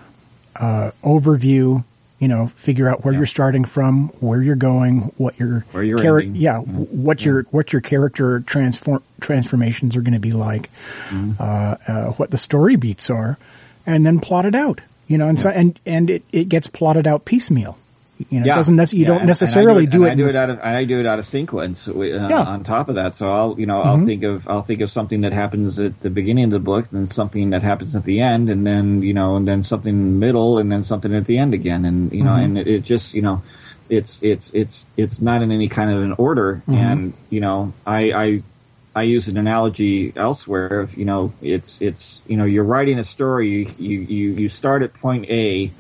uh, 0.57 0.91
overview. 1.03 1.85
You 2.21 2.29
know, 2.29 2.47
figure 2.63 2.89
out 2.89 3.05
where 3.05 3.13
Yeah. 3.13 3.19
you're 3.21 3.27
starting 3.27 3.65
from, 3.67 4.09
where 4.21 4.41
you're 4.41 4.55
going, 4.57 5.13
what 5.19 5.39
your 5.39 5.65
Where 5.73 5.83
you're 5.83 5.99
char- 5.99 6.21
ending. 6.21 6.37
yeah, 6.41 6.59
what 6.59 7.23
your 7.25 7.43
what 7.51 7.73
your 7.73 7.83
character 7.83 8.41
transform 8.41 9.03
transformations 9.21 9.95
are 9.97 10.01
going 10.01 10.15
to 10.15 10.21
be 10.21 10.33
like, 10.33 10.71
Mm-hmm. 11.11 11.33
uh, 11.39 11.75
uh, 11.87 12.05
what 12.13 12.31
the 12.31 12.39
story 12.39 12.77
beats 12.77 13.11
are, 13.11 13.37
and 13.85 14.07
then 14.07 14.21
plot 14.21 14.47
it 14.47 14.55
out. 14.55 14.81
You 15.07 15.19
know, 15.19 15.29
and 15.29 15.39
so 15.39 15.51
and 15.51 15.79
and 15.85 16.09
it, 16.09 16.23
it 16.33 16.49
gets 16.49 16.67
plotted 16.67 17.07
out 17.07 17.25
piecemeal. 17.27 17.77
You 18.31 18.41
know, 18.41 18.45
it 18.47 18.55
doesn't 18.55 18.77
nec- 18.77 18.93
you 18.93 19.01
Yeah, 19.01 19.07
don't 19.07 19.17
and- 19.19 19.27
necessarily 19.27 19.87
do 19.87 20.05
and 20.05 20.11
it. 20.21 20.25
I 20.25 20.27
do 20.27 20.29
it 20.31 20.37
out 20.37 20.51
of 20.51 20.61
I 20.61 20.85
do 20.85 21.01
it 21.01 21.07
out 21.07 21.19
of 21.19 21.27
sequence. 21.27 21.89
Uh, 21.89 21.95
Yeah. 22.01 22.19
Mm-hmm. 22.21 22.49
On 22.49 22.65
top 22.65 22.89
of 22.89 22.95
that, 22.95 23.15
so 23.15 23.29
I'll 23.31 23.57
you 23.59 23.67
know 23.67 23.81
I'll 23.83 24.05
think 24.05 24.23
of 24.23 24.49
I'll 24.49 24.63
think 24.63 24.83
of 24.83 24.91
something 24.91 25.23
that 25.23 25.33
happens 25.33 25.81
at 25.81 25.99
the 26.01 26.11
beginning 26.11 26.45
of 26.45 26.51
the 26.53 26.59
book, 26.61 26.87
then 26.93 27.07
something 27.09 27.51
that 27.51 27.63
happens 27.63 27.97
at 27.97 28.05
the 28.05 28.21
end, 28.21 28.51
and 28.51 28.65
then 28.65 29.03
you 29.03 29.15
know 29.15 29.35
and 29.37 29.49
then 29.49 29.63
something 29.65 29.93
in 29.93 30.05
the 30.21 30.27
middle, 30.27 30.59
and 30.59 30.71
then 30.71 30.85
something 30.85 31.13
at 31.15 31.27
the 31.27 31.39
end 31.39 31.55
again, 31.55 31.85
and 31.85 32.13
you 32.13 32.23
know 32.23 32.31
Mm-hmm. 32.31 32.45
and 32.45 32.59
it, 32.59 32.67
it 32.69 32.83
just 32.85 33.15
you 33.15 33.23
know 33.23 33.43
it's 33.91 34.19
it's 34.23 34.51
it's 34.55 34.87
it's 34.97 35.21
not 35.21 35.43
in 35.43 35.51
any 35.51 35.69
kind 35.69 35.91
of 35.91 36.01
an 36.03 36.13
order, 36.17 36.63
Mm-hmm. 36.69 36.75
and 36.75 37.13
you 37.31 37.41
know 37.41 37.73
I 37.87 38.13
I. 38.13 38.43
I 38.97 39.03
use 39.03 39.27
an 39.27 39.37
analogy 39.37 40.13
elsewhere 40.15 40.79
of, 40.79 40.97
you 40.97 41.05
know, 41.05 41.33
it's, 41.43 41.79
it's, 41.81 42.21
you 42.29 42.37
know, 42.37 42.45
you're 42.45 42.63
writing 42.63 43.01
a 43.01 43.03
story, 43.03 43.69
you, 43.77 43.99
you, 43.99 44.31
you 44.35 44.49
start 44.49 44.83
at 44.85 44.95
point 44.95 45.25
A 45.29 45.73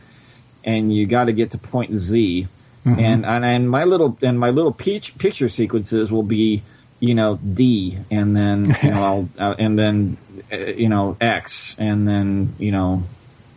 and 0.64 0.94
you 0.94 1.06
got 1.06 1.24
to 1.24 1.32
get 1.32 1.52
to 1.52 1.58
point 1.58 1.94
Z. 1.94 2.48
And, 2.86 3.24
and, 3.24 3.44
and 3.44 3.70
my 3.70 3.84
little, 3.84 4.18
and 4.22 4.38
my 4.38 4.50
little 4.50 4.72
peach 4.72 5.16
picture 5.16 5.48
sequences 5.48 6.12
will 6.12 6.22
be, 6.22 6.62
you 7.00 7.14
know, 7.14 7.36
D 7.36 7.98
and 8.10 8.36
then, 8.36 8.76
you 8.82 8.90
know, 8.90 9.02
I'll, 9.02 9.28
uh, 9.38 9.54
and 9.58 9.78
then, 9.78 10.16
uh, 10.52 10.56
you 10.56 10.88
know, 10.88 11.16
X 11.20 11.74
and 11.78 12.06
then, 12.06 12.54
you 12.58 12.72
know, 12.72 13.02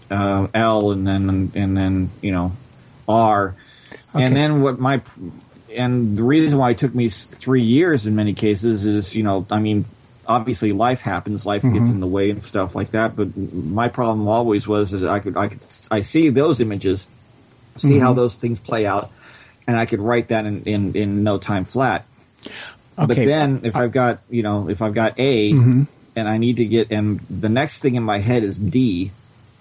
uh, 0.10 0.48
L 0.54 0.92
and 0.92 1.06
then, 1.06 1.52
and 1.56 1.76
then, 1.76 2.10
you 2.22 2.32
know, 2.32 2.54
R. 3.08 3.56
Okay. 4.16 4.24
And 4.24 4.36
then 4.36 4.62
what 4.62 4.80
my, 4.80 5.02
and 5.76 6.18
the 6.18 6.24
reason 6.24 6.58
why 6.58 6.72
it 6.72 6.78
took 6.78 6.96
me 6.96 7.10
three 7.10 7.64
years 7.64 8.08
in 8.08 8.16
many 8.16 8.34
cases 8.34 8.86
is, 8.86 9.14
you 9.14 9.24
know, 9.24 9.46
I 9.52 9.60
mean, 9.60 9.86
obviously 10.28 10.70
life 10.72 11.00
happens, 11.02 11.46
life 11.46 11.62
Mm-hmm. 11.64 11.78
gets 11.78 11.90
in 11.90 12.00
the 12.00 12.08
way 12.08 12.30
and 12.30 12.42
stuff 12.44 12.76
like 12.76 12.92
that. 12.92 13.16
But 13.16 13.36
my 13.38 13.88
problem 13.90 14.28
always 14.28 14.68
was 14.68 14.92
that 14.92 15.08
I 15.08 15.20
could, 15.20 15.38
I 15.38 15.48
could, 15.48 15.66
I 15.90 16.02
see 16.02 16.30
those 16.30 16.62
images, 16.62 17.06
see 17.78 17.90
Mm-hmm. 17.90 18.00
how 18.00 18.14
those 18.14 18.34
things 18.36 18.60
play 18.60 18.86
out, 18.86 19.12
and 19.68 19.78
I 19.78 19.86
could 19.86 20.00
write 20.02 20.30
that 20.30 20.46
in, 20.46 20.64
in, 20.64 20.96
in 20.96 21.24
no 21.24 21.38
time 21.38 21.66
flat. 21.66 22.06
Okay. 23.00 23.06
But 23.08 23.16
then 23.16 23.62
if 23.64 23.76
I've 23.76 23.92
got, 23.92 24.20
you 24.30 24.44
know, 24.44 24.70
if 24.70 24.82
I've 24.82 24.94
got 24.94 25.20
A 25.20 25.52
Mm-hmm. 25.54 25.84
and 26.16 26.28
I 26.28 26.38
need 26.38 26.58
to 26.58 26.66
get, 26.66 26.92
and 26.92 27.20
the 27.30 27.50
next 27.50 27.80
thing 27.80 27.96
in 27.96 28.04
my 28.04 28.20
head 28.20 28.44
is 28.44 28.58
D, 28.58 29.12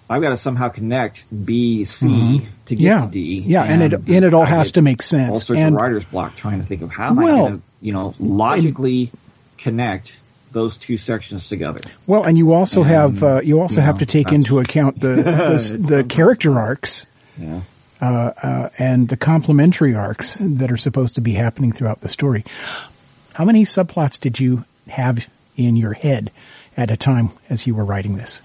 I've 0.09 0.21
got 0.21 0.29
to 0.29 0.37
somehow 0.37 0.69
connect 0.69 1.25
B, 1.45 1.83
C 1.83 2.47
to 2.65 2.75
get 2.75 2.77
Mm-hmm. 2.77 2.83
Yeah. 2.85 3.01
to 3.05 3.11
D. 3.11 3.43
Yeah, 3.45 3.63
and 3.63 3.83
it- 3.83 3.93
and 3.93 4.25
it 4.25 4.33
all 4.33 4.43
I 4.43 4.45
has 4.45 4.71
to 4.73 4.81
make 4.81 5.01
sense. 5.01 5.29
All 5.29 5.39
sorts 5.39 5.59
And- 5.59 5.75
of 5.75 5.81
writer's 5.81 6.05
block 6.05 6.35
trying 6.37 6.59
to 6.59 6.65
think 6.65 6.81
of 6.81 6.89
how 6.91 7.09
am 7.09 7.19
I 7.19 7.25
going 7.27 7.57
to, 7.57 7.63
you 7.81 7.93
know, 7.93 8.13
logically 8.19 9.11
connect 9.57 10.17
those 10.57 10.77
two 10.77 10.97
sections 10.97 11.47
together. 11.47 11.79
Well, 12.07 12.23
and 12.23 12.37
you 12.37 12.53
also 12.53 12.81
And, 12.81 12.89
have 12.89 13.23
uh, 13.23 13.41
you 13.43 13.61
also 13.61 13.75
you 13.77 13.81
have 13.85 13.95
know, 13.95 13.99
to 13.99 14.05
take 14.07 14.31
into 14.31 14.59
account 14.59 14.99
the 14.99 15.15
the, 15.15 15.77
the 15.77 16.03
character 16.03 16.57
arcs 16.57 17.05
Yeah. 17.37 17.61
uh, 18.01 18.69
and 18.77 19.07
the 19.07 19.17
complementary 19.17 19.93
arcs 19.95 20.35
that 20.39 20.71
are 20.71 20.77
supposed 20.77 21.15
to 21.15 21.21
be 21.21 21.33
happening 21.33 21.71
throughout 21.71 22.01
the 22.01 22.09
story. 22.09 22.43
How 23.33 23.45
many 23.45 23.65
subplots 23.65 24.19
did 24.19 24.39
you 24.39 24.65
have 24.89 25.27
in 25.55 25.75
your 25.77 25.93
head 25.93 26.31
at 26.75 26.89
a 26.91 26.97
time 26.97 27.29
as 27.49 27.67
you 27.67 27.75
were 27.75 27.85
writing 27.85 28.17
this? 28.17 28.41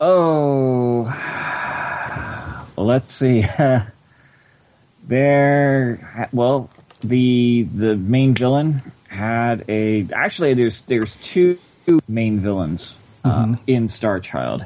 Oh, 0.00 1.02
well, 2.76 2.86
let's 2.86 3.12
see. 3.12 3.44
there, 5.08 6.28
well, 6.32 6.70
the 7.02 7.62
the 7.74 7.96
main 7.96 8.34
villain 8.34 8.82
had 9.08 9.64
a. 9.68 10.06
Actually, 10.12 10.54
there's 10.54 10.82
there's 10.82 11.16
two 11.16 11.58
main 12.08 12.40
villains 12.40 12.94
uh, 13.24 13.54
in 13.66 13.88
Star 13.88 14.20
Child. 14.20 14.64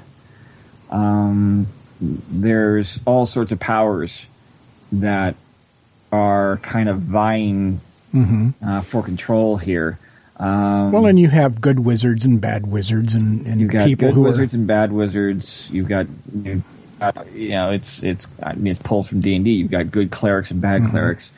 Um, 0.91 1.67
there's 2.01 3.01
all 3.07 3.27
sorts 3.27 3.53
of 3.53 3.59
powers 3.61 4.27
that 4.93 5.35
are 6.13 6.59
kind 6.59 6.89
of 6.89 7.01
vying 7.01 7.81
uh, 8.63 8.83
for 8.83 9.03
control 9.03 9.57
here. 9.57 9.99
Um, 10.37 10.93
Well, 10.93 11.07
and 11.07 11.19
you 11.19 11.29
have 11.29 11.61
good 11.61 11.81
wizards 11.81 12.25
and 12.25 12.41
bad 12.41 12.67
wizards 12.67 13.15
and, 13.15 13.47
and 13.47 13.61
You've 13.61 13.71
got 13.71 13.87
people 13.87 14.09
good 14.09 14.15
who 14.15 14.23
wizards 14.23 14.55
are 14.55 14.59
and 14.59 14.67
bad 14.67 14.93
wizards. 14.93 15.69
You've 15.71 15.89
got, 15.89 16.07
you've 16.43 16.63
got, 17.01 17.33
you 17.33 17.51
know, 17.51 17.71
it's 17.71 18.03
it's 18.03 18.27
it's 18.43 18.79
pulled 18.81 19.09
from 19.09 19.21
D 19.21 19.35
and 19.35 19.45
D. 19.45 19.53
You've 19.53 19.71
got 19.71 19.91
good 19.91 20.11
clerics 20.11 20.51
and 20.51 20.61
bad 20.61 20.83
clerics. 20.91 21.31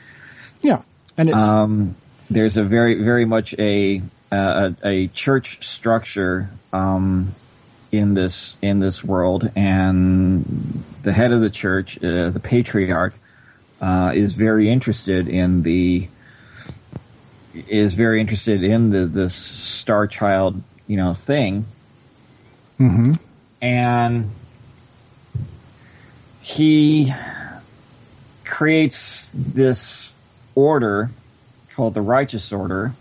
Yeah, 0.61 0.81
and 1.17 1.29
it's 1.29 1.37
Um, 1.37 1.95
there's 2.29 2.57
a 2.57 2.63
very 2.63 3.01
very 3.01 3.25
much 3.25 3.53
a 3.57 4.01
a, 4.31 4.75
a 4.83 5.07
church 5.07 5.65
structure 5.65 6.49
um, 6.73 7.33
in 7.91 8.13
this 8.13 8.55
in 8.61 8.79
this 8.79 9.03
world, 9.03 9.49
and 9.55 10.83
the 11.03 11.13
head 11.13 11.31
of 11.31 11.41
the 11.41 11.49
church, 11.49 11.97
uh, 12.03 12.29
the 12.29 12.39
patriarch, 12.41 13.17
uh, 13.81 14.11
is 14.13 14.33
very 14.33 14.69
interested 14.69 15.27
in 15.29 15.63
the 15.63 16.07
is 17.67 17.93
very 17.95 18.19
interested 18.21 18.63
in 18.63 18.89
the 18.91 19.05
the 19.05 19.29
star 19.29 20.07
child 20.07 20.61
you 20.87 20.97
know 20.97 21.13
thing. 21.13 21.65
Mhm. 22.79 23.17
and 23.59 24.29
he 26.41 27.11
creates 28.45 29.31
this 29.33 30.11
order 30.67 31.11
called 31.75 31.93
the 31.93 32.01
righteous 32.01 32.51
order 32.51 32.91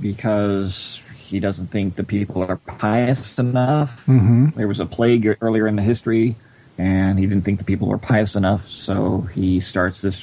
because 0.00 1.02
he 1.26 1.38
doesn't 1.40 1.66
think 1.68 1.94
the 1.96 2.04
people 2.04 2.42
are 2.42 2.56
pious 2.56 3.38
enough. 3.38 4.02
Mhm. 4.06 4.54
There 4.54 4.66
was 4.66 4.80
a 4.80 4.86
plague 4.86 5.36
earlier 5.42 5.68
in 5.68 5.76
the 5.76 5.82
history, 5.82 6.36
and 6.78 7.18
he 7.18 7.26
didn't 7.26 7.44
think 7.44 7.58
the 7.58 7.64
people 7.64 7.88
were 7.88 7.98
pious 7.98 8.34
enough, 8.34 8.66
so 8.68 9.28
he 9.34 9.60
starts 9.60 10.00
this 10.00 10.20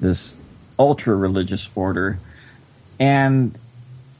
this 0.00 0.34
ultra 0.78 1.14
religious 1.14 1.68
order. 1.76 2.18
And 3.00 3.56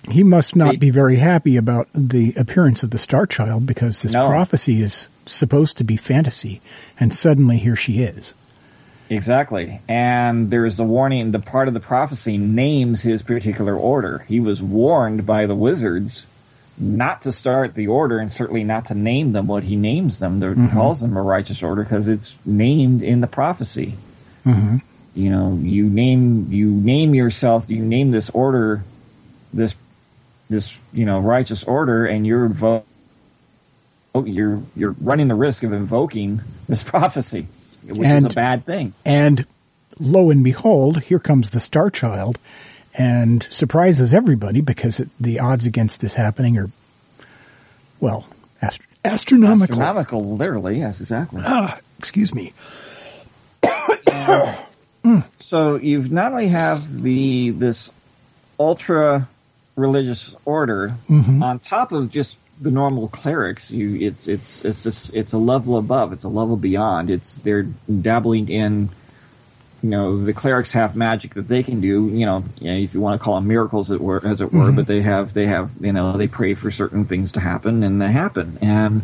he 0.09 0.23
must 0.23 0.55
not 0.57 0.73
They- 0.73 0.77
be 0.77 0.91
very 0.91 1.17
happy 1.17 1.57
about 1.57 1.89
the 1.93 2.33
appearance 2.37 2.83
of 2.85 2.91
the 2.91 2.99
Star 2.99 3.27
Child 3.27 3.67
because 3.67 4.01
this 4.01 4.15
No. 4.15 4.29
prophecy 4.29 4.81
is 4.83 5.09
supposed 5.27 5.77
to 5.79 5.85
be 5.85 5.97
fantasy, 5.97 6.61
and 7.01 7.13
suddenly 7.13 7.59
here 7.59 7.77
she 7.77 8.03
is. 8.03 8.33
Exactly. 9.13 9.81
And 9.89 10.51
there's 10.51 10.81
a 10.81 10.85
warning, 10.85 11.33
the 11.33 11.39
part 11.39 11.69
of 11.69 11.75
the 11.75 11.81
prophecy 11.81 12.39
names 12.39 13.03
his 13.03 13.23
particular 13.23 13.77
order. 13.77 14.25
He 14.27 14.41
was 14.41 14.63
warned 14.63 15.27
by 15.27 15.45
the 15.47 15.55
wizards 15.55 16.25
not 16.79 17.23
to 17.23 17.33
start 17.33 17.75
the 17.75 17.89
order 17.89 18.19
and 18.19 18.33
certainly 18.33 18.65
not 18.65 18.87
to 18.87 18.95
name 18.95 19.33
them 19.33 19.47
what 19.47 19.65
he 19.65 19.77
names 19.77 20.19
them. 20.19 20.41
There 20.41 20.55
calls 20.71 21.01
them 21.01 21.17
a 21.17 21.23
righteous 21.23 21.63
order 21.63 21.83
because 21.83 22.09
it's 22.09 22.35
named 22.47 23.03
in 23.03 23.21
the 23.21 23.27
prophecy. 23.27 23.97
hmm 24.45 24.77
You 25.15 25.29
know, 25.31 25.59
you 25.61 25.85
name, 25.85 26.51
you 26.51 26.71
name 26.71 27.15
yourself, 27.15 27.69
you 27.69 27.85
name 27.85 28.13
this 28.13 28.31
order, 28.31 28.83
this, 29.53 29.75
this, 30.49 30.75
you 30.95 31.05
know, 31.05 31.21
righteous 31.21 31.63
order 31.65 32.07
and 32.07 32.27
you're 32.27 32.49
invo- 32.49 32.85
you're, 34.15 34.63
you're 34.75 34.97
running 35.01 35.29
the 35.29 35.35
risk 35.35 35.63
of 35.63 35.73
invoking 35.75 36.41
this 36.67 36.83
prophecy, 36.95 37.47
which 37.97 38.07
And- 38.09 38.27
is 38.27 38.33
a 38.33 38.35
bad 38.35 38.65
thing. 38.65 38.93
And 39.05 39.47
lo 39.99 40.31
and 40.31 40.43
behold, 40.45 41.01
here 41.03 41.19
comes 41.19 41.51
the 41.51 41.61
Star 41.61 41.91
Child 41.91 42.39
and 42.95 43.43
surprises 43.51 44.13
everybody 44.13 44.61
because 44.61 45.01
it, 45.01 45.09
the 45.21 45.41
odds 45.41 45.65
against 45.67 46.01
this 46.01 46.13
happening 46.15 46.59
are, 46.59 46.71
well, 48.01 48.27
ast- 48.61 48.81
astronomical. 49.05 49.75
Astronomical, 49.75 50.37
literally, 50.37 50.79
yes, 50.79 51.01
exactly. 51.01 51.43
Ah, 51.45 51.79
excuse 51.99 52.35
me. 52.35 52.53
So 55.41 55.75
you've 55.77 56.13
not 56.13 56.31
only 56.31 56.47
have 56.49 57.03
the 57.03 57.51
this 57.51 57.91
ultra 58.59 59.29
religious 59.75 60.33
order 60.45 60.95
on 61.11 61.59
top 61.59 61.91
of 61.91 62.09
just 62.11 62.37
the 62.63 62.71
normal 62.71 63.09
clerics. 63.09 63.71
You, 63.71 64.07
it's 64.07 64.29
it's 64.29 64.65
it's 64.65 64.83
just, 64.85 65.15
it's 65.15 65.33
a 65.33 65.39
level 65.39 65.77
above. 65.77 66.13
It's 66.13 66.25
a 66.25 66.29
level 66.29 66.57
beyond. 66.57 67.11
It's 67.11 67.37
they're 67.37 67.65
dabbling 67.65 68.49
in. 68.49 68.89
You 69.83 69.89
know, 69.89 70.23
the 70.23 70.33
clerics 70.33 70.71
have 70.73 70.95
magic 70.95 71.35
that 71.35 71.49
they 71.49 71.65
can 71.65 71.81
do. 71.81 72.07
You 72.07 72.25
know, 72.25 72.45
you 72.61 72.71
know 72.71 72.77
if 72.77 72.95
you 72.95 73.01
want 73.01 73.21
to 73.21 73.25
call 73.25 73.35
them 73.35 73.49
miracles, 73.49 73.91
as 73.91 73.97
it 73.97 74.01
were, 74.01 74.25
as 74.25 74.41
it 74.41 74.53
were. 74.53 74.67
Mm-hmm. 74.67 74.77
But 74.77 74.87
they 74.87 75.03
have 75.03 75.35
they 75.35 75.47
have 75.47 75.71
you 75.81 75.93
know 75.93 76.17
they 76.17 76.29
pray 76.29 76.55
for 76.55 76.71
certain 76.71 77.05
things 77.05 77.33
to 77.33 77.41
happen, 77.41 77.83
and 77.83 78.01
they 78.01 78.11
happen. 78.11 78.59
And 78.63 79.03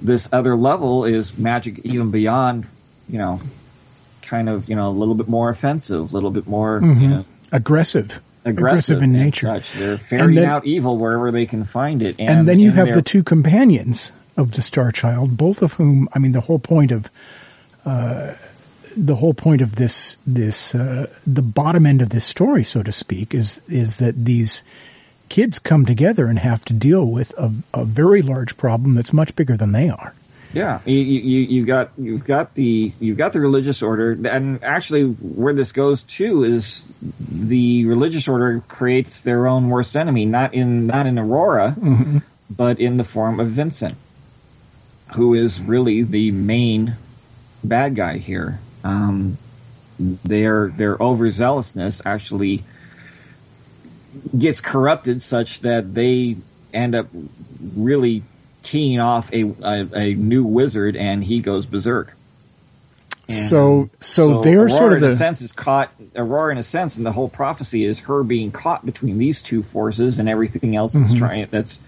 this 0.00 0.28
other 0.32 0.56
level 0.56 1.04
is 1.04 1.36
magic 1.36 1.80
even 1.84 2.10
beyond. 2.10 2.66
You 3.06 3.18
know, 3.18 3.40
kind 4.22 4.48
of, 4.48 4.68
you 4.68 4.76
know, 4.76 4.88
a 4.88 4.90
little 4.90 5.14
bit 5.14 5.28
more 5.28 5.50
offensive, 5.50 6.10
a 6.10 6.14
little 6.14 6.30
bit 6.30 6.46
more, 6.46 6.80
you 6.82 6.88
mm-hmm. 6.88 7.10
know, 7.10 7.24
Aggressive. 7.52 8.20
Aggressive, 8.44 9.02
in 9.02 9.12
nature. 9.12 9.60
They're 9.76 9.98
ferreting 9.98 10.36
then- 10.36 10.44
out 10.44 10.66
evil 10.66 10.98
wherever 10.98 11.30
they 11.30 11.46
can 11.46 11.64
find 11.64 12.02
it. 12.02 12.16
And, 12.18 12.30
And, 12.30 12.48
then 12.48 12.60
you 12.60 12.70
and 12.70 12.78
have 12.78 12.94
the 12.94 13.02
two 13.02 13.22
companions 13.22 14.12
of 14.36 14.52
the 14.52 14.62
Star 14.62 14.92
Child, 14.92 15.36
both 15.36 15.62
of 15.62 15.74
whom, 15.74 16.08
I 16.12 16.18
mean, 16.18 16.32
the 16.32 16.40
whole 16.40 16.58
point 16.58 16.92
of, 16.92 17.10
uh, 17.84 18.34
the 18.96 19.16
whole 19.16 19.34
point 19.34 19.60
of 19.60 19.76
this, 19.76 20.16
this, 20.26 20.74
uh, 20.74 21.08
the 21.26 21.42
bottom 21.42 21.86
end 21.86 22.02
of 22.02 22.10
this 22.10 22.24
story, 22.24 22.64
so 22.64 22.82
to 22.82 22.92
speak, 22.92 23.34
is, 23.34 23.60
is 23.68 23.96
that 23.96 24.24
these 24.24 24.62
kids 25.28 25.58
come 25.58 25.84
together 25.86 26.26
and 26.26 26.38
have 26.38 26.64
to 26.66 26.72
deal 26.72 27.04
with 27.06 27.32
a, 27.38 27.52
a 27.72 27.84
very 27.84 28.22
large 28.22 28.56
problem 28.56 28.94
that's 28.94 29.12
much 29.12 29.34
bigger 29.34 29.56
than 29.56 29.72
they 29.72 29.88
are. 29.88 30.14
Yeah, 30.54 30.80
you, 30.84 30.94
you 30.94 31.40
you 31.40 31.66
got 31.66 31.90
you've 31.98 32.24
got 32.24 32.54
the 32.54 32.92
you've 33.00 33.18
got 33.18 33.32
the 33.32 33.40
religious 33.40 33.82
order, 33.82 34.12
and 34.28 34.62
actually 34.62 35.02
where 35.02 35.52
this 35.52 35.72
goes 35.72 36.02
to 36.02 36.44
is 36.44 36.94
the 37.28 37.84
religious 37.86 38.28
order 38.28 38.62
creates 38.68 39.22
their 39.22 39.48
own 39.48 39.68
worst 39.68 39.96
enemy, 39.96 40.26
not 40.26 40.54
in 40.54 40.86
not 40.86 41.06
in 41.06 41.18
Aurora, 41.18 41.76
but 42.48 42.78
in 42.78 42.98
the 42.98 43.04
form 43.04 43.40
of 43.40 43.48
Vincent, 43.48 43.96
who 45.14 45.34
is 45.34 45.60
really 45.60 46.02
the 46.02 46.30
main 46.30 46.96
bad 47.64 47.96
guy 47.96 48.18
here. 48.18 48.60
Um, 48.84 49.38
their 49.98 50.68
their 50.68 50.96
overzealousness 50.98 52.00
actually 52.04 52.62
gets 54.38 54.60
corrupted 54.60 55.20
such 55.20 55.60
that 55.60 55.94
they 55.94 56.36
end 56.72 56.94
up 56.94 57.06
really 57.74 58.22
teeing 58.64 58.98
off 58.98 59.32
a, 59.32 59.42
a, 59.62 59.86
a 59.94 60.14
new 60.14 60.42
wizard 60.44 60.96
and 60.96 61.22
he 61.22 61.40
goes 61.40 61.64
berserk. 61.66 62.16
And 63.28 63.46
So- 63.46 63.88
so 64.00 64.40
they're 64.42 64.58
Aurora, 64.62 64.70
sort 64.70 64.92
of 64.92 64.96
in 65.02 65.08
the- 65.08 65.14
a 65.14 65.16
sense 65.16 65.40
is 65.40 65.52
caught 65.52 65.90
Aurora 66.16 66.52
in 66.52 66.58
a 66.58 66.62
sense 66.62 66.96
and 66.96 67.06
the 67.06 67.12
whole 67.12 67.28
prophecy 67.28 67.84
is 67.84 68.00
her 68.00 68.22
being 68.22 68.50
caught 68.50 68.84
between 68.84 69.16
these 69.18 69.40
two 69.40 69.62
forces 69.62 70.18
and 70.18 70.28
everything 70.28 70.74
else 70.76 70.92
Mm-hmm. 70.92 71.02
that's 71.06 71.18
trying 71.18 71.48
that's 71.50 71.78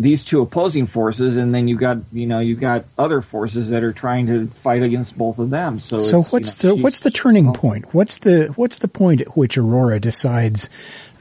these 0.00 0.24
two 0.24 0.40
opposing 0.42 0.86
forces 0.86 1.36
and 1.36 1.54
then 1.54 1.68
you 1.68 1.76
got 1.76 1.98
you 2.12 2.26
know 2.26 2.40
you've 2.40 2.58
got 2.58 2.84
other 2.98 3.20
forces 3.20 3.70
that 3.70 3.84
are 3.84 3.92
trying 3.92 4.26
to 4.26 4.48
fight 4.48 4.82
against 4.82 5.16
both 5.16 5.38
of 5.38 5.48
them 5.50 5.78
so 5.78 5.98
So 6.00 6.22
what's 6.24 6.60
you 6.62 6.70
know, 6.70 6.76
the 6.76 6.82
what's 6.82 6.98
the 7.00 7.10
turning 7.10 7.52
point? 7.52 7.94
What's 7.94 8.18
the 8.18 8.46
what's 8.56 8.78
the 8.78 8.88
point 8.88 9.20
at 9.20 9.36
which 9.36 9.56
Aurora 9.56 10.00
decides 10.00 10.68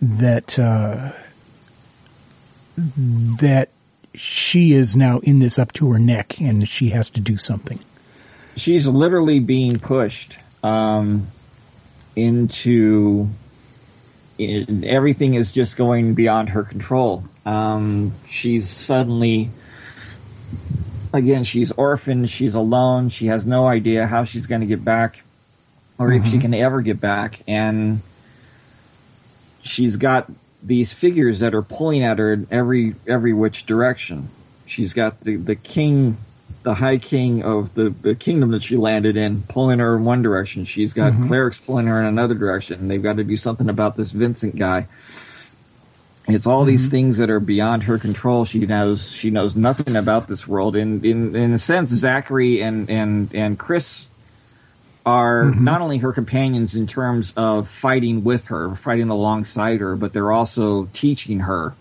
that 0.01 0.57
uh, 0.57 1.11
that 2.77 3.69
she 4.13 4.73
is 4.73 4.95
now 4.95 5.19
in 5.19 5.39
this 5.39 5.57
up 5.57 5.71
to 5.73 5.91
her 5.91 5.99
neck 5.99 6.39
and 6.39 6.67
she 6.67 6.89
has 6.89 7.09
to 7.11 7.21
do 7.21 7.37
something. 7.37 7.79
She's 8.55 8.85
literally 8.85 9.39
being 9.39 9.79
pushed 9.79 10.37
um, 10.63 11.27
into 12.15 13.29
it, 14.37 14.83
everything 14.83 15.35
is 15.35 15.51
just 15.51 15.77
going 15.77 16.13
beyond 16.13 16.49
her 16.49 16.63
control. 16.63 17.23
Um, 17.45 18.13
she's 18.29 18.69
suddenly 18.69 19.49
again 21.13 21.43
she's 21.43 21.71
orphaned 21.73 22.29
she's 22.29 22.55
alone 22.55 23.09
she 23.09 23.27
has 23.27 23.45
no 23.45 23.67
idea 23.67 24.07
how 24.07 24.23
she's 24.23 24.45
going 24.45 24.61
to 24.61 24.67
get 24.67 24.83
back 24.83 25.21
or 25.97 26.07
mm-hmm. 26.07 26.17
if 26.17 26.25
she 26.25 26.37
mm-hmm. 26.37 26.41
can 26.41 26.53
ever 26.53 26.81
get 26.81 27.01
back 27.01 27.41
and 27.47 28.01
she's 29.63 29.97
got 29.97 30.31
these 30.63 30.93
figures 30.93 31.39
that 31.39 31.53
are 31.53 31.61
pulling 31.61 32.03
at 32.03 32.19
her 32.19 32.33
in 32.33 32.47
every 32.51 32.95
every 33.07 33.33
which 33.33 33.65
direction. 33.65 34.29
She's 34.65 34.93
got 34.93 35.19
the 35.21 35.35
the 35.35 35.55
king, 35.55 36.17
the 36.63 36.75
high 36.75 36.97
king 36.97 37.43
of 37.43 37.73
the, 37.73 37.89
the 37.89 38.15
kingdom 38.15 38.51
that 38.51 38.63
she 38.63 38.77
landed 38.77 39.17
in, 39.17 39.43
pulling 39.43 39.79
her 39.79 39.97
in 39.97 40.05
one 40.05 40.21
direction. 40.21 40.65
She's 40.65 40.93
got 40.93 41.13
mm-hmm. 41.13 41.27
clerics 41.27 41.57
pulling 41.57 41.87
her 41.87 41.99
in 41.99 42.05
another 42.05 42.35
direction. 42.35 42.79
And 42.79 42.89
they've 42.89 43.01
got 43.01 43.17
to 43.17 43.23
do 43.23 43.37
something 43.37 43.69
about 43.69 43.97
this 43.97 44.11
Vincent 44.11 44.55
guy. 44.55 44.87
It's 46.27 46.45
all 46.45 46.61
mm-hmm. 46.61 46.67
these 46.67 46.89
things 46.89 47.17
that 47.17 47.29
are 47.29 47.39
beyond 47.39 47.83
her 47.83 47.97
control. 47.97 48.45
She 48.45 48.59
knows 48.59 49.11
she 49.11 49.31
knows 49.31 49.55
nothing 49.55 49.95
about 49.95 50.27
this 50.27 50.47
world. 50.47 50.75
In 50.75 51.03
in 51.03 51.35
in 51.35 51.53
a 51.53 51.59
sense, 51.59 51.89
Zachary 51.89 52.61
and 52.61 52.89
and 52.89 53.33
and 53.33 53.57
Chris 53.57 54.07
are 55.05 55.45
mm-hmm. 55.45 55.63
not 55.63 55.81
only 55.81 55.97
her 55.99 56.13
companions 56.13 56.75
in 56.75 56.87
terms 56.87 57.33
of 57.35 57.69
fighting 57.69 58.23
with 58.23 58.47
her, 58.47 58.75
fighting 58.75 59.09
alongside 59.09 59.79
her, 59.79 59.95
but 59.95 60.13
they're 60.13 60.31
also 60.31 60.85
teaching 60.93 61.39
her. 61.39 61.73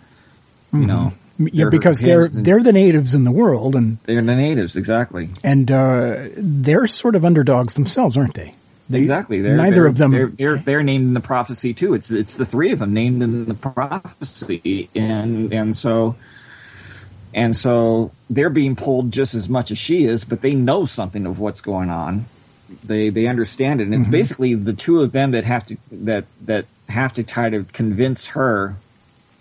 You 0.72 0.80
mm-hmm. 0.80 0.86
know, 0.86 1.12
yeah, 1.38 1.68
because 1.70 2.00
they're 2.00 2.28
they're 2.28 2.62
the 2.62 2.72
natives 2.72 3.14
in 3.14 3.24
the 3.24 3.30
world, 3.30 3.74
and 3.74 3.98
they're 4.04 4.22
the 4.22 4.34
natives 4.34 4.76
exactly, 4.76 5.30
and 5.42 5.70
uh, 5.70 6.28
they're 6.36 6.86
sort 6.86 7.16
of 7.16 7.24
underdogs 7.24 7.74
themselves, 7.74 8.16
aren't 8.16 8.34
they? 8.34 8.54
they 8.88 9.00
exactly. 9.00 9.40
They're, 9.40 9.56
neither 9.56 9.76
they're, 9.76 9.86
of 9.86 9.96
them. 9.96 10.10
They're, 10.10 10.26
they're, 10.26 10.56
they're 10.56 10.82
named 10.82 11.08
in 11.08 11.14
the 11.14 11.20
prophecy 11.20 11.74
too. 11.74 11.94
It's 11.94 12.10
it's 12.10 12.36
the 12.36 12.44
three 12.44 12.72
of 12.72 12.78
them 12.78 12.94
named 12.94 13.22
in 13.22 13.46
the 13.46 13.54
prophecy, 13.54 14.88
and 14.94 15.52
and 15.52 15.76
so. 15.76 16.16
And 17.32 17.56
so 17.56 18.10
they're 18.28 18.50
being 18.50 18.74
pulled 18.74 19.12
just 19.12 19.34
as 19.34 19.48
much 19.48 19.70
as 19.70 19.78
she 19.78 20.04
is, 20.04 20.24
but 20.24 20.40
they 20.40 20.52
know 20.52 20.84
something 20.84 21.26
of 21.26 21.38
what's 21.38 21.60
going 21.60 21.88
on 21.88 22.24
they 22.84 23.10
they 23.10 23.26
understand 23.26 23.80
it, 23.80 23.84
and 23.84 23.94
it's 23.94 24.02
mm-hmm. 24.04 24.12
basically 24.12 24.54
the 24.54 24.72
two 24.72 25.00
of 25.00 25.12
them 25.12 25.32
that 25.32 25.44
have 25.44 25.66
to 25.66 25.76
that 25.92 26.24
that 26.42 26.66
have 26.88 27.12
to 27.14 27.22
try 27.22 27.48
to 27.50 27.64
convince 27.64 28.26
her 28.26 28.76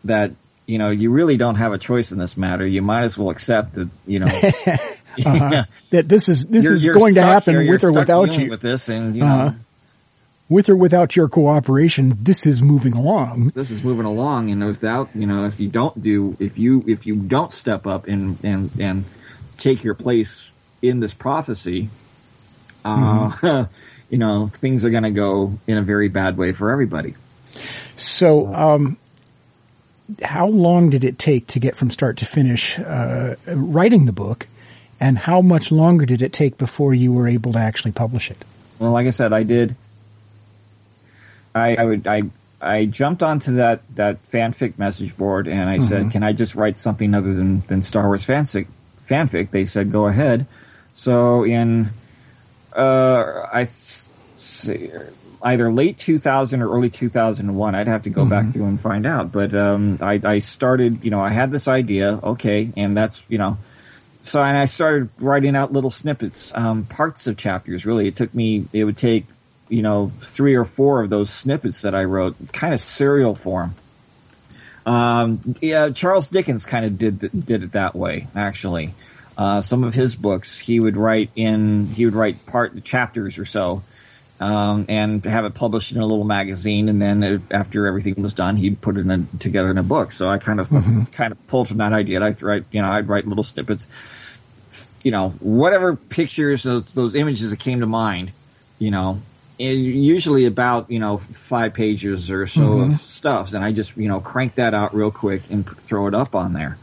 that 0.04 0.32
you 0.66 0.78
know 0.78 0.90
you 0.90 1.12
really 1.12 1.38
don't 1.38 1.56
have 1.56 1.74
a 1.74 1.78
choice 1.78 2.12
in 2.12 2.18
this 2.18 2.38
matter. 2.38 2.66
You 2.66 2.82
might 2.82 3.04
as 3.04 3.18
well 3.18 3.30
accept 3.30 3.76
that 3.76 3.90
you 4.06 4.20
know. 4.20 4.28
uh-huh. 5.26 5.66
That 5.90 6.08
this 6.08 6.30
is 6.30 6.46
this 6.46 6.66
you're, 6.66 6.74
is 6.74 6.86
you're 6.86 6.94
going 6.94 7.16
to 7.16 7.24
happen 7.24 7.56
here, 7.56 7.72
with 7.72 7.84
or 7.84 7.92
without 7.92 8.38
you. 8.38 8.48
With 8.48 8.62
this, 8.62 8.90
and 8.90 9.16
you 9.16 9.24
uh-huh. 9.24 9.46
know, 9.46 9.56
with 10.50 10.70
or 10.70 10.76
without 10.76 11.16
your 11.16 11.28
cooperation, 11.28 12.16
this 12.22 12.46
is 12.46 12.62
moving 12.62 12.94
along. 12.94 13.54
This 13.56 13.72
is 13.72 13.84
moving 13.84 14.06
along, 14.06 14.52
and 14.52 14.64
without 14.64 15.10
you 15.16 15.26
know, 15.26 15.46
if 15.46 15.60
you 15.60 15.68
don't 15.68 16.00
do, 16.00 16.38
if 16.40 16.60
you 16.60 16.84
if 16.88 17.08
you 17.08 17.16
don't 17.16 17.52
step 17.52 17.88
up 17.88 18.08
and 18.08 18.38
and 18.44 18.70
and 18.80 19.06
take 19.58 19.84
your 19.84 19.96
place 19.96 20.48
in 20.84 21.00
this 21.00 21.16
prophecy, 21.16 21.90
uh, 22.86 23.30
mm-hmm. 23.32 23.74
you 24.10 24.18
know, 24.18 24.48
things 24.48 24.86
are 24.86 24.90
going 24.90 25.04
to 25.04 25.12
go 25.12 25.58
in 25.68 25.78
a 25.78 25.84
very 25.84 26.08
bad 26.08 26.38
way 26.38 26.52
for 26.52 26.72
everybody. 26.72 27.16
So, 27.98 28.46
so. 28.46 28.54
Um, 28.54 28.98
how 30.24 30.48
long 30.48 30.90
did 30.90 31.04
it 31.04 31.20
take 31.20 31.48
to 31.48 31.60
get 31.60 31.76
from 31.76 31.92
start 31.92 32.18
to 32.18 32.26
finish 32.26 32.80
uh, 32.80 33.36
writing 33.48 34.06
the 34.06 34.12
book, 34.12 34.48
and 35.00 35.18
how 35.18 35.42
much 35.42 35.72
longer 35.72 36.06
did 36.06 36.22
it 36.22 36.34
take 36.34 36.58
before 36.58 36.94
you 36.94 37.14
were 37.14 37.28
able 37.28 37.54
to 37.54 37.60
actually 37.60 37.92
publish 37.92 38.32
it? 38.32 38.44
Well, 38.80 38.92
like 38.92 39.08
I 39.08 39.12
said, 39.12 39.34
I 39.34 39.44
did. 39.44 39.76
I, 41.54 41.76
I 41.76 41.84
would 41.84 42.08
I 42.08 42.24
I 42.62 42.86
jumped 42.86 43.24
onto 43.24 43.56
that 43.56 43.82
that 43.96 44.18
fanfic 44.32 44.78
message 44.78 45.16
board 45.16 45.48
and 45.48 45.70
I 45.70 45.78
mm-hmm. 45.78 45.88
said, 45.88 46.12
"Can 46.12 46.24
I 46.24 46.34
just 46.34 46.56
write 46.56 46.78
something 46.78 47.14
other 47.14 47.34
than 47.34 47.62
than 47.62 47.82
Star 47.82 48.06
Wars 48.06 48.26
fanfic?" 48.26 48.68
Fanfic. 49.08 49.52
They 49.52 49.66
said, 49.66 49.92
"Go 49.92 50.08
ahead." 50.08 50.46
So 50.94 51.44
in 51.44 51.90
uh, 52.76 53.48
I 53.52 53.66
see, 54.38 54.92
either 55.42 55.72
late 55.72 55.98
2000 55.98 56.62
or 56.62 56.70
early 56.70 56.90
2001. 56.90 57.76
I'd 57.76 57.88
have 57.88 58.04
to 58.04 58.10
go 58.10 58.22
mm-hmm. 58.22 58.30
back 58.30 58.54
through 58.54 58.66
and 58.66 58.80
find 58.80 59.06
out. 59.06 59.32
But 59.32 59.54
um, 59.56 60.00
I, 60.02 60.20
I 60.24 60.40
started, 60.40 61.04
you 61.04 61.12
know, 61.12 61.22
I 61.22 61.32
had 61.32 61.52
this 61.52 61.68
idea, 61.68 62.20
okay, 62.24 62.72
and 62.76 62.96
that's, 62.96 63.22
you 63.30 63.38
know, 63.38 63.58
so 64.22 64.42
and 64.42 64.58
I 64.58 64.66
started 64.66 65.10
writing 65.18 65.56
out 65.56 65.72
little 65.72 65.92
snippets, 65.92 66.52
um, 66.54 66.86
parts 66.86 67.26
of 67.28 67.38
chapters. 67.38 67.86
Really, 67.86 68.08
it 68.08 68.16
took 68.16 68.34
me, 68.34 68.66
it 68.74 68.84
would 68.84 68.98
take, 68.98 69.26
you 69.70 69.82
know, 69.82 70.12
three 70.22 70.56
or 70.56 70.66
four 70.66 71.02
of 71.02 71.10
those 71.10 71.30
snippets 71.30 71.82
that 71.84 71.96
I 71.96 72.04
wrote, 72.04 72.36
kind 72.52 72.74
of 72.74 72.82
serial 72.82 73.34
form. 73.34 73.76
Um, 74.86 75.56
yeah, 75.62 75.90
Charles 75.90 76.30
Dickens 76.30 76.66
kind 76.66 76.86
of 76.86 76.98
did 76.98 77.20
did 77.46 77.64
it 77.64 77.72
that 77.74 77.96
way, 77.96 78.28
actually. 78.36 78.94
Uh, 79.40 79.62
some 79.62 79.86
of 79.86 79.94
his 79.94 80.18
books 80.18 80.58
he 80.58 80.82
would 80.82 80.98
write 80.98 81.30
in 81.34 81.88
he 81.88 82.04
would 82.04 82.14
write 82.14 82.46
part 82.46 82.84
chapters 82.84 83.38
or 83.38 83.46
so 83.46 83.82
um, 84.42 84.86
and 84.90 85.24
have 85.24 85.46
it 85.46 85.54
published 85.54 85.94
in 85.94 85.98
a 85.98 86.06
little 86.06 86.26
magazine 86.26 86.90
and 86.90 87.02
then 87.02 87.24
it, 87.24 87.42
after 87.50 87.88
everything 87.88 88.22
was 88.22 88.34
done 88.34 88.58
he'd 88.58 88.82
put 88.82 88.98
it 88.98 89.00
in 89.00 89.12
a, 89.12 89.38
together 89.38 89.72
in 89.72 89.78
a 89.78 89.84
book 89.84 90.12
so 90.12 90.28
i 90.28 90.40
kind 90.40 90.60
of 90.60 90.68
mm-hmm. 90.68 91.04
kind 91.06 91.32
of 91.32 91.48
pulled 91.48 91.70
from 91.70 91.78
that 91.78 91.94
idea 91.94 92.22
i'd 92.22 92.42
write 92.42 92.66
you 92.72 92.82
know 92.82 92.92
i'd 92.92 93.08
write 93.08 93.26
little 93.26 93.46
snippets 93.46 93.88
you 95.04 95.12
know 95.12 95.30
whatever 95.40 95.96
pictures 95.96 96.64
those, 96.64 96.94
those 96.94 97.16
images 97.16 97.52
that 97.52 97.60
came 97.60 97.80
to 97.80 97.88
mind 97.88 98.34
you 98.78 98.92
know 98.92 99.22
usually 99.58 100.48
about 100.48 100.92
you 100.92 101.00
know 101.00 101.18
five 101.18 101.74
pages 101.74 102.30
or 102.30 102.46
so 102.46 102.60
mm-hmm. 102.60 102.92
of 102.92 103.00
stuff 103.00 103.54
and 103.54 103.64
i 103.64 103.72
just 103.72 103.96
you 103.96 104.10
know 104.10 104.20
crank 104.20 104.56
that 104.56 104.74
out 104.74 104.94
real 104.94 105.12
quick 105.12 105.44
and 105.50 105.66
throw 105.66 106.08
it 106.08 106.14
up 106.14 106.36
on 106.36 106.52
there 106.52 106.78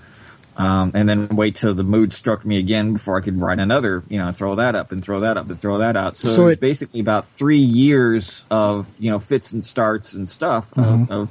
um, 0.57 0.92
and 0.95 1.09
then 1.09 1.29
wait 1.37 1.57
till 1.57 1.75
the 1.75 1.83
mood 1.83 2.12
struck 2.12 2.45
me 2.45 2.59
again 2.59 2.95
before 2.95 3.19
I 3.19 3.21
could 3.21 3.40
write 3.40 3.59
another, 3.59 4.03
you 4.09 4.19
know, 4.19 4.33
throw 4.33 4.57
that 4.57 4.75
up 4.75 4.90
and 4.90 5.03
throw 5.03 5.21
that 5.21 5.37
up 5.37 5.51
and 5.51 5.61
throw 5.61 5.79
that 5.79 5.97
out. 5.97 6.16
So, 6.16 6.29
so 6.29 6.47
it's 6.47 6.61
basically 6.61 7.01
about 7.01 7.29
three 7.29 7.59
years 7.59 8.42
of, 8.51 8.87
you 8.99 9.11
know, 9.11 9.19
fits 9.19 9.53
and 9.53 9.64
starts 9.64 10.14
and 10.14 10.29
stuff 10.29 10.71
mm-hmm. 10.71 11.03
of, 11.05 11.11
of, 11.11 11.31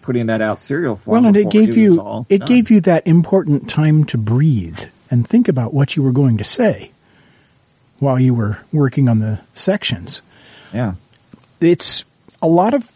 putting 0.00 0.26
that 0.26 0.42
out 0.42 0.60
serial 0.60 0.96
form. 0.96 1.22
Well, 1.22 1.26
and 1.26 1.36
it 1.36 1.48
gave 1.48 1.68
it 1.68 1.76
you, 1.76 2.26
it 2.28 2.38
done. 2.38 2.48
gave 2.48 2.72
you 2.72 2.80
that 2.80 3.06
important 3.06 3.70
time 3.70 4.02
to 4.06 4.18
breathe 4.18 4.80
and 5.12 5.24
think 5.24 5.46
about 5.46 5.72
what 5.72 5.94
you 5.94 6.02
were 6.02 6.10
going 6.10 6.38
to 6.38 6.44
say 6.44 6.90
while 8.00 8.18
you 8.18 8.34
were 8.34 8.58
working 8.72 9.08
on 9.08 9.20
the 9.20 9.38
sections. 9.54 10.20
Yeah. 10.74 10.94
It's 11.60 12.02
a 12.42 12.48
lot 12.48 12.74
of 12.74 12.90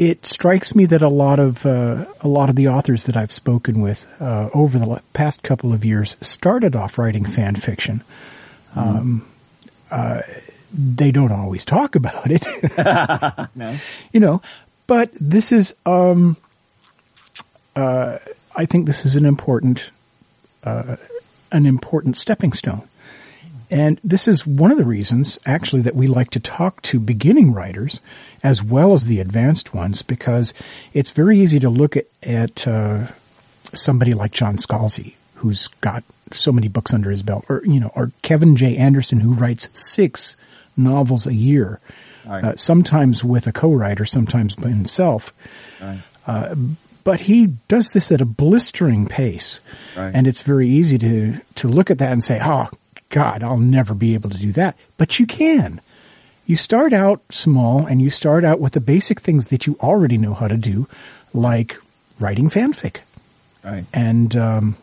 it 0.00 0.24
strikes 0.24 0.74
me 0.74 0.86
that 0.86 1.02
a 1.02 1.08
lot 1.08 1.38
of 1.38 1.66
uh, 1.66 2.06
a 2.22 2.26
lot 2.26 2.48
of 2.48 2.56
the 2.56 2.68
authors 2.68 3.04
that 3.04 3.18
I've 3.18 3.30
spoken 3.30 3.82
with 3.82 4.06
uh, 4.18 4.48
over 4.54 4.78
the 4.78 5.02
past 5.12 5.42
couple 5.42 5.74
of 5.74 5.84
years 5.84 6.16
started 6.22 6.74
off 6.74 6.96
writing 6.96 7.26
fan 7.26 7.54
fiction. 7.54 8.02
Um, 8.74 9.28
uh, 9.90 10.22
they 10.72 11.10
don't 11.10 11.32
always 11.32 11.66
talk 11.66 11.96
about 11.96 12.30
it, 12.30 12.46
no. 13.54 13.76
you 14.10 14.20
know. 14.20 14.40
But 14.86 15.10
this 15.20 15.52
is, 15.52 15.74
um, 15.84 16.38
uh, 17.76 18.18
I 18.56 18.64
think, 18.64 18.86
this 18.86 19.04
is 19.04 19.16
an 19.16 19.26
important 19.26 19.90
uh, 20.64 20.96
an 21.52 21.66
important 21.66 22.16
stepping 22.16 22.54
stone. 22.54 22.88
And 23.70 24.00
this 24.02 24.26
is 24.26 24.46
one 24.46 24.72
of 24.72 24.78
the 24.78 24.84
reasons, 24.84 25.38
actually, 25.46 25.82
that 25.82 25.94
we 25.94 26.08
like 26.08 26.30
to 26.30 26.40
talk 26.40 26.82
to 26.82 26.98
beginning 26.98 27.52
writers 27.52 28.00
as 28.42 28.62
well 28.62 28.94
as 28.94 29.06
the 29.06 29.20
advanced 29.20 29.74
ones, 29.74 30.02
because 30.02 30.52
it's 30.92 31.10
very 31.10 31.38
easy 31.38 31.60
to 31.60 31.70
look 31.70 31.96
at, 31.96 32.06
at 32.22 32.66
uh, 32.66 33.06
somebody 33.72 34.12
like 34.12 34.32
John 34.32 34.56
Scalzi, 34.56 35.14
who's 35.34 35.68
got 35.80 36.02
so 36.32 36.52
many 36.52 36.68
books 36.68 36.92
under 36.92 37.10
his 37.10 37.22
belt, 37.22 37.44
or 37.48 37.62
you 37.64 37.80
know, 37.80 37.92
or 37.94 38.12
Kevin 38.22 38.56
J. 38.56 38.76
Anderson, 38.76 39.20
who 39.20 39.34
writes 39.34 39.68
six 39.72 40.36
novels 40.76 41.26
a 41.26 41.34
year, 41.34 41.80
right. 42.26 42.44
uh, 42.44 42.56
sometimes 42.56 43.22
with 43.22 43.46
a 43.46 43.52
co-writer, 43.52 44.04
sometimes 44.04 44.54
by 44.54 44.68
himself. 44.68 45.32
Right. 45.80 46.00
Uh, 46.26 46.54
but 47.02 47.20
he 47.20 47.46
does 47.68 47.88
this 47.88 48.12
at 48.12 48.20
a 48.20 48.26
blistering 48.26 49.06
pace, 49.06 49.60
right. 49.96 50.12
and 50.14 50.26
it's 50.26 50.42
very 50.42 50.68
easy 50.68 50.98
to 50.98 51.40
to 51.56 51.68
look 51.68 51.90
at 51.90 51.98
that 51.98 52.12
and 52.12 52.22
say, 52.22 52.38
"Oh, 52.42 52.68
God, 53.10 53.42
I'll 53.42 53.58
never 53.58 53.94
be 53.94 54.14
able 54.14 54.30
to 54.30 54.38
do 54.38 54.52
that. 54.52 54.76
But 54.96 55.18
you 55.18 55.26
can. 55.26 55.80
You 56.46 56.56
start 56.56 56.92
out 56.92 57.22
small 57.30 57.86
and 57.86 58.00
you 58.00 58.10
start 58.10 58.44
out 58.44 58.58
with 58.58 58.72
the 58.72 58.80
basic 58.80 59.20
things 59.20 59.48
that 59.48 59.66
you 59.66 59.76
already 59.80 60.18
know 60.18 60.34
how 60.34 60.48
to 60.48 60.56
do, 60.56 60.88
like 61.34 61.76
writing 62.18 62.50
fanfic. 62.50 63.00
Right. 63.62 63.84
And, 63.92 64.34
um, 64.34 64.76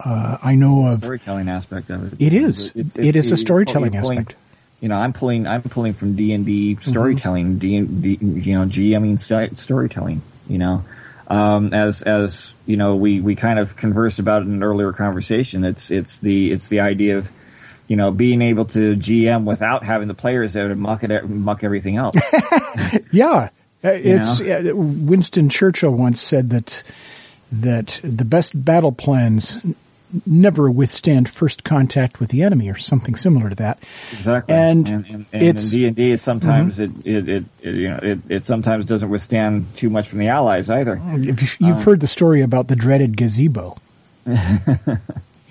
uh, 0.00 0.38
I 0.42 0.54
know 0.54 0.86
of 0.86 1.00
storytelling 1.00 1.48
aspect 1.48 1.90
of 1.90 2.12
it. 2.12 2.24
It 2.24 2.32
is. 2.32 2.66
It's, 2.66 2.76
it's, 2.76 2.98
it 2.98 3.16
is 3.16 3.32
a 3.32 3.36
storytelling 3.36 3.92
pulling, 3.92 4.18
aspect. 4.18 4.38
You 4.80 4.88
know, 4.88 4.94
I'm 4.94 5.12
pulling. 5.12 5.46
I'm 5.46 5.62
pulling 5.62 5.92
from 5.92 6.14
D 6.14 6.32
and 6.32 6.46
D 6.46 6.78
storytelling. 6.80 7.58
Mm-hmm. 7.58 7.58
D 7.58 7.76
and 7.76 8.02
D. 8.02 8.18
You 8.20 8.58
know, 8.58 8.64
G. 8.66 8.94
I 8.94 9.00
mean, 9.00 9.18
st- 9.18 9.58
storytelling. 9.58 10.22
You 10.48 10.58
know, 10.58 10.84
um, 11.26 11.74
as 11.74 12.02
as 12.02 12.50
you 12.68 12.76
know, 12.76 12.96
we 12.96 13.20
we 13.22 13.34
kind 13.34 13.58
of 13.58 13.76
conversed 13.76 14.18
about 14.18 14.42
it 14.42 14.44
in 14.44 14.52
an 14.52 14.62
earlier 14.62 14.92
conversation. 14.92 15.64
It's 15.64 15.90
it's 15.90 16.18
the 16.20 16.52
it's 16.52 16.68
the 16.68 16.80
idea 16.80 17.16
of 17.16 17.30
you 17.86 17.96
know 17.96 18.10
being 18.10 18.42
able 18.42 18.66
to 18.66 18.94
GM 18.94 19.44
without 19.44 19.84
having 19.84 20.06
the 20.06 20.12
players 20.14 20.52
there 20.52 20.68
to 20.68 20.74
muck 20.74 21.02
it 21.02 21.28
muck 21.30 21.64
everything 21.64 21.96
else. 21.96 22.14
Yeah, 23.10 23.48
Uh, 23.82 23.88
it's 23.88 24.38
uh, 24.38 24.72
Winston 24.74 25.48
Churchill 25.48 25.92
once 25.92 26.20
said 26.20 26.50
that 26.50 26.82
that 27.52 28.00
the 28.04 28.26
best 28.26 28.52
battle 28.54 28.92
plans 28.92 29.56
never 30.26 30.70
withstand 30.70 31.28
first 31.28 31.64
contact 31.64 32.20
with 32.20 32.30
the 32.30 32.42
enemy, 32.42 32.68
or 32.70 32.76
something 32.76 33.14
similar 33.14 33.50
to 33.50 33.56
that. 33.56 33.82
Exactly, 34.12 34.54
And 34.54 34.88
and, 34.88 35.06
and, 35.06 35.26
and 35.32 35.42
it's- 35.42 35.64
in 35.64 35.70
D 35.70 35.86
and 35.86 35.96
D, 35.96 36.16
sometimes 36.16 36.78
mm-hmm. 36.78 37.00
it, 37.00 37.16
it, 37.16 37.28
it, 37.28 37.44
it 37.62 37.74
you 37.74 37.88
know 37.88 38.00
it, 38.02 38.18
it 38.28 38.44
sometimes 38.44 38.86
doesn't 38.86 39.08
withstand 39.08 39.66
too 39.76 39.90
much 39.90 40.08
from 40.08 40.18
the 40.18 40.28
allies 40.28 40.70
either. 40.70 41.00
If 41.14 41.42
you've, 41.42 41.60
you've 41.60 41.76
um, 41.76 41.82
heard 41.82 42.00
the 42.00 42.06
story 42.06 42.42
about 42.42 42.68
the 42.68 42.76
dreaded 42.76 43.16
gazebo, 43.16 43.76
you 44.26 44.34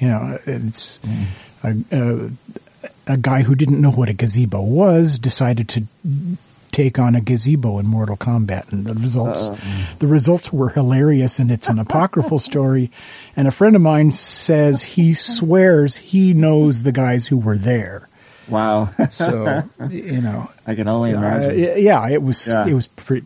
know, 0.08 0.38
it's 0.46 1.00
a, 1.64 1.76
a, 1.92 2.30
a 3.08 3.18
guy 3.18 3.42
who 3.44 3.56
didn't 3.56 3.82
know 3.82 3.92
what 3.92 4.10
a 4.10 4.14
gazebo 4.14 4.62
was 4.62 5.20
decided 5.20 5.70
to 5.70 5.84
take 6.78 7.00
on 7.00 7.16
a 7.16 7.22
gazebo 7.22 7.80
in 7.80 7.88
Mortal 7.88 8.16
Kombat, 8.16 8.72
and 8.72 8.86
the 8.86 8.94
results 8.94 9.50
the 9.98 10.06
results 10.06 10.54
were 10.54 10.70
hilarious. 10.70 11.40
And 11.40 11.50
it's 11.50 11.70
an 11.70 11.80
apocryphal 11.80 12.38
story. 12.38 12.92
And 13.36 13.48
a 13.48 13.52
friend 13.52 13.76
of 13.76 13.82
mine 13.82 14.12
says 14.12 14.82
he 14.84 15.16
swears 15.16 15.96
he 15.98 16.34
knows 16.34 16.84
the 16.84 16.92
guys 16.92 17.26
who 17.28 17.38
were 17.38 17.58
there. 17.58 18.08
Wow, 18.48 18.92
So 19.10 19.64
you 19.90 20.22
know, 20.22 20.50
I 20.68 20.76
can 20.76 20.88
only 20.88 21.14
uh, 21.14 21.18
imagine. 21.18 21.84
yeah, 21.84 22.08
it 22.10 22.22
was 22.22 22.48
Yeah. 22.48 22.68
it 22.68 22.74
was 22.74 22.88
pretty. 22.88 23.26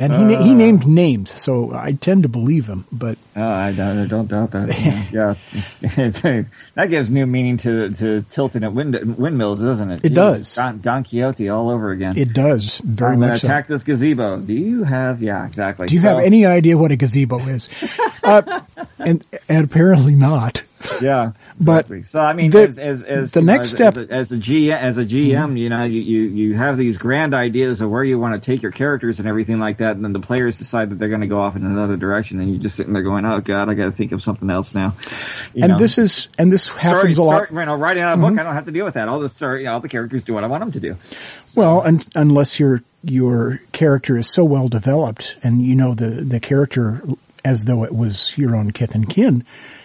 And 0.00 0.12
he, 0.12 0.18
na- 0.24 0.42
he 0.42 0.54
named 0.54 0.86
names, 0.86 1.30
so 1.32 1.72
I 1.74 1.92
tend 1.92 2.22
to 2.22 2.28
believe 2.28 2.66
him. 2.66 2.86
But 2.90 3.18
Oh, 3.36 3.42
I 3.44 3.72
don't, 3.72 3.98
I 3.98 4.06
don't 4.06 4.26
doubt 4.26 4.50
that. 4.52 4.68
Yeah, 5.12 5.34
that 6.74 6.90
gives 6.90 7.10
new 7.10 7.26
meaning 7.26 7.58
to 7.58 7.90
to 7.94 8.22
tilting 8.30 8.64
at 8.64 8.72
wind, 8.72 9.16
windmills, 9.18 9.60
doesn't 9.60 9.90
it? 9.90 10.04
It 10.04 10.08
Gee, 10.10 10.14
does. 10.14 10.54
Don, 10.54 10.80
Don 10.80 11.04
Quixote 11.04 11.48
all 11.50 11.70
over 11.70 11.90
again. 11.90 12.16
it 12.16 12.32
does 12.32 12.78
very 12.78 13.12
I'm 13.12 13.18
going 13.20 13.28
to 13.28 13.34
much. 13.34 13.40
so. 13.42 13.48
attack 13.48 13.68
this 13.68 13.82
gazebo. 13.82 14.38
Do 14.38 14.52
you 14.54 14.82
have? 14.84 15.22
Yeah, 15.22 15.46
exactly. 15.46 15.86
Do 15.88 15.94
you 15.94 16.00
So- 16.00 16.08
have 16.08 16.20
any 16.20 16.46
idea 16.46 16.76
what 16.78 16.90
a 16.92 16.96
gazebo 16.96 17.38
is? 17.40 17.68
uh, 18.24 18.60
and 18.98 19.24
and 19.48 19.64
apparently 19.64 20.14
not. 20.14 20.62
Yeah, 21.00 21.32
But 21.60 21.78
exactly. 21.90 22.02
so 22.04 22.20
I 22.20 22.32
mean, 22.32 22.50
the- 22.50 22.62
as, 22.62 22.78
as, 22.78 23.02
as 23.02 23.30
the 23.32 23.40
know, 23.42 23.52
next 23.52 23.66
as, 23.68 23.70
step- 23.72 23.96
as 23.96 24.08
a, 24.08 24.12
as 24.12 24.32
a 24.32 24.36
GM, 24.36 24.76
as 24.76 24.98
a 24.98 25.04
GM, 25.04 25.58
you 25.58 25.68
know, 25.68 25.84
you, 25.84 26.00
you 26.00 26.22
you 26.22 26.54
have 26.56 26.76
these 26.76 26.98
grand 26.98 27.34
ideas 27.34 27.80
of 27.80 27.90
where 27.90 28.02
you 28.04 28.18
want 28.18 28.40
to 28.40 28.44
take 28.44 28.62
your 28.62 28.72
characters 28.72 29.18
and 29.18 29.28
everything 29.28 29.58
like 29.58 29.78
that, 29.78 29.96
and 29.96 30.04
then 30.04 30.12
the 30.12 30.20
players 30.20 30.58
decide 30.58 30.90
that 30.90 30.98
they're 30.98 31.08
going 31.08 31.20
to 31.20 31.26
go 31.26 31.40
off 31.40 31.56
in 31.56 31.64
another 31.64 31.96
direction, 31.96 32.40
and 32.40 32.50
you're 32.52 32.62
just 32.62 32.76
sitting 32.76 32.92
there 32.92 33.02
going, 33.02 33.24
"Oh 33.24 33.40
God, 33.40 33.68
I 33.68 33.74
got 33.74 33.84
to 33.86 33.92
think 33.92 34.12
of 34.12 34.22
something 34.22 34.50
else 34.50 34.74
now." 34.74 34.94
You 35.54 35.64
And 35.64 35.72
know? 35.72 35.78
this 35.78 35.98
is 35.98 36.28
and 36.38 36.50
this 36.50 36.66
happens 36.68 37.18
a 37.18 37.22
lot. 37.22 37.32
Mm-hmm. 37.44 37.54
start, 37.54 37.60
you 37.60 37.66
know, 37.66 37.74
writing 37.76 38.02
out 38.02 38.14
a 38.18 38.20
book, 38.20 38.38
I 38.38 38.42
don't 38.42 38.54
have 38.54 38.64
to 38.66 38.72
deal 38.72 38.84
with 38.84 38.94
that. 38.94 39.08
All 39.08 39.20
the 39.20 39.28
story, 39.28 39.60
you 39.60 39.66
know, 39.66 39.74
all 39.74 39.80
the 39.80 39.88
characters 39.88 40.24
do 40.24 40.34
what 40.34 40.44
I 40.44 40.46
want 40.48 40.62
them 40.62 40.72
to 40.72 40.80
do. 40.80 40.96
Well, 41.54 41.82
un- 41.82 42.00
unless 42.14 42.58
your 42.58 42.82
your 43.04 43.60
character 43.72 44.16
is 44.16 44.28
so 44.28 44.44
well 44.44 44.68
developed 44.68 45.36
and 45.42 45.60
you 45.62 45.74
know 45.74 45.94
the 45.94 46.06
the 46.22 46.38
character 46.40 47.02
as 47.44 47.64
though 47.64 47.84
it 47.84 47.94
was 47.94 48.36
your 48.36 48.56
own 48.56 48.70
kith 48.70 48.94
and 48.94 49.08
kin, 49.08 49.44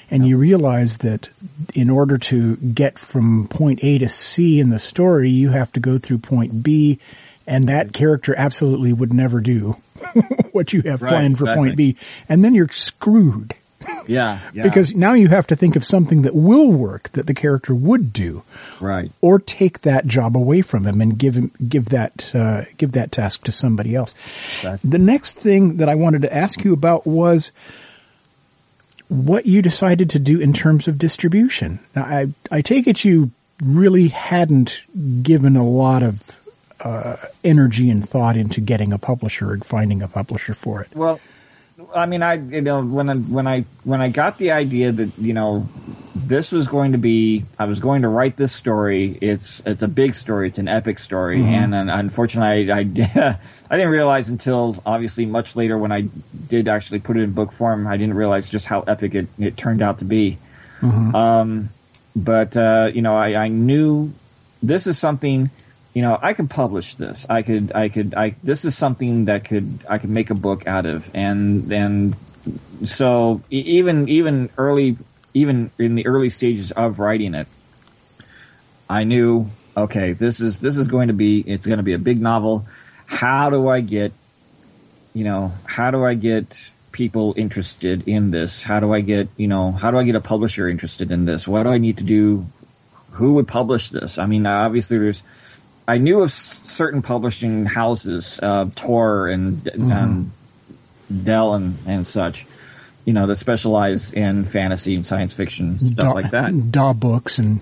and 0.10 0.28
you 0.28 0.38
realize 0.38 0.98
that 0.98 1.30
in 1.74 1.90
order 1.90 2.18
to 2.18 2.56
get 2.58 2.98
from 2.98 3.48
point 3.48 3.84
A 3.84 3.98
to 3.98 4.10
C 4.10 4.60
in 4.60 4.70
the 4.70 4.80
story, 4.80 5.30
you 5.30 5.50
have 5.50 5.72
to 5.74 5.80
go 5.80 5.98
through 5.98 6.20
point 6.20 6.64
B, 6.64 7.00
and 7.46 7.68
that 7.70 7.94
character 7.94 8.34
absolutely 8.38 8.94
would 8.94 9.14
never 9.14 9.42
do 9.42 9.76
what 10.52 10.74
you 10.74 10.82
have 10.84 11.02
Right, 11.02 11.10
planned 11.10 11.38
for 11.38 11.54
point. 11.54 11.76
B, 11.76 11.96
and 12.30 12.44
then 12.44 12.56
you're 12.56 12.70
screwed. 12.70 13.54
Yeah, 14.08 14.40
yeah. 14.54 14.64
Because 14.64 14.94
now 14.94 15.14
you 15.14 15.28
have 15.28 15.48
to 15.48 15.56
think 15.56 15.76
of 15.76 15.84
something 15.84 16.22
that 16.24 16.34
will 16.34 16.72
work 16.72 17.10
that 17.14 17.28
the 17.28 17.34
character 17.34 17.76
would 17.76 18.14
do, 18.14 18.44
right, 18.80 19.12
or 19.22 19.40
take 19.40 19.82
that 19.82 20.08
job 20.08 20.38
away 20.38 20.62
from 20.62 20.86
him 20.86 21.02
and 21.02 21.18
give 21.18 21.36
him 21.36 21.52
give 21.68 21.86
that 21.90 22.34
uh, 22.34 22.64
give 22.78 22.94
that 22.94 23.12
task 23.12 23.44
to 23.44 23.52
somebody 23.52 23.96
else. 23.96 24.16
Exactly. 24.58 24.90
The 24.90 25.00
next 25.00 25.40
thing 25.40 25.78
that 25.78 25.90
I 25.90 25.96
wanted 25.96 26.22
to 26.24 26.34
ask 26.34 26.64
you 26.64 26.74
about 26.74 27.06
was 27.06 27.52
what 29.10 29.46
you 29.46 29.62
decided 29.62 30.10
to 30.12 30.20
do 30.20 30.40
in 30.40 30.54
terms 30.54 30.88
of 30.88 30.98
distribution. 30.98 31.80
Now, 31.96 32.04
I 32.04 32.28
I 32.52 32.62
take 32.62 32.88
it 32.88 33.04
you 33.04 33.32
really 33.62 34.10
hadn't 34.10 34.82
given 35.24 35.56
a 35.56 35.66
lot 35.66 36.04
of 36.04 36.24
uh, 36.80 37.18
energy 37.44 37.90
and 37.90 38.08
thought 38.08 38.38
into 38.38 38.62
getting 38.62 38.94
a 38.94 38.98
publisher 38.98 39.54
and 39.54 39.66
finding 39.66 40.02
a 40.02 40.08
publisher 40.08 40.54
for 40.54 40.82
it. 40.82 40.96
Well, 40.96 41.20
I 41.94 42.08
mean, 42.08 42.24
I 42.24 42.36
you 42.36 42.62
know 42.62 42.84
when 42.84 43.10
I 43.10 43.16
when 43.16 43.48
I 43.48 43.66
when 43.84 44.02
I 44.02 44.10
got 44.10 44.38
the 44.40 44.52
idea 44.52 44.92
that 44.92 45.12
you 45.18 45.34
know 45.34 45.68
this 46.16 46.52
was 46.52 46.68
going 46.68 46.94
to 46.94 46.98
be 46.98 47.46
I 47.60 47.66
was 47.66 47.80
going 47.80 48.02
to 48.02 48.08
write 48.08 48.36
this 48.36 48.52
story. 48.52 49.18
It's 49.22 49.62
it's 49.66 49.84
a 49.84 49.88
big 49.88 50.16
story. 50.16 50.48
It's 50.48 50.58
an 50.58 50.68
epic 50.68 50.98
story, 50.98 51.44
and, 51.44 51.76
uh, 51.76 51.86
unfortunately, 51.90 52.72
I 52.72 52.80
I, 52.80 53.40
I 53.70 53.78
didn't 53.78 53.92
realize 53.92 54.28
until 54.28 54.82
obviously 54.86 55.28
much 55.28 55.56
later 55.56 55.78
when 55.78 55.92
I 55.92 56.08
did 56.48 56.68
actually 56.68 57.00
put 57.00 57.16
it 57.16 57.22
in 57.22 57.34
book 57.34 57.52
form. 57.52 57.86
I 57.86 57.98
didn't 57.98 58.16
realize 58.16 58.50
just 58.50 58.66
how 58.66 58.82
epic 58.82 59.14
it, 59.14 59.28
it 59.38 59.56
turned 59.56 59.84
out 59.84 60.00
to 60.00 60.06
be. 60.06 60.40
Um, 61.16 61.70
but 62.16 62.58
uh, 62.58 62.90
you 62.92 63.04
know, 63.04 63.16
I, 63.16 63.36
I 63.36 63.48
knew 63.50 64.12
this 64.64 64.88
is 64.88 64.98
something. 64.98 65.52
You 65.98 66.04
know, 66.04 66.16
I 66.22 66.34
could 66.34 66.48
publish 66.48 66.94
this. 66.94 67.26
I 67.28 67.42
could, 67.42 67.72
I 67.74 67.90
could, 67.90 68.14
I. 68.14 68.36
This 68.44 68.66
is 68.66 68.78
something 68.78 69.26
that 69.26 69.46
could, 69.46 69.80
I 69.90 69.98
could 69.98 70.12
make 70.12 70.30
a 70.30 70.36
book 70.36 70.68
out 70.68 70.86
of, 70.86 71.10
and 71.16 71.74
and 71.74 72.16
so 72.86 73.42
even 73.50 74.08
even 74.08 74.52
early, 74.60 74.98
even 75.34 75.72
in 75.80 75.96
the 75.96 76.06
early 76.06 76.30
stages 76.30 76.72
of 76.72 77.00
writing 77.00 77.34
it, 77.34 77.48
I 78.88 79.06
knew, 79.06 79.50
okay, 79.76 80.14
this 80.14 80.40
is 80.40 80.60
this 80.60 80.78
is 80.78 80.88
going 80.88 81.08
to 81.08 81.16
be, 81.16 81.40
it's 81.40 81.66
going 81.66 81.78
to 81.80 81.84
be 81.84 81.94
a 81.94 81.98
big 81.98 82.22
novel. 82.22 82.68
How 83.08 83.50
do 83.50 83.68
I 83.68 83.82
get, 83.82 84.14
you 85.16 85.24
know, 85.24 85.52
how 85.66 85.90
do 85.90 86.06
I 86.06 86.14
get 86.14 86.60
people 86.92 87.34
interested 87.36 88.08
in 88.08 88.30
this? 88.30 88.62
How 88.62 88.80
do 88.80 88.94
I 88.94 89.02
get, 89.02 89.30
you 89.36 89.48
know, 89.48 89.72
how 89.72 89.90
do 89.90 89.98
I 89.98 90.04
get 90.04 90.16
a 90.16 90.22
publisher 90.22 90.70
interested 90.70 91.10
in 91.10 91.26
this? 91.26 91.48
What 91.48 91.64
do 91.64 91.70
I 91.70 91.80
need 91.80 91.98
to 91.98 92.04
do? 92.04 92.46
Who 93.14 93.34
would 93.34 93.48
publish 93.48 93.90
this? 93.90 94.20
I 94.20 94.28
mean, 94.28 94.46
obviously 94.46 95.00
there's, 95.00 95.24
I 95.88 95.98
knew 96.00 96.22
of 96.22 96.30
s- 96.30 96.60
certain 96.64 97.02
publishing 97.02 97.66
houses, 97.66 98.40
uh, 98.44 98.66
Tor 98.76 99.28
and, 99.28 99.70
um, 99.92 100.34
Dell 101.24 101.54
and, 101.54 101.78
and 101.86 102.06
such, 102.06 102.46
you 103.06 103.14
know, 103.14 103.26
that 103.28 103.38
specialize 103.38 104.12
in 104.12 104.44
fantasy 104.44 104.96
and 104.96 105.08
science 105.08 105.32
fiction, 105.34 105.80
stuff 105.80 105.96
Daw- 105.96 106.12
like 106.14 106.32
that. 106.32 106.72
Daw 106.72 106.94
books 106.94 107.40
and 107.40 107.62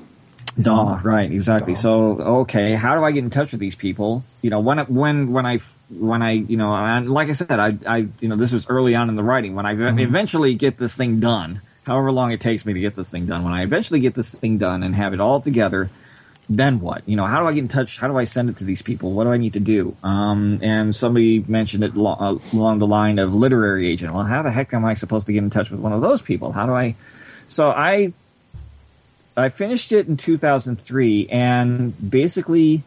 Daw, 0.59 1.01
right, 1.03 1.29
exactly. 1.31 1.75
So, 1.75 2.19
okay, 2.41 2.75
how 2.75 2.97
do 2.97 3.03
I 3.03 3.11
get 3.11 3.25
in 3.25 3.29
touch 3.29 3.51
with 3.51 3.59
these 3.59 3.75
people? 3.75 4.23
You 4.41 4.49
know, 4.49 4.61
when, 4.61 4.79
when, 4.85 5.33
when 5.33 5.45
I, 5.45 5.59
when 5.89 6.21
I, 6.21 6.31
you 6.31 6.55
know, 6.55 6.73
and 6.73 7.11
like 7.11 7.27
I 7.27 7.33
said, 7.33 7.59
I, 7.59 7.77
I, 7.85 7.97
you 8.21 8.29
know, 8.29 8.37
this 8.37 8.53
was 8.53 8.65
early 8.69 8.95
on 8.95 9.09
in 9.09 9.15
the 9.17 9.23
writing. 9.23 9.53
When 9.55 9.65
I 9.65 9.73
eventually 9.73 10.55
get 10.55 10.77
this 10.77 10.95
thing 10.95 11.19
done, 11.19 11.59
however 11.85 12.09
long 12.11 12.31
it 12.31 12.39
takes 12.39 12.65
me 12.65 12.73
to 12.73 12.79
get 12.79 12.95
this 12.95 13.09
thing 13.09 13.25
done, 13.25 13.43
when 13.43 13.51
I 13.53 13.63
eventually 13.63 13.99
get 13.99 14.15
this 14.15 14.31
thing 14.31 14.57
done 14.57 14.81
and 14.83 14.95
have 14.95 15.13
it 15.13 15.19
all 15.19 15.41
together, 15.41 15.89
then 16.47 16.79
what? 16.79 17.07
You 17.07 17.15
know, 17.15 17.25
how 17.25 17.41
do 17.41 17.47
I 17.47 17.53
get 17.53 17.61
in 17.61 17.67
touch? 17.67 17.97
How 17.97 18.07
do 18.07 18.17
I 18.17 18.25
send 18.25 18.49
it 18.49 18.57
to 18.57 18.63
these 18.63 18.81
people? 18.81 19.11
What 19.11 19.23
do 19.23 19.31
I 19.31 19.37
need 19.37 19.53
to 19.53 19.59
do? 19.59 19.95
Um, 20.03 20.59
and 20.61 20.95
somebody 20.95 21.43
mentioned 21.47 21.83
it 21.83 21.95
lo- 21.95 22.17
uh, 22.19 22.37
along 22.55 22.79
the 22.79 22.87
line 22.87 23.19
of 23.19 23.33
literary 23.33 23.87
agent. 23.87 24.13
Well, 24.13 24.25
how 24.25 24.41
the 24.43 24.51
heck 24.51 24.73
am 24.73 24.85
I 24.85 24.93
supposed 24.93 25.27
to 25.27 25.33
get 25.33 25.43
in 25.43 25.49
touch 25.49 25.71
with 25.71 25.79
one 25.79 25.93
of 25.93 26.01
those 26.01 26.21
people? 26.21 26.51
How 26.51 26.65
do 26.65 26.73
I? 26.73 26.95
So 27.47 27.69
I 27.69 28.13
I 29.37 29.49
finished 29.49 29.91
it 29.91 30.07
in 30.07 30.17
2003 30.17 31.27
and 31.27 32.09
basically, 32.09 32.83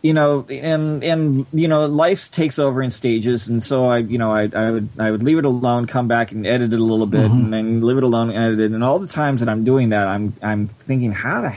you 0.00 0.14
know, 0.14 0.46
and, 0.48 1.04
and, 1.04 1.46
you 1.52 1.68
know, 1.68 1.84
life 1.86 2.30
takes 2.30 2.58
over 2.58 2.82
in 2.82 2.90
stages. 2.90 3.48
And 3.48 3.62
so 3.62 3.86
I, 3.86 3.98
you 3.98 4.16
know, 4.16 4.32
I, 4.32 4.48
I 4.54 4.70
would, 4.70 4.88
I 4.98 5.10
would 5.10 5.22
leave 5.22 5.36
it 5.38 5.44
alone, 5.44 5.86
come 5.86 6.08
back 6.08 6.32
and 6.32 6.46
edit 6.46 6.72
it 6.72 6.80
a 6.80 6.82
little 6.82 7.06
bit 7.06 7.30
and 7.30 7.52
then 7.52 7.82
leave 7.82 7.98
it 7.98 8.02
alone 8.02 8.30
and 8.30 8.38
edit 8.38 8.60
it. 8.60 8.70
And 8.72 8.82
all 8.82 8.98
the 8.98 9.08
times 9.08 9.40
that 9.40 9.48
I'm 9.48 9.64
doing 9.64 9.90
that, 9.90 10.06
I'm, 10.06 10.32
I'm 10.42 10.68
thinking, 10.68 11.12
how 11.12 11.42
the, 11.42 11.54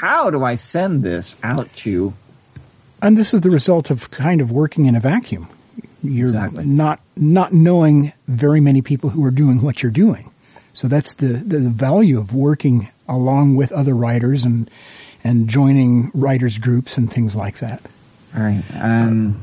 how 0.00 0.30
do 0.30 0.44
I 0.44 0.54
send 0.56 1.02
this 1.02 1.34
out 1.42 1.68
to, 1.84 2.12
And 3.02 3.16
this 3.18 3.34
is 3.34 3.40
the 3.42 3.50
result 3.50 3.90
of 3.90 4.10
kind 4.10 4.40
of 4.40 4.50
working 4.50 4.86
in 4.86 4.94
a 4.96 5.00
vacuum. 5.00 5.48
You're 6.02 6.28
Exactly. 6.28 6.64
not 6.64 7.00
not 7.16 7.52
knowing 7.52 8.12
very 8.26 8.60
many 8.60 8.80
people 8.82 9.10
who 9.10 9.22
are 9.24 9.30
doing 9.30 9.60
what 9.60 9.82
you're 9.82 9.92
doing. 9.92 10.30
So 10.72 10.88
that's 10.88 11.14
the, 11.14 11.26
the 11.34 11.60
value 11.68 12.18
of 12.18 12.32
working 12.32 12.88
along 13.08 13.56
with 13.56 13.72
other 13.72 13.94
writers 13.94 14.44
and 14.44 14.70
and 15.22 15.48
joining 15.48 16.10
writers 16.14 16.56
groups 16.56 16.96
and 16.96 17.12
things 17.12 17.36
like 17.36 17.58
that. 17.58 17.82
right. 18.34 18.62
And 18.72 19.34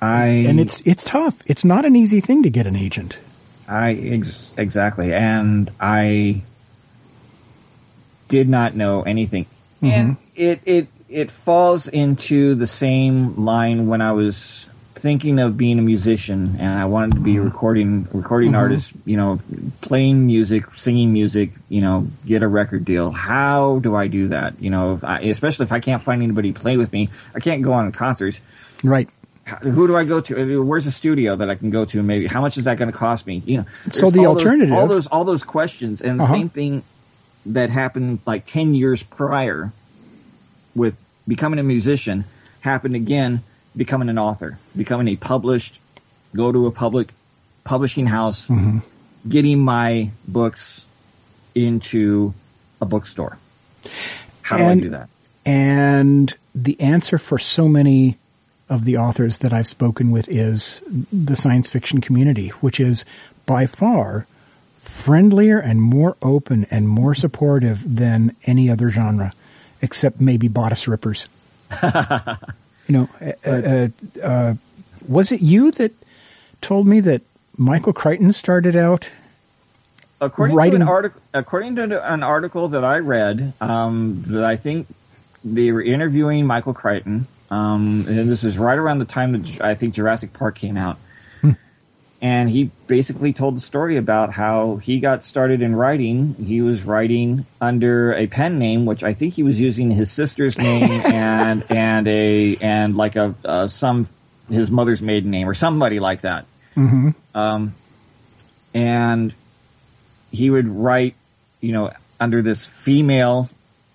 I, 0.00 0.26
And 0.48 0.60
it's 0.60 0.82
it's 0.84 1.02
tough. 1.04 1.34
It's 1.46 1.64
not 1.64 1.84
an 1.86 1.96
easy 1.96 2.20
thing 2.20 2.42
to 2.42 2.50
get 2.50 2.66
an 2.66 2.76
agent. 2.76 3.16
I 3.68 3.92
ex- 3.94 4.52
exactly, 4.58 5.14
and 5.14 5.70
I 5.80 6.42
did 8.28 8.48
not 8.48 8.74
know 8.76 9.02
anything, 9.02 9.46
and 9.82 10.16
mm-hmm. 10.16 10.22
it 10.36 10.60
it 10.64 10.88
it 11.08 11.30
falls 11.30 11.88
into 11.88 12.54
the 12.54 12.66
same 12.66 13.44
line 13.44 13.86
when 13.86 14.00
I 14.00 14.12
was 14.12 14.66
thinking 14.94 15.40
of 15.40 15.56
being 15.56 15.80
a 15.80 15.82
musician 15.82 16.56
and 16.60 16.78
I 16.78 16.84
wanted 16.84 17.14
to 17.14 17.20
be 17.20 17.32
a 17.32 17.34
mm-hmm. 17.40 17.44
recording 17.46 18.08
recording 18.12 18.50
mm-hmm. 18.52 18.60
artist, 18.60 18.92
you 19.04 19.16
know, 19.16 19.40
playing 19.80 20.26
music, 20.26 20.72
singing 20.76 21.12
music, 21.12 21.50
you 21.68 21.80
know, 21.80 22.06
get 22.24 22.42
a 22.42 22.48
record 22.48 22.84
deal. 22.84 23.10
How 23.10 23.80
do 23.80 23.96
I 23.96 24.06
do 24.06 24.28
that? 24.28 24.62
You 24.62 24.70
know, 24.70 24.94
if 24.94 25.04
I, 25.04 25.20
especially 25.22 25.64
if 25.64 25.72
I 25.72 25.80
can't 25.80 26.02
find 26.04 26.22
anybody 26.22 26.52
to 26.52 26.60
play 26.60 26.76
with 26.76 26.92
me, 26.92 27.10
I 27.34 27.40
can't 27.40 27.62
go 27.62 27.72
on 27.72 27.90
concerts. 27.90 28.38
Right. 28.84 29.08
How- 29.44 29.56
Who 29.56 29.88
do 29.88 29.96
I 29.96 30.04
go 30.04 30.20
to? 30.20 30.60
Uh, 30.60 30.62
where's 30.62 30.86
a 30.86 30.92
studio 30.92 31.34
that 31.34 31.50
I 31.50 31.56
can 31.56 31.70
go 31.70 31.84
to? 31.84 32.00
Maybe 32.00 32.28
how 32.28 32.40
much 32.40 32.56
is 32.56 32.64
that 32.66 32.78
going 32.78 32.90
to 32.92 32.96
cost 32.96 33.26
me? 33.26 33.42
You 33.44 33.58
know, 33.58 33.64
So 33.90 34.08
the 34.10 34.26
all 34.26 34.34
those- 34.34 34.44
alternative- 34.46 34.72
all 34.72 34.86
those 34.86 35.06
all 35.08 35.24
those 35.24 35.42
questions, 35.42 36.00
and 36.00 36.20
the 36.20 36.24
Uh-huh. 36.24 36.32
same 36.32 36.48
thing 36.48 36.84
that 37.46 37.70
happened 37.70 38.20
like 38.26 38.46
ten 38.46 38.74
years 38.74 39.02
prior 39.02 39.72
with 40.74 40.96
becoming 41.26 41.58
a 41.58 41.62
musician 41.62 42.24
happened 42.60 42.94
again 42.96 43.42
becoming 43.76 44.08
an 44.08 44.18
author, 44.18 44.58
becoming 44.76 45.08
a 45.08 45.16
published, 45.16 45.78
go 46.36 46.52
to 46.52 46.66
a 46.66 46.70
public 46.70 47.08
publishing 47.64 48.06
house, 48.06 48.46
Mm-hmm. 48.46 48.78
getting 49.28 49.58
my 49.60 50.10
books 50.28 50.84
into 51.54 52.34
a 52.80 52.84
bookstore. 52.86 53.38
How 54.42 54.56
do 54.58 54.62
And- 54.64 54.80
I 54.80 54.82
do 54.84 54.90
that? 54.90 55.08
And 55.44 56.34
the 56.54 56.78
answer 56.80 57.18
for 57.18 57.38
so 57.38 57.66
many 57.66 58.18
of 58.68 58.84
the 58.84 58.96
authors 58.96 59.38
that 59.38 59.52
I've 59.52 59.66
spoken 59.66 60.10
with 60.10 60.28
is 60.28 60.80
the 61.12 61.34
science 61.36 61.68
fiction 61.68 62.00
community, 62.00 62.48
which 62.60 62.78
is 62.78 63.04
by 63.46 63.66
far 63.66 64.26
friendlier 64.82 65.58
and 65.58 65.80
more 65.80 66.16
open 66.22 66.66
and 66.70 66.88
more 66.88 67.14
supportive 67.14 67.96
than 67.96 68.36
any 68.44 68.68
other 68.70 68.90
genre, 68.90 69.32
except 69.80 70.20
maybe 70.20 70.48
bodice 70.48 70.86
rippers. 70.86 71.26
you 71.82 71.88
know, 72.88 73.08
uh, 73.20 73.50
uh, 73.50 73.88
uh, 74.22 74.54
was 75.08 75.32
it 75.32 75.40
you 75.40 75.70
that 75.72 75.92
told 76.60 76.86
me 76.86 77.00
that 77.00 77.22
Michael 77.56 77.92
Crichton 77.92 78.32
started 78.32 78.76
out? 78.76 79.08
according 80.22 80.56
writing- 80.56 80.78
to 80.78 80.82
an 80.86 80.88
article, 80.88 81.20
according 81.34 81.76
to 81.76 82.12
an 82.12 82.22
article 82.22 82.68
that 82.68 82.84
I 82.84 82.98
read, 83.00 83.52
um, 83.60 84.22
that 84.28 84.44
I 84.44 84.56
think 84.56 84.86
they 85.44 85.72
were 85.72 85.82
interviewing 85.82 86.46
Michael 86.46 86.72
Crichton, 86.72 87.26
um, 87.50 88.06
and 88.08 88.30
this 88.30 88.44
is 88.44 88.56
right 88.56 88.78
around 88.78 89.00
the 89.00 89.04
time 89.04 89.32
that 89.32 89.60
I 89.60 89.74
think 89.74 89.94
Jurassic 89.94 90.32
Park 90.32 90.54
came 90.54 90.76
out, 90.76 90.98
and 92.22 92.48
he 92.48 92.70
basically 92.86 93.32
told 93.32 93.56
the 93.56 93.60
story 93.60 93.96
about 93.96 94.32
how 94.32 94.76
he 94.76 95.00
got 95.00 95.24
started 95.24 95.60
in 95.60 95.74
writing. 95.74 96.34
He 96.34 96.62
was 96.62 96.84
writing 96.84 97.44
under 97.60 98.14
a 98.14 98.28
pen 98.28 98.60
name, 98.60 98.86
which 98.86 99.02
I 99.02 99.12
think 99.12 99.34
he 99.34 99.42
was 99.42 99.58
using 99.58 99.90
his 99.90 100.10
sister's 100.10 100.56
name 100.56 100.84
and 101.04 101.64
and 101.68 102.06
a 102.06 102.56
and 102.60 102.96
like 102.96 103.16
a 103.16 103.34
uh, 103.44 103.66
some 103.66 104.08
his 104.48 104.70
mother's 104.70 105.02
maiden 105.02 105.32
name 105.32 105.48
or 105.48 105.54
somebody 105.54 105.98
like 105.98 106.20
that. 106.20 106.46
Um, 107.34 107.74
and 108.72 109.34
he 110.30 110.48
would 110.48 110.68
write, 110.68 111.16
you 111.60 111.72
know, 111.72 111.90
under 112.20 112.40
this 112.40 112.64
female, 112.64 113.50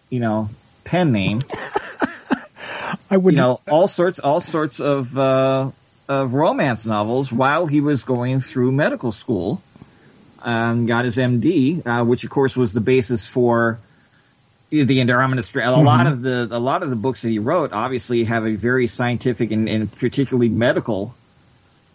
you 0.10 0.20
know, 0.20 0.50
pen 0.84 1.14
name, 1.14 1.42
I 3.10 3.16
would 3.16 3.36
you 3.36 3.40
know, 3.40 3.62
all 3.70 3.88
sorts, 3.88 4.20
all 4.20 4.42
sorts 4.42 4.82
of, 4.82 5.18
uh, 5.18 5.72
of 6.08 6.34
romance 6.34 6.86
novels 6.86 7.32
while 7.32 7.68
he 7.68 7.82
was 7.82 8.04
going 8.04 8.40
through 8.40 8.72
medical 8.72 9.12
school 9.12 9.62
and 10.44 10.88
got 10.88 11.06
his 11.06 11.18
MD, 11.18 11.86
uh, 11.86 12.06
which 12.06 12.24
of 12.24 12.30
course 12.30 12.56
was 12.56 12.74
the 12.74 12.82
basis 12.82 13.28
for 13.28 13.80
the 14.70 15.44
Strain. 15.44 15.68
A 15.68 15.82
lot 15.82 16.08
of 16.08 16.22
the, 16.22 16.48
a 16.52 16.60
lot 16.60 16.84
of 16.84 16.90
the 16.90 16.96
books 16.96 17.22
that 17.22 17.30
he 17.30 17.40
wrote 17.40 17.74
obviously 17.74 18.24
have 18.26 18.46
a 18.46 18.56
very 18.56 18.88
scientific 18.88 19.52
and, 19.52 19.68
and 19.68 19.92
particularly 19.92 20.50
medical, 20.50 21.16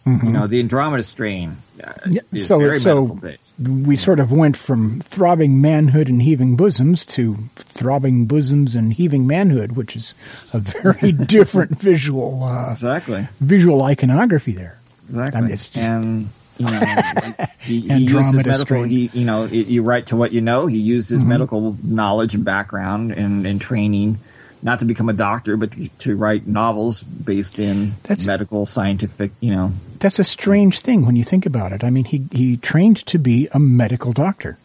you 0.05 0.31
know, 0.31 0.47
the 0.47 0.59
Andromeda 0.59 1.03
Strain. 1.03 1.57
Uh, 1.83 1.91
so 2.37 2.71
so 2.71 3.19
we 3.59 3.95
sort 3.95 4.19
of 4.19 4.31
went 4.31 4.55
from 4.57 4.99
throbbing 5.01 5.59
manhood 5.61 6.07
and 6.09 6.21
heaving 6.21 6.55
bosoms 6.55 7.03
to 7.05 7.37
throbbing 7.55 8.25
bosoms 8.25 8.75
and 8.75 8.93
heaving 8.93 9.25
manhood, 9.27 9.73
which 9.73 9.95
is 9.95 10.13
a 10.53 10.59
very 10.59 11.11
different 11.35 11.77
visual 11.79 12.43
uh, 12.43 12.71
Exactly. 12.73 13.27
visual 13.39 13.81
iconography 13.83 14.51
there. 14.53 14.79
Exactly. 15.09 15.37
I 15.37 15.41
mean, 15.41 15.51
just- 15.51 15.77
and 15.77 16.29
you 16.57 16.65
know, 16.67 16.79
like, 16.79 17.49
he, 17.61 17.81
he 17.81 17.89
Andromeda 17.91 18.37
medical. 18.37 18.65
strain. 18.65 18.87
He, 18.89 19.09
you 19.13 19.25
know, 19.25 19.45
you 19.45 19.81
write 19.81 20.07
to 20.07 20.15
what 20.15 20.31
you 20.33 20.41
know. 20.41 20.67
He 20.67 20.77
used 20.77 21.07
Mm-hmm. 21.09 21.15
his 21.19 21.23
medical 21.25 21.75
knowledge 21.83 22.35
and 22.35 22.45
background 22.45 23.11
and, 23.11 23.45
and 23.47 23.59
training, 23.59 24.19
not 24.63 24.79
to 24.79 24.85
become 24.85 25.09
a 25.09 25.13
doctor, 25.13 25.57
but 25.57 25.71
to, 25.73 25.89
to 25.99 26.15
write 26.15 26.47
novels 26.47 27.01
based 27.01 27.59
in 27.59 27.93
That's- 28.03 28.25
medical, 28.25 28.65
scientific. 28.65 29.31
You 29.41 29.55
know, 29.55 29.71
That's 29.99 30.19
a 30.19 30.23
strange 30.23 30.79
thing 30.79 31.05
when 31.05 31.15
you 31.15 31.23
think 31.23 31.45
about 31.45 31.71
it. 31.73 31.83
I 31.83 31.89
mean, 31.89 32.05
he 32.05 32.25
he 32.31 32.57
trained 32.57 33.05
to 33.07 33.17
be 33.17 33.47
a 33.51 33.59
medical 33.59 34.13
doctor, 34.13 34.57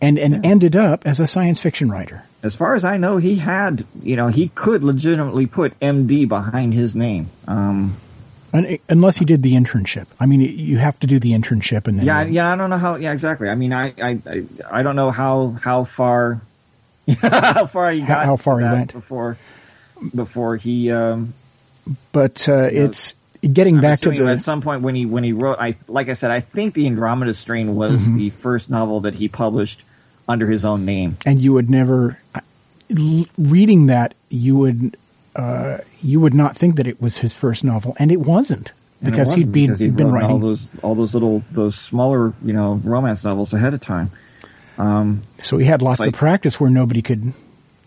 and 0.00 0.18
and 0.18 0.44
ended 0.46 0.76
up 0.76 1.06
as 1.06 1.20
a 1.20 1.26
science 1.26 1.60
fiction 1.60 1.90
writer. 1.90 2.24
as 2.42 2.54
far 2.54 2.74
as 2.76 2.84
I 2.84 2.96
know, 2.96 3.16
he 3.16 3.36
had, 3.36 3.84
you 4.02 4.14
know, 4.16 4.28
he 4.28 4.48
could 4.54 4.84
legitimately 4.84 5.46
put 5.46 5.78
MD 5.80 6.28
behind 6.28 6.74
his 6.74 6.94
name. 6.94 7.28
Um, 7.48 7.96
Un- 8.54 8.78
Unless 8.88 9.16
he 9.18 9.24
did 9.24 9.42
the 9.42 9.54
internship. 9.54 10.06
I 10.20 10.26
mean, 10.26 10.40
you 10.40 10.78
have 10.78 10.98
to 11.00 11.06
do 11.08 11.18
the 11.18 11.32
internship 11.32 11.88
and 11.88 11.98
then 11.98 12.06
yeah, 12.06 12.22
yeah, 12.24 12.52
I 12.52 12.56
don't 12.56 12.70
know 12.70 12.78
how. 12.78 12.94
Yeah, 12.94 13.12
exactly. 13.12 13.48
I 13.48 13.54
mean, 13.56 13.72
I, 13.72 13.92
I, 14.00 14.44
I 14.70 14.82
don't 14.84 14.94
know 14.96 15.10
how 15.10 15.50
how 15.60 15.84
far 15.84 16.40
how 17.20 17.66
far 17.66 17.90
he 17.92 18.00
got. 18.00 18.24
how 18.26 18.36
far 18.36 18.58
he 18.60 18.64
went. 18.64 18.92
before 18.92 19.36
before 20.14 20.56
he. 20.56 20.90
Um, 20.90 21.34
But 22.12 22.48
uh, 22.48 22.68
it's 22.72 23.14
getting 23.40 23.76
I'm 23.76 23.80
back 23.80 24.00
to 24.00 24.10
the 24.10 24.26
at 24.26 24.42
some 24.42 24.60
point 24.60 24.82
when 24.82 24.94
he 24.94 25.06
when 25.06 25.22
he 25.24 25.32
wrote. 25.32 25.58
I 25.60 25.76
like 25.88 26.08
I 26.08 26.14
said, 26.14 26.30
I 26.30 26.40
think 26.40 26.74
the 26.74 26.86
Andromeda 26.86 27.32
Strain 27.34 27.74
was 27.76 28.00
Mm-hmm. 28.00 28.16
the 28.16 28.30
first 28.30 28.68
novel 28.70 29.00
that 29.02 29.14
he 29.14 29.28
published 29.28 29.82
under 30.28 30.48
his 30.50 30.64
own 30.64 30.84
name. 30.84 31.16
and 31.24 31.40
you 31.40 31.52
would 31.52 31.70
never 31.70 32.18
reading 33.38 33.86
that 33.86 34.14
you 34.28 34.56
would 34.56 34.96
uh, 35.34 35.78
you 36.02 36.20
would 36.20 36.34
not 36.34 36.56
think 36.56 36.76
that 36.76 36.86
it 36.86 37.00
was 37.00 37.18
his 37.18 37.34
first 37.34 37.62
novel, 37.64 37.94
and 37.98 38.10
it 38.10 38.20
wasn't 38.20 38.68
it 38.68 39.04
because 39.04 39.28
he'd 39.34 39.46
wasn't, 39.46 39.52
been 39.52 39.66
because 39.66 39.78
he'd 39.80 39.96
been 39.96 40.12
written 40.12 40.30
all 40.30 40.36
writing. 40.38 40.48
those 40.48 40.68
all 40.82 40.94
those 40.94 41.14
little 41.14 41.42
those 41.52 41.76
smaller 41.76 42.32
you 42.44 42.52
know 42.52 42.80
romance 42.84 43.22
novels 43.24 43.52
ahead 43.52 43.74
of 43.74 43.80
time. 43.80 44.10
So 44.76 45.58
he 45.58 45.64
had 45.64 45.82
lots 45.82 46.00
like- 46.00 46.08
of 46.08 46.14
practice 46.14 46.60
where 46.60 46.70
nobody 46.70 47.02
could 47.02 47.32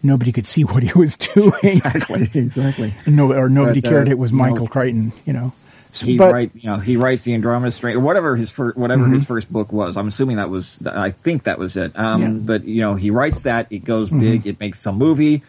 nobody 0.01 0.31
could 0.31 0.45
see 0.45 0.63
what 0.65 0.83
he 0.83 0.91
was 0.97 1.15
doing. 1.17 1.53
Exactly, 1.63 2.29
exactly. 2.33 2.93
no, 3.05 3.33
or 3.33 3.49
nobody 3.49 3.81
But, 3.81 3.87
uh, 3.87 3.91
cared 3.91 4.07
it 4.09 4.17
was 4.17 4.31
Michael 4.31 4.67
Crichton. 4.67 5.11
You 5.25 5.33
know, 5.33 5.53
So- 5.91 6.05
he 6.05 6.17
but 6.17 6.33
write 6.33 6.51
you 6.55 6.69
know 6.69 6.77
he 6.77 6.97
writes 6.97 7.23
the 7.23 7.33
Andromeda 7.33 7.71
Strain 7.71 7.97
or 7.97 7.99
whatever 7.99 8.35
his 8.35 8.49
first 8.49 8.77
whatever 8.77 9.07
his 9.07 9.25
first 9.25 9.51
book 9.51 9.71
was. 9.73 9.97
I'm 9.97 10.07
assuming 10.07 10.37
that 10.37 10.49
was 10.49 10.77
I 10.85 11.11
think 11.11 11.43
that 11.43 11.59
was 11.59 11.75
it. 11.77 11.91
Um, 11.97 12.21
Yeah. 12.21 12.27
Mm-hmm. 12.29 12.45
But 12.45 12.63
you 12.65 12.81
know 12.81 12.95
he 12.95 13.09
writes 13.11 13.43
that 13.43 13.67
it 13.71 13.83
goes 13.83 14.09
big. 14.09 14.45
It 14.47 14.59
makes 14.59 14.79
some 14.81 14.97
movie. 14.97 15.43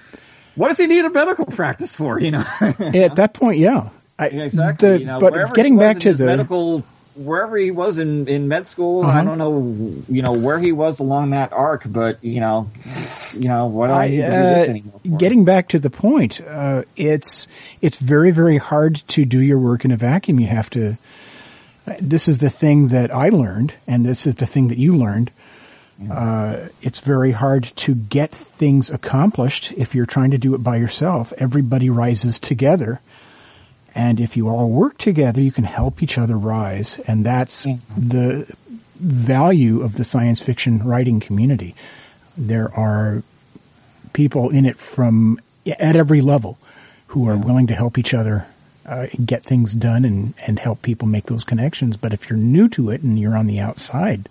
What 0.57 0.69
does 0.69 0.79
he 0.79 0.87
need 0.89 1.05
a 1.05 1.11
medical 1.11 1.47
practice 1.47 1.95
for? 1.95 2.19
You 2.21 2.33
know 2.33 2.45
at 2.61 3.17
that 3.17 3.35
point, 3.35 3.59
yeah, 3.59 3.91
I, 4.19 4.27
exactly. 4.29 4.89
the- 4.89 4.99
you 5.01 5.07
know, 5.07 5.21
but 5.21 5.55
getting 5.55 5.79
back 5.79 6.01
to 6.01 6.13
the 6.13 6.27
medical 6.27 6.85
wherever 7.25 7.57
he 7.57 7.71
was 7.71 7.99
in 7.99 8.29
in 8.29 8.49
med 8.49 8.67
school. 8.67 9.03
Uh-huh. 9.03 9.19
I 9.19 9.25
don't 9.25 9.39
know 9.39 10.05
you 10.09 10.23
know 10.23 10.33
where 10.33 10.59
he 10.59 10.73
was 10.73 10.99
along 10.99 11.31
that 11.31 11.53
arc, 11.53 11.85
but 11.87 12.23
you 12.25 12.41
know 12.41 12.71
you 13.33 13.49
know 13.49 13.67
what 13.67 13.91
I, 13.91 14.05
I, 14.05 14.09
need 14.09 14.17
to 14.17 14.23
do 14.23 14.83
this 14.83 15.13
uh, 15.13 15.17
getting 15.17 15.45
back 15.45 15.69
to 15.69 15.79
the 15.79 15.91
point, 15.91 16.41
uh, 16.41 16.83
it's 16.97 17.47
it's 17.81 17.97
very 17.97 18.31
very 18.31 18.59
hard 18.59 18.97
to 19.09 19.25
do 19.25 19.41
your 19.41 19.59
work 19.59 19.85
in 19.85 19.91
a 19.91 19.97
vacuum. 19.97 20.41
You 20.41 20.49
have 20.49 20.71
to. 20.71 20.97
This 22.01 22.29
is 22.29 22.39
the 22.39 22.51
thing 22.51 22.89
that 22.89 23.13
I 23.13 23.31
learned, 23.31 23.75
and 23.87 24.07
this 24.07 24.27
is 24.27 24.37
the 24.37 24.47
thing 24.47 24.69
that 24.69 24.79
you 24.79 24.97
learned. 24.97 25.33
Uh, 26.11 26.69
it's 26.81 27.01
very 27.01 27.33
hard 27.33 27.65
to 27.65 27.95
get 27.95 28.31
things 28.31 28.89
accomplished 28.89 29.73
if 29.73 29.95
you're 29.95 30.07
trying 30.07 30.31
to 30.31 30.39
do 30.39 30.55
it 30.55 30.63
by 30.63 30.77
yourself. 30.77 31.33
Everybody 31.37 31.91
rises 31.91 32.39
together, 32.39 33.01
and 33.95 34.21
if 34.21 34.37
you 34.37 34.49
all 34.49 34.69
work 34.69 34.99
together, 34.99 35.41
you 35.41 35.53
can 35.53 35.65
help 35.65 36.03
each 36.03 36.19
other 36.19 36.37
rise, 36.37 36.99
and 37.07 37.25
that's 37.25 37.67
the 37.97 38.53
value 38.97 39.83
of 39.83 39.95
the 39.95 40.05
science 40.05 40.41
fiction 40.41 40.79
writing 40.85 41.21
community. 41.21 41.75
There 42.37 42.73
are 42.75 43.23
people 44.13 44.51
in 44.51 44.67
it 44.67 44.79
from 44.79 45.41
at 45.67 45.97
every 45.97 46.21
level 46.21 46.59
who 47.09 47.29
are 47.29 47.37
willing 47.37 47.67
to 47.67 47.75
help 47.75 47.99
each 47.99 48.15
other 48.15 48.47
uh, 48.87 49.07
get 49.25 49.45
things 49.45 49.75
done 49.75 50.05
and, 50.05 50.35
and 50.47 50.59
help 50.59 50.83
people 50.83 51.07
make 51.07 51.27
those 51.27 51.45
connections. 51.45 51.97
But 51.97 52.13
if 52.13 52.29
you're 52.29 52.39
new 52.39 52.69
to 52.71 52.91
it 52.91 53.03
and 53.03 53.19
you're 53.19 53.37
on 53.37 53.47
the 53.47 53.59
outside, 53.59 54.29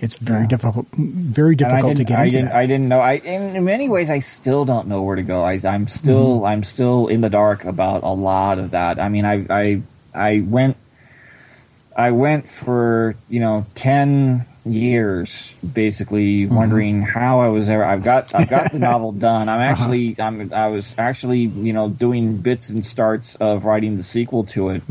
it's 0.00 0.16
very 0.16 0.46
difficult, 0.46 0.86
very 0.92 1.56
difficult 1.56 1.96
to 1.96 2.04
get 2.04 2.18
I 2.18 2.24
into 2.24 2.36
didn't. 2.38 2.52
I 2.52 2.66
didn't 2.66 2.88
know. 2.88 3.00
I 3.00 3.12
in, 3.14 3.64
many 3.64 3.88
ways, 3.88 4.10
I 4.10 4.20
still 4.20 4.64
don't 4.64 4.88
know 4.88 5.02
where 5.02 5.16
to 5.16 5.22
go. 5.22 5.42
I, 5.42 5.60
I'm 5.64 5.88
still, 5.88 6.36
Mm-hmm. 6.38 6.46
I'm 6.46 6.64
still 6.64 7.08
in 7.08 7.20
the 7.20 7.30
dark 7.30 7.64
about 7.64 8.02
a 8.02 8.12
lot 8.12 8.58
of 8.58 8.72
that. 8.72 8.98
I 9.00 9.08
mean, 9.08 9.24
I, 9.24 9.46
I, 9.48 9.82
I 10.14 10.40
went, 10.40 10.76
I 11.96 12.10
went 12.10 12.50
for 12.50 13.16
you 13.28 13.40
know 13.40 13.66
10, 13.74 14.46
years 14.66 15.50
basically 15.72 16.46
wondering 16.46 17.02
how 17.02 17.40
I 17.40 17.48
was 17.48 17.68
ever. 17.68 17.84
I've 17.84 18.02
got 18.02 18.34
I've 18.34 18.48
got 18.48 18.72
the 18.72 18.78
novel 18.90 19.12
done. 19.12 19.48
I'm 19.48 19.60
actually 19.60 20.16
I'm 20.18 20.52
I 20.52 20.68
was 20.68 20.94
actually 20.98 21.40
you 21.40 21.72
know 21.72 21.88
doing 21.88 22.38
bits 22.38 22.68
and 22.68 22.84
starts 22.84 23.36
of 23.36 23.64
writing 23.64 23.96
the 23.96 24.02
sequel 24.02 24.44
to 24.46 24.70
it. 24.70 24.82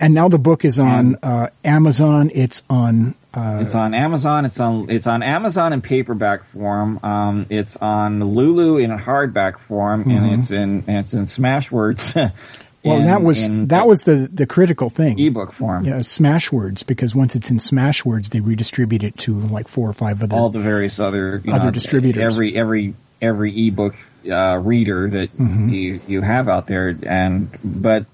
And 0.00 0.14
now 0.14 0.28
the 0.28 0.38
book 0.38 0.64
is 0.64 0.78
on 0.78 1.16
uh, 1.22 1.48
Amazon. 1.64 2.30
It's 2.34 2.62
on. 2.68 3.14
Uh, 3.34 3.60
It's 3.64 3.74
on 3.74 3.94
Amazon. 3.94 4.44
It's 4.44 4.60
on 4.60 4.90
it's 4.90 5.06
on 5.06 5.22
Amazon 5.22 5.72
in 5.72 5.80
paperback 5.80 6.44
form. 6.46 7.00
Um, 7.02 7.46
it's 7.48 7.76
on 7.76 8.20
Lulu 8.20 8.76
in 8.78 8.90
hardback 8.90 9.58
form, 9.58 10.10
and 10.10 10.32
it's 10.34 10.50
in 10.50 10.84
and 10.86 10.98
it's 10.98 11.14
in 11.14 11.22
Smashwords. 11.22 12.14
well, 12.84 12.96
in- 12.98 13.06
that 13.06 13.22
was 13.22 13.42
in 13.42 13.68
that 13.68 13.86
was 13.88 14.02
the 14.02 14.28
the 14.32 14.46
critical 14.46 14.90
thing. 14.90 15.18
ebook 15.18 15.52
form. 15.52 15.84
Yeah, 15.84 16.00
Smashwords 16.00 16.84
because 16.86 17.14
once 17.14 17.34
it's 17.34 17.50
in 17.50 17.56
Smashwords, 17.56 18.28
they 18.30 18.40
redistribute 18.40 19.02
it 19.02 19.16
to 19.18 19.32
like 19.40 19.66
four 19.68 19.88
or 19.88 19.94
five 19.94 20.22
other. 20.22 20.36
all 20.36 20.50
the 20.50 20.60
various 20.60 21.00
other 21.00 21.40
you 21.44 21.52
Other 21.54 21.66
know, 21.66 21.70
distributors. 21.70 22.34
Every 22.34 22.54
every 22.56 22.94
every 23.22 23.68
ebook 23.68 23.96
uh, 24.30 24.58
reader 24.58 25.08
that 25.08 25.36
Mm-hmm. 25.38 25.68
you 25.70 26.00
you 26.06 26.20
have 26.20 26.48
out 26.50 26.66
there, 26.66 26.94
and 27.06 27.48
but 27.64 28.04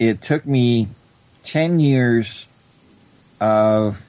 it 0.00 0.22
took 0.22 0.44
me 0.44 0.88
ten 1.44 1.78
years 1.78 2.46
of 3.40 4.02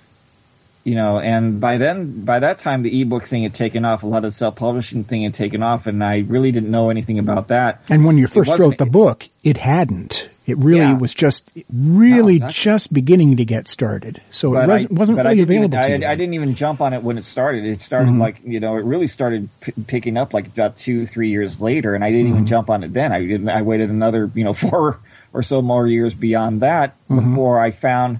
you 0.87 0.95
know, 0.95 1.19
and 1.19 1.59
by 1.59 1.77
then 1.77 2.23
by 2.23 2.39
that 2.39 2.59
time 2.59 2.81
the 2.81 3.01
ebook 3.01 3.25
thing 3.25 3.43
had 3.43 3.53
taken 3.53 3.83
off. 3.83 4.03
A 4.03 4.07
lot 4.07 4.23
of 4.23 4.33
self 4.33 4.55
publishing 4.55 5.03
thing 5.03 5.23
had 5.23 5.33
taken 5.33 5.61
off, 5.61 5.85
and 5.85 6.01
I 6.03 6.19
really 6.19 6.51
didn't 6.53 6.71
know 6.71 6.89
anything 6.89 7.19
about 7.19 7.49
that. 7.49 7.81
and 7.89 8.05
when 8.05 8.17
you 8.17 8.27
first 8.27 8.57
wrote 8.57 8.77
the 8.77 8.85
book, 8.85 9.27
it 9.43 9.57
hadn't. 9.57 10.29
It 10.45 10.57
really 10.57 10.79
Yeah. 10.79 10.93
was 10.93 11.13
just 11.13 11.43
really 11.73 12.39
No, 12.39 12.47
just 12.47 12.93
beginning 12.93 13.35
to 13.35 13.43
get 13.43 13.67
started. 13.67 14.21
So 14.29 14.57
it 14.57 14.65
wasn't, 14.65 14.93
wasn't 14.93 15.17
but 15.17 15.25
really 15.25 15.41
even- 15.41 15.57
available 15.57 15.77
to 15.77 15.83
I, 15.83 15.87
you. 15.87 15.95
Mm-hmm. 15.99 16.09
I 16.09 16.15
didn't 16.15 16.33
even 16.35 16.55
jump 16.55 16.79
on 16.79 16.93
it 16.93 17.03
when 17.03 17.17
it 17.17 17.25
started. 17.25 17.65
It 17.65 17.81
started 17.81 18.13
like 18.17 18.39
you 18.45 18.61
know, 18.61 18.77
it 18.77 18.85
really 18.85 19.07
started 19.07 19.49
p- 19.59 19.73
picking 19.87 20.15
up 20.15 20.33
like 20.33 20.47
about 20.47 20.77
two, 20.77 21.05
three 21.05 21.31
years 21.31 21.59
later, 21.59 21.95
and 21.95 22.03
I 22.03 22.11
didn't 22.11 22.27
Mm-hmm. 22.27 22.33
even 22.35 22.47
jump 22.47 22.69
on 22.69 22.85
it 22.85 22.93
then. 22.93 23.11
I 23.11 23.19
didn't. 23.25 23.49
I 23.49 23.61
waited 23.61 23.89
another 23.89 24.31
you 24.33 24.45
know 24.45 24.53
four 24.65 24.99
or 25.33 25.43
so 25.43 25.61
more 25.61 25.85
years 25.85 26.13
beyond 26.13 26.61
that 26.61 26.95
Mm-hmm. 27.09 27.29
before 27.31 27.59
I 27.59 27.71
found 27.71 28.19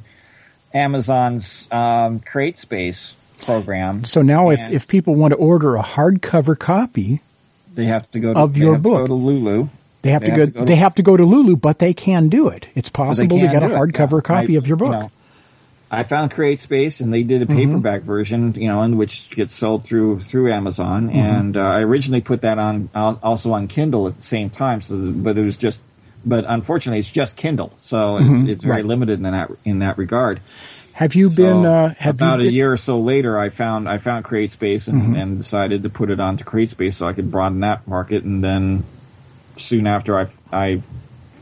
Amazon's 0.73 1.67
um, 1.71 2.19
CreateSpace 2.19 3.13
program. 3.41 4.03
So 4.03 4.21
now, 4.21 4.49
if, 4.49 4.59
if 4.71 4.87
people 4.87 5.15
want 5.15 5.31
to 5.31 5.37
order 5.37 5.75
a 5.75 5.83
hardcover 5.83 6.57
copy, 6.57 7.21
They 7.75 7.85
have 7.85 8.09
to 8.11 8.19
go 8.19 8.33
to, 8.33 8.39
Of 8.39 8.57
your 8.57 8.73
to 8.73 8.79
book. 8.79 8.99
go 9.01 9.07
to 9.07 9.13
Lulu. 9.13 9.69
they 10.01 10.11
have 10.11 10.21
They 10.21 10.27
to 10.27 10.31
have 10.31 10.39
go. 10.39 10.45
to 10.45 10.51
go 10.51 10.59
to- 10.61 10.65
they 10.65 10.75
have 10.75 10.95
to 10.95 11.03
go 11.03 11.17
to 11.17 11.23
Lulu, 11.25 11.55
but 11.55 11.79
they 11.79 11.93
can 11.93 12.29
do 12.29 12.47
it. 12.49 12.65
It's 12.75 12.89
possible 12.89 13.39
to 13.39 13.47
get 13.47 13.63
a 13.63 13.67
it. 13.67 13.71
hardcover 13.71 14.23
copy 14.23 14.55
I- 14.55 14.57
of 14.57 14.67
your 14.67 14.77
you 14.77 14.85
book. 14.85 14.91
know, 14.91 15.11
I 15.89 16.03
found 16.03 16.31
CreateSpace, 16.31 16.99
and 16.99 17.13
they 17.13 17.23
did 17.23 17.41
a 17.41 17.45
Mm-hmm. 17.45 17.55
paperback 17.55 18.01
version, 18.01 18.53
you 18.55 18.67
know, 18.67 18.85
which 18.89 19.29
gets 19.29 19.53
sold 19.55 19.85
through 19.85 20.19
through 20.21 20.51
Amazon. 20.51 21.07
Mm-hmm. 21.07 21.17
And 21.17 21.57
uh, 21.57 21.61
I 21.61 21.79
originally 21.79 22.19
put 22.21 22.41
that 22.41 22.59
on 22.59 22.89
also 22.93 23.53
on 23.53 23.67
Kindle 23.67 24.07
at 24.07 24.17
the 24.17 24.21
same 24.21 24.49
time. 24.49 24.81
So, 24.81 25.11
but 25.11 25.37
it 25.37 25.43
was 25.45 25.55
just, 25.55 25.79
but 26.27 26.45
unfortunately, 26.47 26.99
it's 26.99 27.09
just 27.11 27.35
Kindle, 27.35 27.71
so 27.79 28.17
it's, 28.17 28.27
it's 28.27 28.33
very 28.33 28.47
Mm-hmm. 28.57 28.69
Right. 28.69 28.85
limited 28.85 29.19
in 29.19 29.23
that 29.23 29.51
in 29.65 29.79
that 29.79 29.97
regard. 29.97 30.41
have 30.93 31.15
you 31.15 31.29
been? 31.29 31.65
Uh, 31.65 31.93
have 31.97 32.15
about 32.15 32.41
you 32.41 32.49
a 32.49 32.51
year 32.51 32.73
or 32.73 32.77
so 32.77 32.99
later, 32.99 33.39
I 33.39 33.49
found 33.49 33.87
I 33.87 33.97
found 33.99 34.25
CreateSpace 34.25 34.87
and, 34.87 35.15
and 35.15 35.37
decided 35.37 35.83
to 35.83 35.89
put 35.89 36.09
it 36.09 36.19
onto 36.19 36.43
CreateSpace 36.43 36.95
so 36.95 37.07
I 37.07 37.13
could 37.13 37.31
broaden 37.31 37.61
that 37.61 37.87
market. 37.87 38.23
And 38.23 38.43
then 38.43 38.83
soon 39.57 39.87
after, 39.87 40.19
I 40.19 40.27
I 40.51 40.81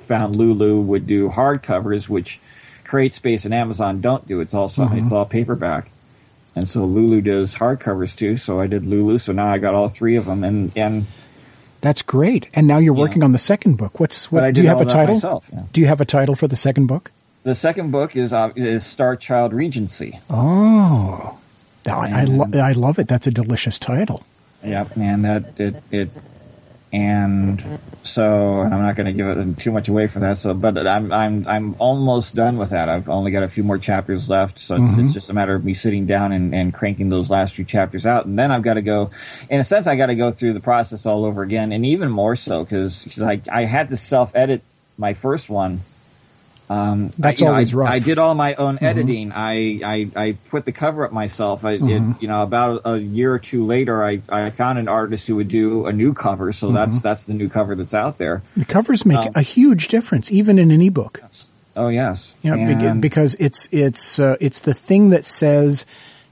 found 0.08 0.36
Lulu 0.36 0.82
would 0.82 1.08
do 1.08 1.30
hardcovers, 1.30 2.08
which 2.08 2.40
CreateSpace 2.86 3.46
and 3.46 3.54
Amazon 3.54 4.02
don't 4.02 4.28
do. 4.28 4.40
It's 4.42 4.54
all 4.54 4.72
it's 4.76 5.12
all 5.12 5.26
paperback. 5.26 5.90
And 6.58 6.68
so 6.70 6.86
Lulu 6.86 7.20
does 7.22 7.54
hardcovers 7.56 8.16
too. 8.16 8.38
So 8.38 8.60
I 8.62 8.68
did 8.68 8.86
Lulu. 8.86 9.18
So 9.20 9.34
now 9.34 9.52
I 9.52 9.58
got 9.58 9.74
all 9.74 9.88
three 9.90 10.16
of 10.16 10.26
them. 10.26 10.44
And 10.44 10.72
and 10.78 11.06
That's 11.86 12.02
great. 12.02 12.48
And 12.56 12.66
now 12.66 12.80
you're 12.80 12.96
working 12.96 13.22
on 13.22 13.32
the 13.32 13.38
second 13.38 13.76
book. 13.78 14.00
What's 14.00 14.32
what? 14.32 14.56
do 14.56 14.64
you 14.64 14.68
have 14.70 14.82
a 14.82 14.86
title? 14.86 15.18
myself. 15.18 15.48
Yeah. 15.54 15.62
Do 15.72 15.82
you 15.82 15.86
have 15.86 16.02
a 16.02 16.06
title 16.06 16.34
for 16.34 16.48
the 16.48 16.56
second 16.56 16.88
book? 16.88 17.12
The 17.44 17.54
second 17.54 17.92
book 17.92 18.16
is 18.16 18.34
uh, 18.34 18.50
is 18.56 18.84
Starchild 18.84 19.54
Regency. 19.54 20.20
Oh, 20.32 21.38
I, 21.86 22.22
I, 22.22 22.24
lo- 22.24 22.60
I 22.60 22.72
love 22.72 22.98
it. 22.98 23.08
That's 23.08 23.28
a 23.28 23.32
delicious 23.32 23.78
title. 23.78 24.26
Yep, 24.64 24.98
and 24.98 25.26
that 25.26 25.60
it 25.60 25.76
it 25.92 26.10
and 26.96 27.80
so 28.04 28.62
I'm 28.62 28.82
not 28.82 28.96
going 28.96 29.08
to 29.08 29.12
give 29.12 29.28
it 29.28 29.60
too 29.60 29.72
much 29.72 29.90
away 29.90 30.08
for 30.08 30.20
that. 30.20 30.38
So, 30.38 30.54
but 30.54 30.88
I'm 30.88 31.12
I'm 31.12 31.46
I'm 31.46 31.76
almost 31.78 32.36
done 32.36 32.58
with 32.58 32.70
that. 32.70 32.88
I've 32.88 33.10
only 33.10 33.32
got 33.32 33.44
a 33.44 33.50
few 33.50 33.64
more 33.64 33.78
chapters 33.78 34.30
left, 34.30 34.62
so 34.62 34.76
it's, 34.76 34.84
mm-hmm. 34.84 35.06
it's 35.06 35.14
just 35.14 35.30
a 35.30 35.34
matter 35.34 35.54
of 35.54 35.66
me 35.66 35.74
sitting 35.74 36.06
down 36.06 36.32
and, 36.32 36.56
and 36.56 36.74
cranking 36.74 37.10
those 37.10 37.30
last 37.30 37.56
few 37.56 37.66
chapters 37.66 38.06
out, 38.06 38.26
and 38.26 38.40
then 38.40 38.50
I've 38.50 38.62
got 38.62 38.76
to 38.76 38.82
go. 38.82 39.12
In 39.50 39.60
a 39.60 39.64
sense, 39.66 39.88
I 39.88 39.98
got 39.98 40.06
to 40.06 40.16
go 40.16 40.32
through 40.32 40.54
the 40.54 40.62
process 40.62 41.06
all 41.06 41.26
over 41.26 41.44
again, 41.44 41.74
and 41.74 41.86
even 41.86 42.10
more 42.10 42.38
so 42.38 42.64
because 42.64 43.22
I 43.22 43.42
I 43.52 43.66
had 43.66 43.90
to 43.90 43.98
self 43.98 44.34
edit 44.34 44.64
my 44.98 45.16
first 45.16 45.50
one. 45.50 45.82
Um, 46.68 47.14
That's 47.18 47.42
I, 47.42 47.46
you 47.46 47.50
know, 47.50 47.54
always 47.54 47.74
I, 47.74 47.78
rough. 47.78 47.90
I 47.90 48.00
did 48.00 48.18
all 48.18 48.34
my 48.34 48.56
own 48.56 48.80
editing. 48.82 49.32
I, 49.32 49.82
I, 49.84 50.10
I 50.16 50.38
put 50.50 50.66
the 50.66 50.72
cover 50.72 51.06
up 51.06 51.12
myself. 51.12 51.64
I, 51.64 51.74
it, 51.74 51.82
you 52.22 52.28
know, 52.28 52.42
about 52.42 52.82
a 52.86 52.98
year 52.98 53.32
or 53.32 53.40
two 53.40 53.66
later, 53.66 54.04
I, 54.04 54.22
I 54.30 54.50
found 54.50 54.80
an 54.80 54.88
artist 54.88 55.28
who 55.28 55.36
would 55.36 55.48
do 55.48 55.86
a 55.86 55.94
new 55.94 56.14
cover. 56.14 56.52
So 56.54 56.72
that's, 56.72 57.00
that's 57.02 57.26
the 57.26 57.34
new 57.34 57.50
cover 57.50 57.76
that's 57.76 57.94
out 57.94 58.18
there. 58.18 58.42
The 58.58 58.66
covers 58.66 59.06
make 59.06 59.20
Um, 59.20 59.32
a 59.36 59.42
huge 59.44 59.90
difference, 59.90 60.32
even 60.32 60.58
in 60.58 60.72
an 60.72 60.82
ebook. 60.82 61.22
Oh, 61.76 61.90
yes. 61.90 62.34
Yeah, 62.42 62.94
because 62.94 63.36
it's 63.36 63.68
it's 63.72 64.18
uh, 64.18 64.38
it's 64.40 64.62
the 64.62 64.74
thing 64.74 65.10
that 65.10 65.26
says 65.26 65.86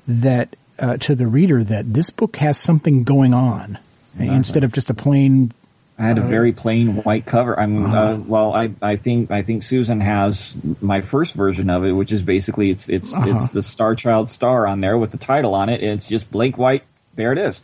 that 0.08 0.56
uh, 0.80 0.98
to 0.98 1.16
the 1.16 1.28
reader 1.28 1.64
that 1.64 1.94
this 1.94 2.10
book 2.10 2.38
has 2.38 2.58
something 2.58 3.04
going 3.04 3.34
on 3.34 3.78
instead 4.18 4.64
of 4.64 4.72
just 4.72 4.90
a 4.90 4.94
plain. 4.94 5.52
I 5.98 6.08
had 6.08 6.18
a 6.18 6.22
very 6.22 6.54
plain 6.54 6.98
white 7.04 7.26
cover. 7.26 7.58
I'm 7.60 7.86
Uh-huh. 7.86 7.98
uh, 7.98 8.18
well. 8.18 8.54
I, 8.54 8.72
I 8.82 8.96
think 8.96 9.30
I 9.30 9.44
think 9.44 9.62
Susan 9.64 10.00
has 10.02 10.52
my 10.82 11.02
first 11.02 11.34
version 11.36 11.70
of 11.70 11.86
it, 11.86 11.91
which 11.91 12.12
is 12.12 12.22
basically 12.24 12.72
it's 12.72 12.89
it's 12.89 13.14
Uh-huh. 13.14 13.30
it's 13.30 13.50
the 13.50 13.60
Starchild 13.60 14.28
star 14.30 14.66
on 14.68 14.82
there 14.82 14.98
with 14.98 15.12
the 15.12 15.18
title 15.20 15.54
on 15.54 15.70
it. 15.70 15.84
It's 15.84 16.08
just 16.08 16.32
blank 16.32 16.58
white. 16.58 16.84
There 17.16 17.32
it 17.32 17.38
is. 17.38 17.62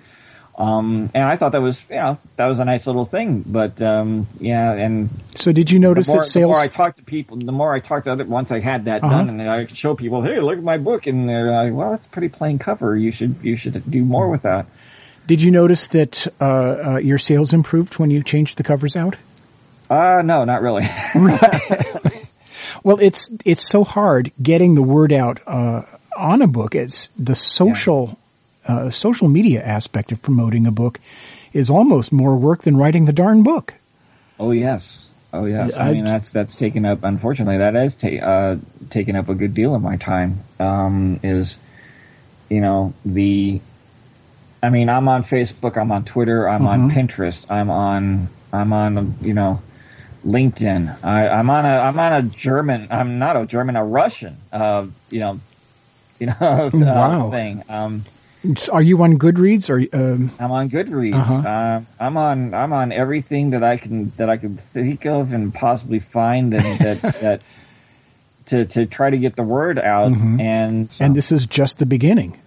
Um, 0.57 1.09
and 1.13 1.23
I 1.23 1.37
thought 1.37 1.53
that 1.53 1.61
was 1.61 1.81
you 1.89 1.95
know 1.95 2.17
that 2.35 2.45
was 2.47 2.59
a 2.59 2.65
nice 2.65 2.85
little 2.85 3.05
thing. 3.05 3.43
But 3.47 3.81
um, 3.81 4.27
yeah, 4.39 4.73
and 4.73 5.09
So 5.35 5.51
did 5.53 5.71
you 5.71 5.79
notice 5.79 6.07
the 6.07 6.13
more, 6.13 6.21
that 6.21 6.27
sales? 6.29 6.51
the 6.51 6.53
more 6.53 6.59
I 6.61 6.67
talk 6.67 6.95
to 6.95 7.03
people, 7.03 7.37
the 7.37 7.51
more 7.53 7.73
I 7.73 7.79
talk 7.79 8.03
to 8.03 8.11
other. 8.11 8.25
Once 8.25 8.51
I 8.51 8.59
had 8.59 8.85
that 8.85 9.01
Uh-huh. 9.03 9.09
done, 9.23 9.29
and 9.29 9.49
I 9.49 9.65
could 9.65 9.77
show 9.77 9.95
people, 9.95 10.21
hey, 10.21 10.39
look 10.41 10.57
at 10.57 10.63
my 10.63 10.77
book, 10.77 11.07
and 11.07 11.27
they're 11.29 11.49
like, 11.51 11.73
well, 11.73 11.93
it's 11.93 12.05
a 12.05 12.09
pretty 12.09 12.27
plain 12.29 12.59
cover. 12.59 12.95
You 12.95 13.11
should 13.11 13.37
you 13.41 13.55
should 13.57 13.89
do 13.89 14.03
more 14.03 14.27
with 14.29 14.41
that. 14.43 14.65
Did 15.29 15.41
you 15.41 15.51
notice 15.51 15.87
that 15.89 16.27
uh, 16.41 16.45
uh, 16.45 16.97
your 16.97 17.17
sales 17.19 17.53
improved 17.53 17.99
when 17.99 18.09
you 18.09 18.23
changed 18.23 18.57
the 18.57 18.63
covers 18.63 18.95
out? 18.95 19.15
Uh 19.89 20.21
no, 20.25 20.43
not 20.43 20.61
really. 20.61 20.83
Well, 22.83 22.99
it's 23.01 23.29
it's 23.45 23.67
so 23.67 23.83
hard 23.83 24.31
getting 24.41 24.75
the 24.75 24.81
word 24.81 25.11
out 25.11 25.39
uh, 25.47 25.81
on 26.17 26.41
a 26.41 26.47
book. 26.47 26.75
It's 26.75 27.09
the 27.17 27.35
social 27.35 28.17
uh, 28.65 28.89
social 28.89 29.27
media 29.27 29.61
aspect 29.63 30.11
of 30.11 30.21
promoting 30.21 30.65
a 30.67 30.71
book 30.71 30.99
is 31.51 31.69
almost 31.69 32.11
more 32.11 32.35
work 32.35 32.61
than 32.63 32.77
writing 32.77 33.05
the 33.05 33.13
darn 33.13 33.43
book. 33.43 33.73
Oh 34.39 34.51
yes. 34.51 35.07
Oh 35.33 35.45
yes. 35.45 35.73
I, 35.73 35.89
I- 35.89 35.93
mean 35.93 36.05
that's 36.05 36.31
that's 36.31 36.55
taken 36.55 36.85
up. 36.85 37.03
Unfortunately, 37.03 37.57
that 37.57 37.73
has 37.73 37.93
ta- 37.95 38.07
uh, 38.07 38.57
taken 38.89 39.15
up 39.15 39.29
a 39.29 39.35
good 39.35 39.53
deal 39.53 39.75
of 39.75 39.81
my 39.81 39.97
time. 39.97 40.39
Um, 40.59 41.19
is 41.23 41.57
you 42.49 42.61
know 42.61 42.93
the. 43.05 43.61
I 44.61 44.69
mean, 44.69 44.89
I'm 44.89 45.07
on 45.07 45.23
Facebook. 45.23 45.77
I'm 45.77 45.91
on 45.91 46.03
Twitter. 46.05 46.47
I'm 46.49 46.67
on 46.67 46.91
Pinterest. 46.91 47.45
I'm 47.49 47.69
on. 47.69 48.27
I'm 48.51 48.73
on. 48.73 49.15
You 49.21 49.33
know, 49.33 49.61
LinkedIn. 50.25 51.03
I, 51.03 51.27
I'm 51.29 51.49
on 51.49 51.65
a. 51.65 51.77
I'm 51.77 51.97
on 51.99 52.13
a 52.13 52.21
German. 52.23 52.87
I'm 52.91 53.19
not 53.19 53.37
a 53.37 53.45
German. 53.45 53.75
A 53.75 53.83
Russian. 53.85 54.37
Uh, 54.51 54.87
you 55.09 55.19
know. 55.19 55.39
You 56.19 56.25
know. 56.27 56.35
uh, 56.41 56.69
Wow. 56.73 57.31
Thing. 57.31 57.63
Um, 57.69 58.03
Are 58.73 58.81
you 58.81 59.01
on 59.03 59.17
Goodreads 59.17 59.69
or 59.69 59.79
um, 59.97 60.31
I'm 60.37 60.51
on 60.51 60.69
Goodreads. 60.69 61.13
Uh-huh. 61.15 61.47
Uh, 61.47 61.81
I'm 61.97 62.17
on 62.17 62.53
I'm 62.53 62.73
on 62.73 62.91
everything 62.91 63.51
that 63.51 63.63
I 63.63 63.77
can 63.77 64.11
that 64.17 64.29
I 64.29 64.35
can 64.35 64.57
think 64.57 65.05
of 65.05 65.31
and 65.31 65.53
possibly 65.53 65.99
find 65.99 66.53
and 66.53 66.77
that 66.79 67.01
that 67.21 67.41
to 68.47 68.65
to 68.65 68.85
try 68.85 69.09
to 69.09 69.17
get 69.17 69.37
the 69.37 69.43
word 69.43 69.79
out 69.79 70.07
and 70.11 70.89
Mm-hmm. 70.89 71.03
and 71.03 71.15
this 71.15 71.31
is 71.31 71.45
just 71.45 71.79
the 71.79 71.85
beginning? 71.85 72.37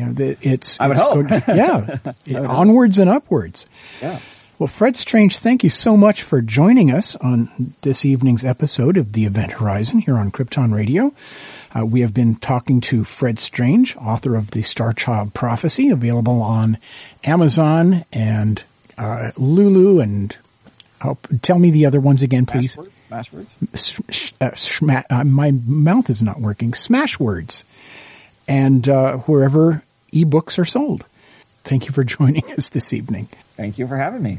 You 0.00 0.06
know, 0.06 0.12
the, 0.12 0.36
it's 0.40 0.80
I 0.80 0.88
would 0.88 0.96
it's 0.96 1.00
hope. 1.02 1.28
going- 1.28 1.42
yeah, 1.56 1.98
onwards 2.48 2.98
and 2.98 3.10
upwards. 3.10 3.66
yeah. 4.00 4.18
Well, 4.58 4.66
Fred 4.66 4.94
Strange, 4.96 5.38
thank 5.38 5.64
you 5.64 5.70
so 5.70 5.96
much 5.96 6.22
for 6.22 6.42
joining 6.42 6.90
us 6.90 7.16
on 7.16 7.72
this 7.80 8.04
evening's 8.04 8.44
episode 8.44 8.98
of 8.98 9.12
the 9.14 9.24
Event 9.24 9.52
Horizon 9.52 10.00
here 10.00 10.16
on 10.18 10.30
Krypton 10.30 10.74
Radio. 10.74 11.14
Uh, 11.74 11.86
we 11.86 12.00
have 12.02 12.12
been 12.12 12.36
talking 12.36 12.80
to 12.82 13.04
Fred 13.04 13.38
Strange, 13.38 13.96
author 13.96 14.36
of 14.36 14.50
the 14.50 14.60
Starchild 14.60 15.32
Prophecy, 15.32 15.88
available 15.88 16.42
on 16.42 16.76
Amazon 17.24 18.04
and 18.12 18.62
uh, 18.98 19.30
Lulu. 19.38 20.00
And 20.00 20.36
oh, 21.02 21.16
tell 21.40 21.58
me 21.58 21.70
the 21.70 21.86
other 21.86 22.00
ones 22.00 22.22
again, 22.22 22.44
please. 22.44 22.76
Smashwords. 23.10 23.46
Smashwords. 23.72 25.02
Uh, 25.10 25.14
uh, 25.14 25.24
my 25.24 25.52
mouth 25.52 26.10
is 26.10 26.22
not 26.22 26.38
working. 26.40 26.72
Smashwords. 26.72 27.64
And 28.46 28.86
uh, 28.88 29.18
wherever 29.18 29.82
ebooks 30.10 30.58
are 30.58 30.64
sold. 30.64 31.04
Thank 31.64 31.86
you 31.86 31.92
for 31.92 32.04
joining 32.04 32.50
us 32.52 32.68
this 32.68 32.92
evening. 32.92 33.28
Thank 33.56 33.78
you 33.78 33.86
for 33.86 33.96
having 33.96 34.22
me. 34.22 34.38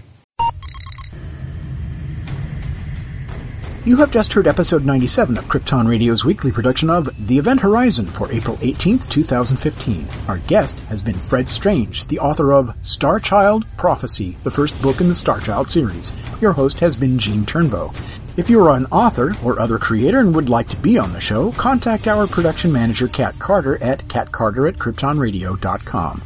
You 3.83 3.97
have 3.97 4.11
just 4.11 4.33
heard 4.33 4.45
episode 4.45 4.85
97 4.85 5.39
of 5.39 5.45
Krypton 5.45 5.87
Radio's 5.87 6.23
weekly 6.23 6.51
production 6.51 6.91
of 6.91 7.09
The 7.25 7.39
Event 7.39 7.61
Horizon 7.61 8.05
for 8.05 8.31
April 8.31 8.57
18th, 8.57 9.09
2015. 9.09 10.07
Our 10.27 10.37
guest 10.37 10.79
has 10.81 11.01
been 11.01 11.15
Fred 11.15 11.49
Strange, 11.49 12.05
the 12.05 12.19
author 12.19 12.53
of 12.53 12.75
Starchild 12.83 13.65
Prophecy, 13.77 14.37
the 14.43 14.51
first 14.51 14.79
book 14.83 15.01
in 15.01 15.07
the 15.07 15.15
Starchild 15.15 15.71
series. 15.71 16.13
Your 16.41 16.51
host 16.51 16.79
has 16.79 16.95
been 16.95 17.17
Gene 17.17 17.43
Turnbow. 17.43 17.91
If 18.37 18.49
you 18.49 18.63
are 18.63 18.77
an 18.77 18.87
author 18.91 19.35
or 19.43 19.59
other 19.59 19.77
creator 19.77 20.19
and 20.19 20.33
would 20.33 20.47
like 20.47 20.69
to 20.69 20.77
be 20.77 20.97
on 20.97 21.11
the 21.11 21.19
show, 21.19 21.51
contact 21.51 22.07
our 22.07 22.27
production 22.27 22.71
manager 22.71 23.09
Kat 23.09 23.37
Carter 23.39 23.81
at 23.83 24.07
catcarter 24.07 24.69
at 24.69 24.77
kryptonradio.com. 24.77 26.21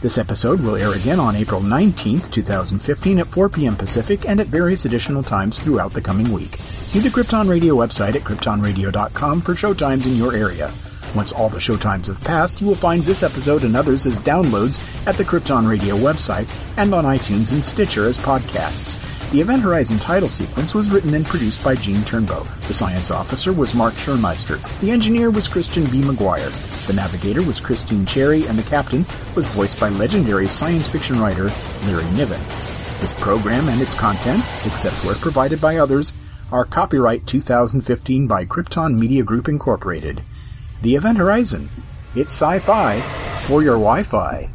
This 0.00 0.16
episode 0.16 0.60
will 0.60 0.76
air 0.76 0.92
again 0.94 1.20
on 1.20 1.36
April 1.36 1.60
19th, 1.60 2.30
2015 2.30 3.18
at 3.18 3.26
4 3.26 3.48
p.m. 3.50 3.76
Pacific 3.76 4.26
and 4.26 4.40
at 4.40 4.46
various 4.46 4.86
additional 4.86 5.22
times 5.22 5.60
throughout 5.60 5.92
the 5.92 6.00
coming 6.00 6.32
week. 6.32 6.56
See 6.86 7.00
the 7.00 7.10
Krypton 7.10 7.46
Radio 7.48 7.74
website 7.74 8.14
at 8.14 8.22
kryptonradio.com 8.22 9.42
for 9.42 9.54
show 9.54 9.74
times 9.74 10.06
in 10.06 10.16
your 10.16 10.34
area. 10.34 10.72
Once 11.14 11.32
all 11.32 11.50
the 11.50 11.60
show 11.60 11.76
times 11.76 12.06
have 12.06 12.20
passed, 12.22 12.60
you 12.60 12.66
will 12.66 12.74
find 12.74 13.02
this 13.02 13.22
episode 13.22 13.64
and 13.64 13.76
others 13.76 14.06
as 14.06 14.18
downloads 14.20 15.06
at 15.06 15.16
the 15.18 15.24
Krypton 15.24 15.68
Radio 15.68 15.96
website 15.96 16.48
and 16.78 16.94
on 16.94 17.04
iTunes 17.04 17.52
and 17.52 17.62
Stitcher 17.62 18.06
as 18.06 18.16
podcasts. 18.16 19.17
The 19.30 19.42
Event 19.42 19.60
Horizon 19.60 19.98
title 19.98 20.30
sequence 20.30 20.74
was 20.74 20.88
written 20.88 21.12
and 21.12 21.26
produced 21.26 21.62
by 21.62 21.74
Gene 21.74 22.00
Turnbow. 22.00 22.46
The 22.66 22.72
science 22.72 23.10
officer 23.10 23.52
was 23.52 23.74
Mark 23.74 23.92
Schurmeister. 23.92 24.58
The 24.80 24.90
engineer 24.90 25.30
was 25.30 25.46
Christian 25.46 25.84
B. 25.84 26.00
McGuire. 26.00 26.48
The 26.86 26.94
navigator 26.94 27.42
was 27.42 27.60
Christine 27.60 28.06
Cherry, 28.06 28.46
and 28.46 28.58
the 28.58 28.62
captain 28.62 29.04
was 29.36 29.44
voiced 29.48 29.78
by 29.78 29.90
legendary 29.90 30.48
science 30.48 30.88
fiction 30.88 31.20
writer 31.20 31.50
Larry 31.84 32.10
Niven. 32.12 32.40
This 33.00 33.12
program 33.12 33.68
and 33.68 33.82
its 33.82 33.94
contents, 33.94 34.50
except 34.64 35.04
where 35.04 35.14
provided 35.16 35.60
by 35.60 35.76
others, 35.76 36.14
are 36.50 36.64
copyright 36.64 37.26
2015 37.26 38.26
by 38.26 38.46
Krypton 38.46 38.98
Media 38.98 39.22
Group 39.22 39.46
Incorporated. 39.46 40.22
The 40.80 40.94
Event 40.96 41.18
Horizon. 41.18 41.68
It's 42.16 42.32
sci-fi 42.32 43.02
for 43.42 43.62
your 43.62 43.74
Wi-Fi. 43.74 44.48